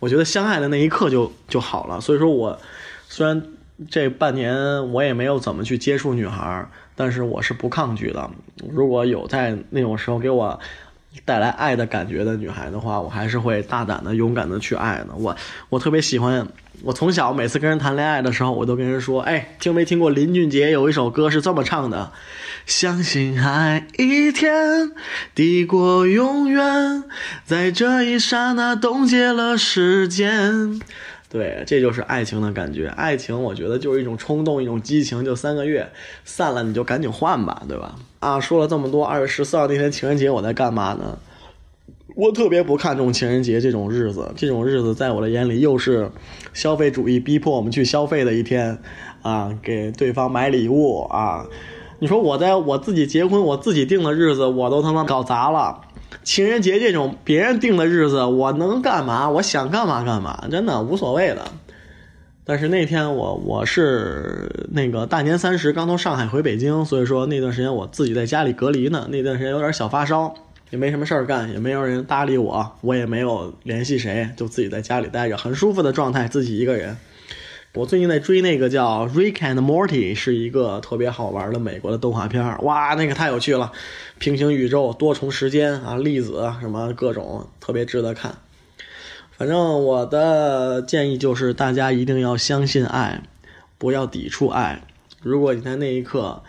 [0.00, 2.00] 我觉得相爱的那一刻就就好了。
[2.00, 2.58] 所以说我
[3.06, 3.40] 虽然
[3.88, 4.52] 这半年
[4.90, 8.28] 我也没有怎么去接触女孩，但是我是不抗拒的。
[8.68, 10.58] 如果有在那种时候给我
[11.24, 15.14] 带来爱的感觉的女孩的话，我还是会大胆的、勇敢的去爱的。
[15.14, 15.36] 我
[15.68, 16.44] 我特别喜欢。
[16.82, 22.12] 我从小每次跟人谈恋爱的时候，我都跟人说：“哎，听没听过林俊杰有一首歌是这么唱的？
[22.64, 24.92] 相信爱一天
[25.34, 27.04] 抵过永远，
[27.44, 30.80] 在这一刹那冻结了时间。”
[31.28, 32.86] 对，这就是爱情的感觉。
[32.86, 35.90] 爱情，我觉得就是一种冲动，一种激情，就三个月，
[36.24, 37.96] 散了你就赶紧换吧，对吧？
[38.20, 41.18] 啊，说了这么多，二月十四号那天情人节我在干嘛呢？
[42.16, 46.10] 我特别不看重情人节这种日子，这种日子在我的眼里又是
[46.54, 48.78] 消费主义逼迫我们去消费的一天，
[49.20, 51.44] 啊，给对方买礼物啊！
[51.98, 55.82] 你说我在我自己结婚我自己定的日子，我都他妈搞砸了。
[56.24, 59.28] 情人节这种别人定的日子，我能干嘛？
[59.28, 61.42] 我想干嘛干嘛，真的无所谓的。
[62.44, 70.32] 但是那天我我是那个大年三十刚从上海回北京，所以说那段时间我自己在家里隔离呢，那段时间有点小发烧。
[70.70, 76.96] 也没什么事儿干，也没有人搭理我，我也没有联系谁，就自己在家里待着，很舒服的状态，自己一个人。
[77.74, 83.70] 我最近在追那个叫《Rick and Morty》，是一个特别好玩的美国的动画片儿，哇，那个太有趣了，
[84.18, 88.38] 平行宇宙、多重时间啊，粒子什么各种，特别值得看。
[89.36, 93.22] 反正我的建议就是，大家一定要相信爱，
[93.76, 94.82] 不要抵触爱。
[95.20, 96.42] 如果你在那一刻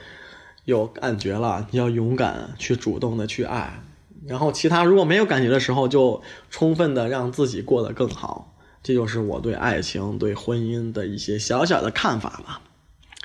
[0.63, 3.81] 有感觉了，你要勇敢去主动的去爱。
[4.27, 8.53] 然后，其他如果没有感觉的时候，就充分的让自己过得更好。
[8.83, 12.61] 这就是我对爱情、对婚姻的一些小小的看法吧。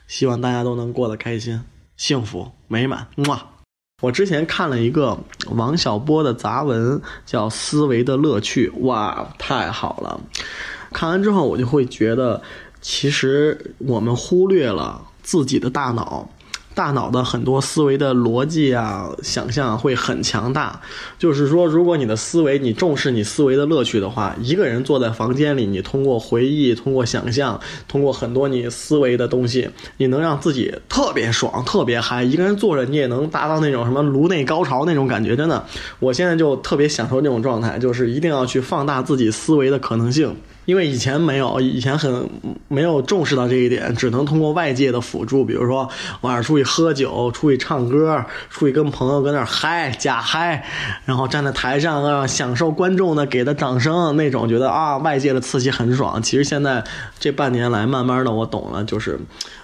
[0.07, 1.62] 希望大家都能过得开心、
[1.97, 3.09] 幸福、美满。
[3.29, 3.47] 哇！
[4.03, 5.19] 我之前看了一个
[5.51, 8.69] 王小波的杂文，叫《思维的乐趣》。
[8.81, 10.20] 哇，太好了！
[10.93, 12.43] 看完之后，我就会觉得，
[12.81, 16.29] 其实我们忽略了自己的大脑。
[16.74, 20.81] 大脑的很多思维的逻辑啊、想象会很强大。
[21.19, 29.69] 就是说，如果你的思维，你重视你思维的乐趣的话，一个人坐在房间里，你通过回忆、通过想象、通过很多你思维的东西，
[29.99, 32.23] 你能让自己特别爽、特别嗨。
[32.23, 35.36] 一个人坐着，你也能达到那种什么颅内高潮那种感觉。
[35.36, 35.65] 真的，
[35.99, 40.35] 我现在就特别享受这种状态，就是一定要去放大自己思维的可能性。
[40.64, 42.28] 因为以前没有，以前很
[42.68, 45.89] 没有重视到这一点，只能通过外界的辅助，比如说
[46.20, 50.64] 晚上出去喝酒、出去唱歌、出去跟朋友搁那嗨假嗨，
[51.05, 56.22] 然后站在台上啊享受观众的给的掌声那种，觉得啊外界的刺激很爽。
[56.22, 56.84] 其实现在
[57.18, 59.18] 这半年来，慢慢的我懂了，就是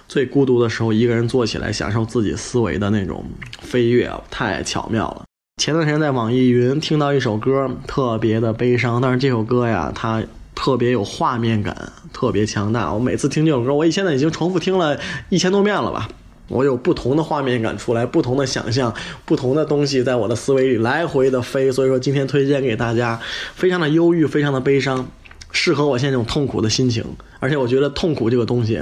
[0.09, 3.23] 最孤独的时候，一个人坐起来享受自己思维的那种
[3.61, 5.23] 飞跃，太巧妙了。
[5.61, 10.21] 前段时间在网易云听到一首歌，特别的悲伤，但是这首歌呀，它。
[10.59, 12.93] 特别有画面感，特别强大。
[12.93, 14.99] 我每次听这首歌，我现在已经重复听了
[15.29, 16.09] 一千多遍了吧。
[16.49, 21.71] 我有不同的画面感出来，不同的想象，不同的东西在我的思维里来回的飞。
[21.71, 23.17] 所以说，今天推荐给大家，
[23.55, 25.07] 非常的忧郁，非常的悲伤，
[25.53, 27.05] 适合我现在这种痛苦的心情。
[27.39, 28.81] 而且我觉得痛苦这个东西，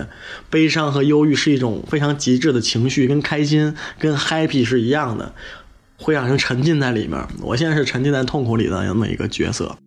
[0.49, 5.31] 悲伤和忧郁是一种非常极致的情绪，跟开心、跟 happy 是一样的，
[5.99, 7.23] 会让人沉浸在里面。
[7.43, 9.77] 我现在是沉浸在痛苦里的那么一个角色。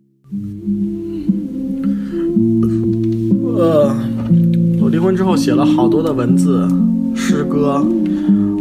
[3.57, 3.95] 呃，
[4.81, 6.67] 我离婚之后写了好多的文字、
[7.15, 7.85] 诗歌、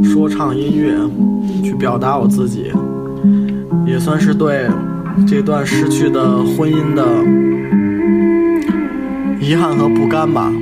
[0.03, 0.95] 说唱音乐，
[1.63, 2.71] 去表达我自己，
[3.87, 4.69] 也算是对
[5.27, 7.05] 这段失去的婚姻的
[9.41, 10.53] 遗憾和不甘吧。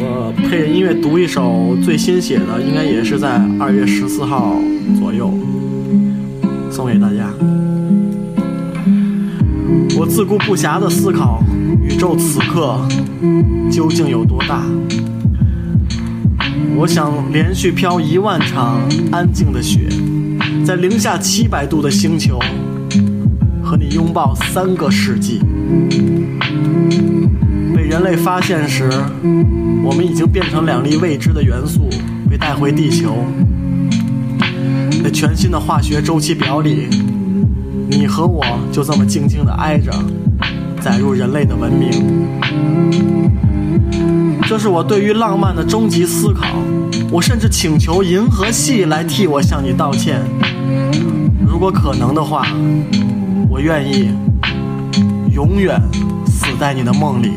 [0.00, 4.56] 我配音乐读一首最新写的，应该也是在二月十四号
[5.00, 5.32] 左右，
[6.70, 7.30] 送给大家。
[9.98, 11.42] 我自顾不暇的思考，
[11.98, 12.78] 宇宙此刻
[13.72, 14.62] 究竟有多大？
[16.76, 18.80] 我想连续飘一万场
[19.10, 19.88] 安静的雪，
[20.64, 22.38] 在零下七百度的星球，
[23.64, 25.40] 和你拥抱三个世纪。
[27.74, 28.88] 被人类发现时，
[29.82, 31.90] 我们已经变成两粒未知的元素，
[32.30, 33.24] 被带回地球。
[35.02, 36.86] 在全新的化学周期表里，
[37.90, 39.90] 你和我就这么静静地挨着，
[40.88, 41.90] 载入人类的文明。
[44.46, 46.46] 这是我对于浪漫的终极思考。
[47.10, 50.22] 我甚至请求银河系来替我向你道歉。
[51.46, 52.46] 如果可能的话，
[53.50, 54.08] 我愿意
[55.30, 55.78] 永远
[56.26, 57.32] 死在你的梦里。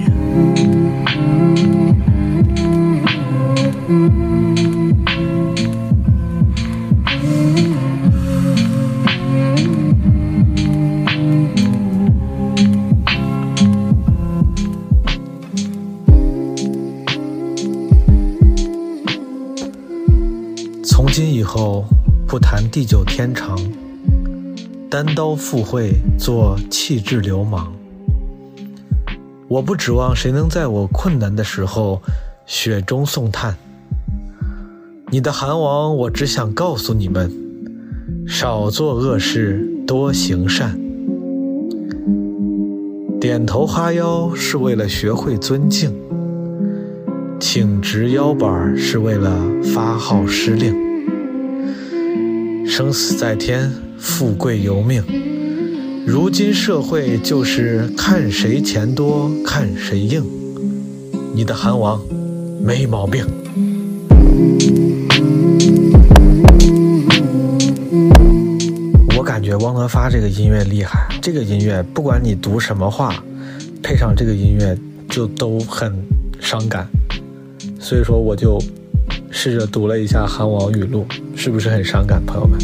[22.71, 23.59] 地久天长，
[24.89, 27.73] 单刀赴会做气质流氓。
[29.49, 32.01] 我不指望谁能在我困难的时候
[32.45, 33.57] 雪中送炭。
[35.09, 37.29] 你的韩王，我只想告诉你们：
[38.25, 40.79] 少做恶事，多行善。
[43.19, 45.93] 点头哈腰是为了学会尊敬。
[47.37, 49.29] 挺直腰板是为了
[49.73, 50.73] 发号施令，
[52.73, 53.69] 生死在天，
[53.99, 55.03] 富贵由命。
[56.07, 60.23] 如今社会就是看谁钱多，看谁硬。
[61.35, 61.99] 你的韩王
[62.63, 63.25] 没毛病。
[69.17, 73.21] 我感觉汪德发这个音乐厉害，这个音乐不管你读什么话，
[73.83, 74.77] 配上这个音乐
[75.09, 75.93] 就都很
[76.39, 76.87] 伤感。
[77.81, 78.57] 所以说，我就
[79.31, 81.05] 试着读了一下韩王语录，
[81.35, 82.59] 是不是很伤感，朋友们？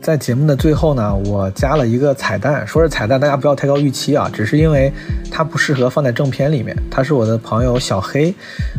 [0.00, 4.92] 在节目的最后呢，我加了一个彩蛋，说是彩蛋，大家不要太高预期啊，只是因为
[5.32, 6.76] 它不适合放在正片里面。
[6.88, 8.32] 他是我的朋友小黑，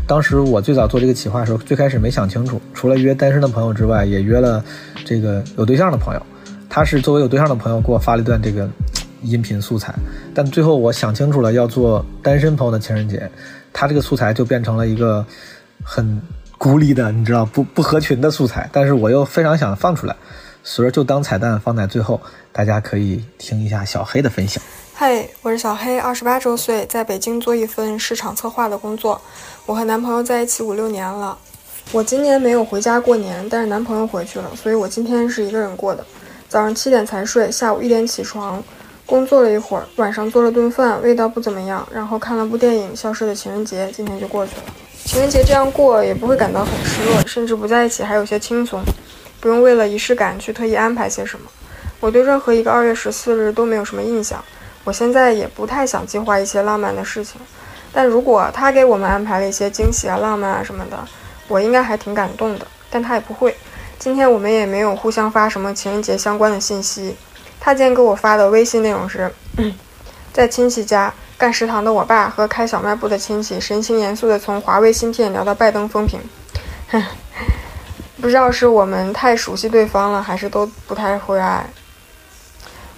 [0.07, 4.63] 当时我最早做这个企划的时候，最开始没想清楚，除了约单身的朋友之外，也约了
[5.03, 6.21] 这个有对象的朋友。
[6.69, 8.69] 他是作为有对象的朋友给我发了一段这个
[9.23, 9.93] 音频素材，
[10.33, 13.29] 但最后我想清楚了要做单身朋友的情人节，
[13.73, 15.25] 他这个素材就变成了一个
[15.83, 16.21] 很
[16.57, 20.15] 孤立的，你知道不不合群的素材，但是我又非常想放出来。
[20.63, 22.19] 所以就当彩蛋放在最后，
[22.51, 24.61] 大家可以听一下小黑的分享。
[24.93, 29.21] 嗨，我是小黑，二十八周岁，在北京做一份市场策划的工作。
[29.65, 31.37] 我和男朋友在一起五六年了。
[31.93, 36.05] 我今年没有回家过年，但是男朋友回去了，所以我今天是一个人过的。
[36.49, 38.63] 早上七点才睡，下午一点起床，
[39.05, 44.63] 工作了一会儿，晚上做了顿饭，味道不怎么样，然后看了部电影《消失的情人节》，今天就过去了。
[45.03, 48.81] 情人节这样过也不会感到很失落，甚至不在一起还有些轻松。
[49.39, 51.45] 不用为了仪式感去特意安排些什么。
[51.99, 54.43] 我对任何一个二月十四日都没有什么印象。
[54.83, 57.39] 我现在也不太想计划一些浪漫的事情。
[57.93, 60.97] 但如果他给我们安排了一些惊喜啊、浪漫啊什么的，
[61.47, 62.67] 我应该还挺感动的。
[62.89, 63.55] 但他也不会。
[63.99, 67.15] 今天我们也没有互相发什么情人节相关的信息。
[67.59, 69.31] 他今天给我发的微信内容是：
[70.31, 76.19] 在亲戚家干食堂的我爸和开小卖部的亲戚神情严肃地从华为芯片聊到拜登风评。
[76.89, 77.03] 哼。
[78.19, 81.63] 不知道是我们太熟悉对方了，还是都不太会爱。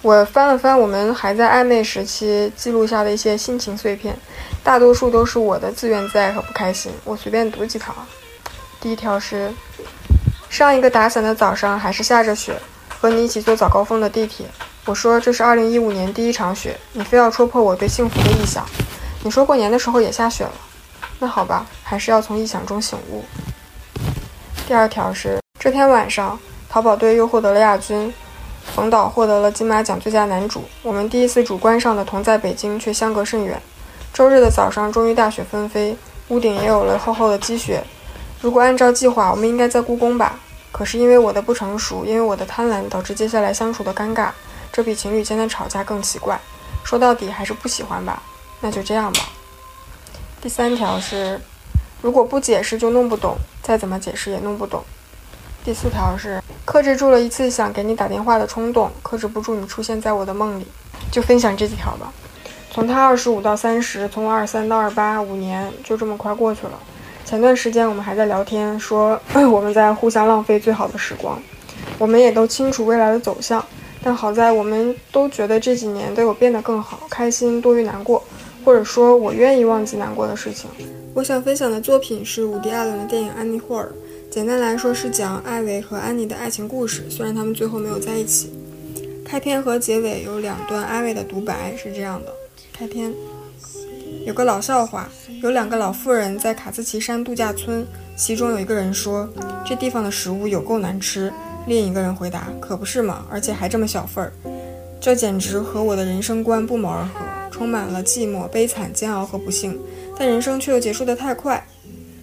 [0.01, 4.17] 我翻了翻我们还在暧昧时期记录下的一些心情碎片，
[4.63, 6.89] 大多数都是我的自怨自艾和不开心。
[7.03, 7.93] 我随便读几条。
[8.80, 9.53] 第一条是：
[10.49, 12.59] 上一个打伞的早上还是下着雪，
[12.99, 14.47] 和你一起坐早高峰的地铁。
[14.85, 18.65] 我说这是2015年第一场雪，你非要戳破我对幸福的臆想。
[19.23, 20.51] 你说过年的时候也下雪了，
[21.19, 23.23] 那好吧，还是要从臆想中醒悟。
[24.67, 28.11] 第二条是这天晚上，淘宝队又获得了亚军，
[28.76, 30.63] 冯导获得了金马奖最佳男主。
[30.81, 33.61] 我们第一次主观上的同在北京，却相隔甚远。
[34.11, 35.95] 周日的早上，终于大雪纷飞，
[36.30, 37.84] 屋顶也有了厚厚的积雪。
[38.41, 40.39] 如果按照计划，我们应该在故宫吧？
[40.71, 44.29] 可是因为我的不成熟，因为我的贪婪，导致接下来相处的尴尬，
[44.71, 46.39] 这比情侣间的吵架更奇怪。
[46.83, 48.21] 说到底还是不喜欢吧？
[48.61, 49.21] 那就这样吧。
[50.41, 51.39] 第三条是。
[52.01, 54.81] 如果不解释就弄不懂，再怎么解释也弄不懂。
[55.65, 60.65] 第四条是克制住了一次想给你打电话的冲动，克制不住你出现在我的梦里。
[61.11, 62.13] 就分享这几条吧。
[62.71, 66.79] 从他二十五到三十，从我二三到二八，五年就这么快过去了。
[67.30, 71.39] 前段时间我们还在聊天，说 我们在互相浪费最好的时光。
[71.99, 73.64] 我们也都清楚未来的走向，
[74.01, 78.23] 但好在我们都觉得这几年都有变得更好，开心多于难过，
[78.65, 80.72] 或者说我愿意忘记难过的事情。
[81.14, 83.91] 我想分享的作品是伍迪·艾伦的电影《安妮霍尔》，
[84.34, 88.51] 简单来说是讲艾维和安妮的爱情故事，虽然他们最后没有在一起。
[89.23, 92.34] 开篇和结尾有两段艾维的独白，是这样的：
[92.73, 93.14] 开篇
[94.30, 95.10] 有个老笑话，
[95.41, 97.84] 有两个老妇人在卡兹奇山度假村，
[98.15, 99.27] 其中有一个人说
[99.65, 101.34] ：“这地方的食物有够难吃。”
[101.65, 104.31] 另一个人回答：“可不是嘛，而且还这么小份儿，
[105.01, 109.76] 这简直和我的人生观不谋而合，充满了寂寞、悲惨、煎熬和不幸。
[110.15, 111.65] 但人生却又结束得太快。”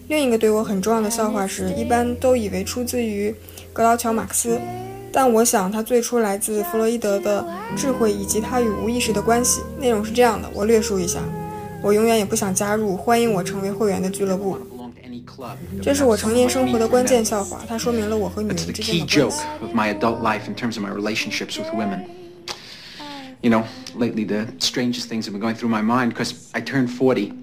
[0.07, 3.35] 另一个对我很重要的笑话是，一般都以为出自于
[3.73, 4.61] 格劳乔·马克思，
[5.11, 7.45] 但我想它最初来自弗洛伊德的
[7.77, 9.61] 智慧以及他与无意识的关系。
[9.81, 11.19] 内容是这样的，我略述一下：
[11.86, 14.58] 我永远也不想加入欢迎我成为会员的俱乐部。
[15.82, 19.42] 这是我成年生活的关键笑话，它说明了我和女人之间的关系。
[19.62, 22.02] of my adult life in terms of my relationships with women.
[23.42, 23.64] You know,
[23.96, 27.34] lately the strangest things have been going through my mind because I turned 40,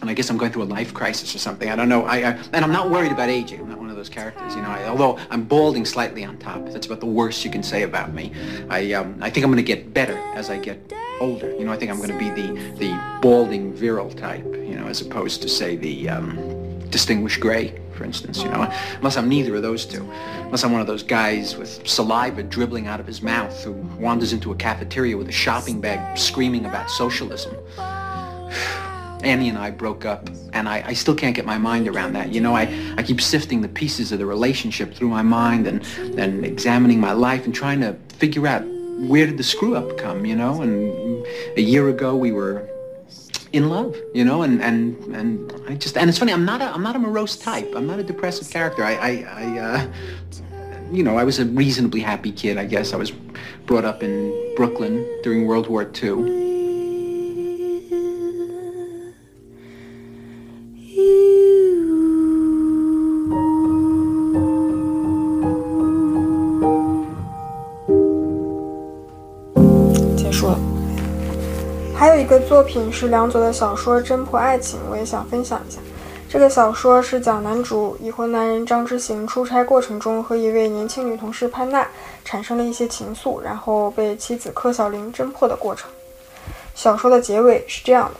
[0.00, 1.68] and I guess I'm going through a life crisis or something.
[1.68, 2.04] I don't know.
[2.04, 3.60] I, I and I'm not worried about aging.
[3.60, 4.68] I'm not one of those characters, you know.
[4.68, 8.12] I, although I'm balding slightly on top, that's about the worst you can say about
[8.14, 8.32] me.
[8.68, 11.54] I um, I think I'm going to get better as I get older.
[11.54, 14.86] You know, I think I'm going to be the the balding virile type, you know,
[14.86, 19.54] as opposed to say the um, distinguished gray, for instance, you know, unless I'm neither
[19.54, 20.10] of those two.
[20.40, 24.32] Unless I'm one of those guys with saliva dribbling out of his mouth who wanders
[24.32, 27.54] into a cafeteria with a shopping bag screaming about socialism.
[29.22, 32.32] Annie and I broke up, and I, I still can't get my mind around that.
[32.32, 32.62] You know, I,
[32.96, 35.84] I keep sifting the pieces of the relationship through my mind and,
[36.18, 38.64] and examining my life and trying to figure out
[39.08, 40.62] where did the screw up come, you know?
[40.62, 41.26] And
[41.56, 42.68] a year ago we were
[43.52, 46.66] in love, you know, and, and, and I just, and it's funny, I'm not a,
[46.72, 47.72] I'm not a morose type.
[47.74, 48.84] I'm not a depressive character.
[48.84, 49.92] I, I, I uh,
[50.92, 52.92] you know, I was a reasonably happy kid, I guess.
[52.92, 53.10] I was
[53.66, 56.49] brought up in Brooklyn during World War II.
[72.50, 75.78] 作品是梁左的小说《侦破爱情》，我也想分享一下。
[76.28, 81.86] 这个小说是讲男主已婚男人张之行出差过程中和一位年轻女同事潘娜
[82.24, 85.88] 产生了一些情愫，然后被妻子柯小玲侦破的过程。
[86.74, 88.18] 小说的结尾是这样的：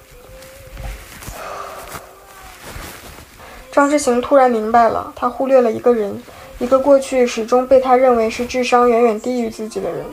[3.73, 6.23] 张之行突然明白了，他忽略了一个人，
[6.61, 10.07] 一个过去始终被他认为是智商远远低于自己的人，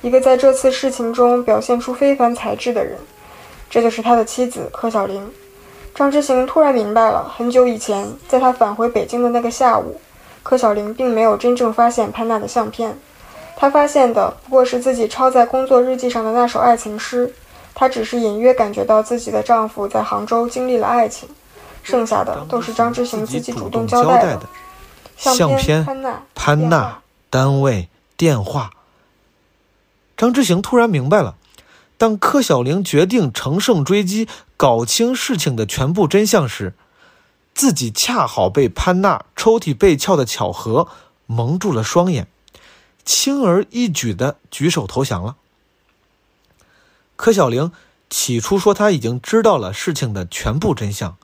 [0.00, 2.96] 一个在这次事情中表现出非凡才智的人，
[3.74, 5.28] 这就是他的妻子柯小玲。
[5.96, 10.00] 张之行突然明白了，很久以前，在他返回北京的那个下午，
[10.44, 12.96] 柯小玲并没有真正发现潘娜的相片，
[13.56, 17.34] 她发现的不过是自己抄在工作日记上的那首爱情诗。
[17.74, 21.28] 她只是隐约感觉到自己的丈夫在杭州经历了爱情，
[21.82, 24.42] 剩下的都是张之行自己主动交代的。
[25.16, 26.98] 相片、潘娜、潘娜、
[27.28, 28.70] 单位、电话。
[30.16, 31.34] 张之行突然明白了，
[32.04, 34.28] 当柯小玲决定乘胜追击，
[34.58, 36.74] 搞清事情的全部真相时，
[37.54, 40.86] 自己恰好被潘娜抽屉被撬的巧合
[41.24, 42.28] 蒙住了双眼，
[43.06, 45.36] 轻而易举地举手投降了。
[47.16, 47.72] 柯小玲
[48.10, 51.16] 起初说她已经知道了事情的全部真相，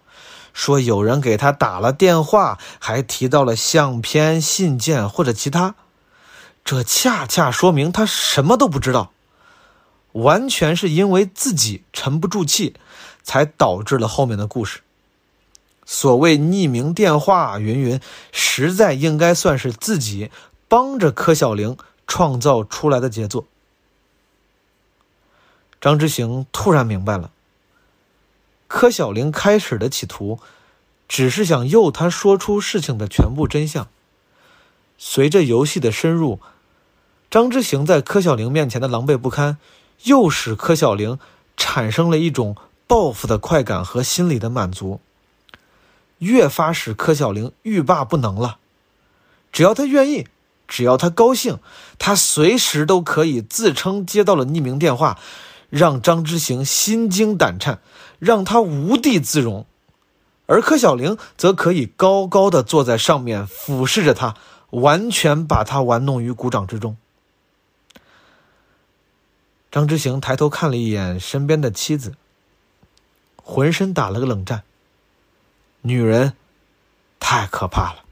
[0.55, 5.75] 说有人给她打了电话，还提到了相片、信件或者其他。
[6.65, 9.13] 这恰恰说明她什么都不知道，
[10.13, 12.75] 完全是因为自己沉不住气，
[13.23, 14.81] 才导致了后面的故事。
[15.85, 18.01] 所谓匿名电话云云，
[18.31, 20.31] 实在应该算是自己
[20.69, 21.77] 帮着柯小玲
[22.07, 23.47] 创造出来的杰作。
[25.81, 27.33] 张之行突然明白了，
[28.69, 30.39] 柯小玲开始的企图，
[31.09, 33.89] 只是想诱他说出事情的全部真相。
[34.99, 36.39] 随着游戏的深入，
[37.31, 39.57] 张之行在柯小玲面前的狼狈不堪，
[40.05, 41.19] 又使柯小玲
[41.57, 42.57] 产生了一种
[42.87, 45.01] 报复的快感和心理的满足，
[46.19, 48.59] 越发使柯小玲欲罢不能了。
[49.53, 50.29] 只要他愿意，
[50.67, 51.59] 只要他高兴，
[51.99, 55.19] 他随时都可以自称接到了匿名电话。
[55.69, 57.79] 让张之行心惊胆颤，
[58.19, 59.67] 让他无地自容，
[60.47, 64.35] 而柯小玲则可以高高的坐在上面俯视着他，
[64.71, 66.97] 完全把他玩弄于股掌之中。
[69.71, 72.17] 张之行抬头看了一眼身边的妻子，
[73.37, 74.65] 浑身打了个冷战。
[75.83, 76.35] 女人
[77.21, 78.05] 太可怕了。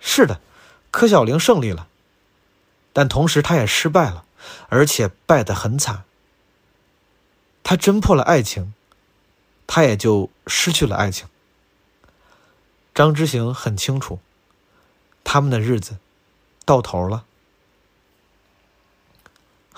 [0.00, 0.40] 是的，
[0.90, 1.88] 柯小玲胜利了，
[2.92, 4.24] 但同时她也失败了，
[4.68, 6.04] 而且败得很惨。
[7.62, 8.72] 她侦破了爱情，
[9.66, 11.28] 她也就失去了爱情。
[12.94, 14.18] 张之行很清楚，
[15.22, 15.98] 他们的日子
[16.64, 17.26] 到头了。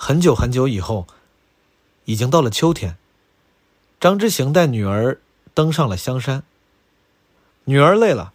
[0.01, 1.07] 很久很久以后，
[2.05, 2.95] 已经到了秋天。
[3.99, 5.19] 张之行带女儿
[5.53, 6.41] 登上了香山。
[7.65, 8.31] 女儿累了，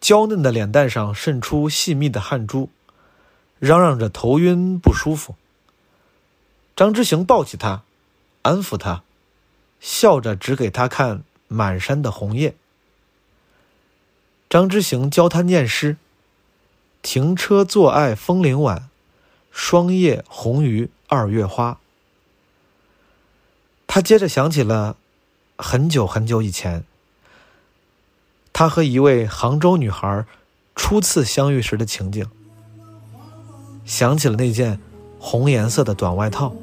[0.00, 2.70] 娇嫩的脸蛋上渗出细密的汗珠，
[3.58, 5.34] 嚷嚷着头晕不舒服。
[6.74, 7.82] 张之行抱起她，
[8.40, 9.02] 安抚她，
[9.80, 12.56] 笑着指给她看满山的红叶。
[14.48, 15.98] 张之行教她念诗
[17.02, 18.88] ：“停车坐爱枫林晚。”
[19.50, 21.78] 霜叶红于二月花。
[23.86, 24.96] 他接着想起了
[25.58, 26.84] 很久很久以前，
[28.52, 30.24] 他和一位杭州女孩
[30.76, 32.26] 初次相遇时的情景，
[33.84, 34.80] 想起了那件
[35.18, 36.54] 红颜色的短外套。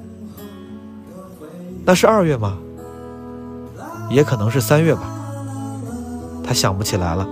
[1.86, 2.58] 那是二月吗？
[4.10, 5.14] 也可能是三月吧。
[6.44, 7.28] 他想不起来了。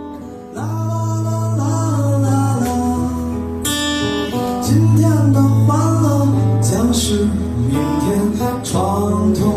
[8.65, 9.54] 床头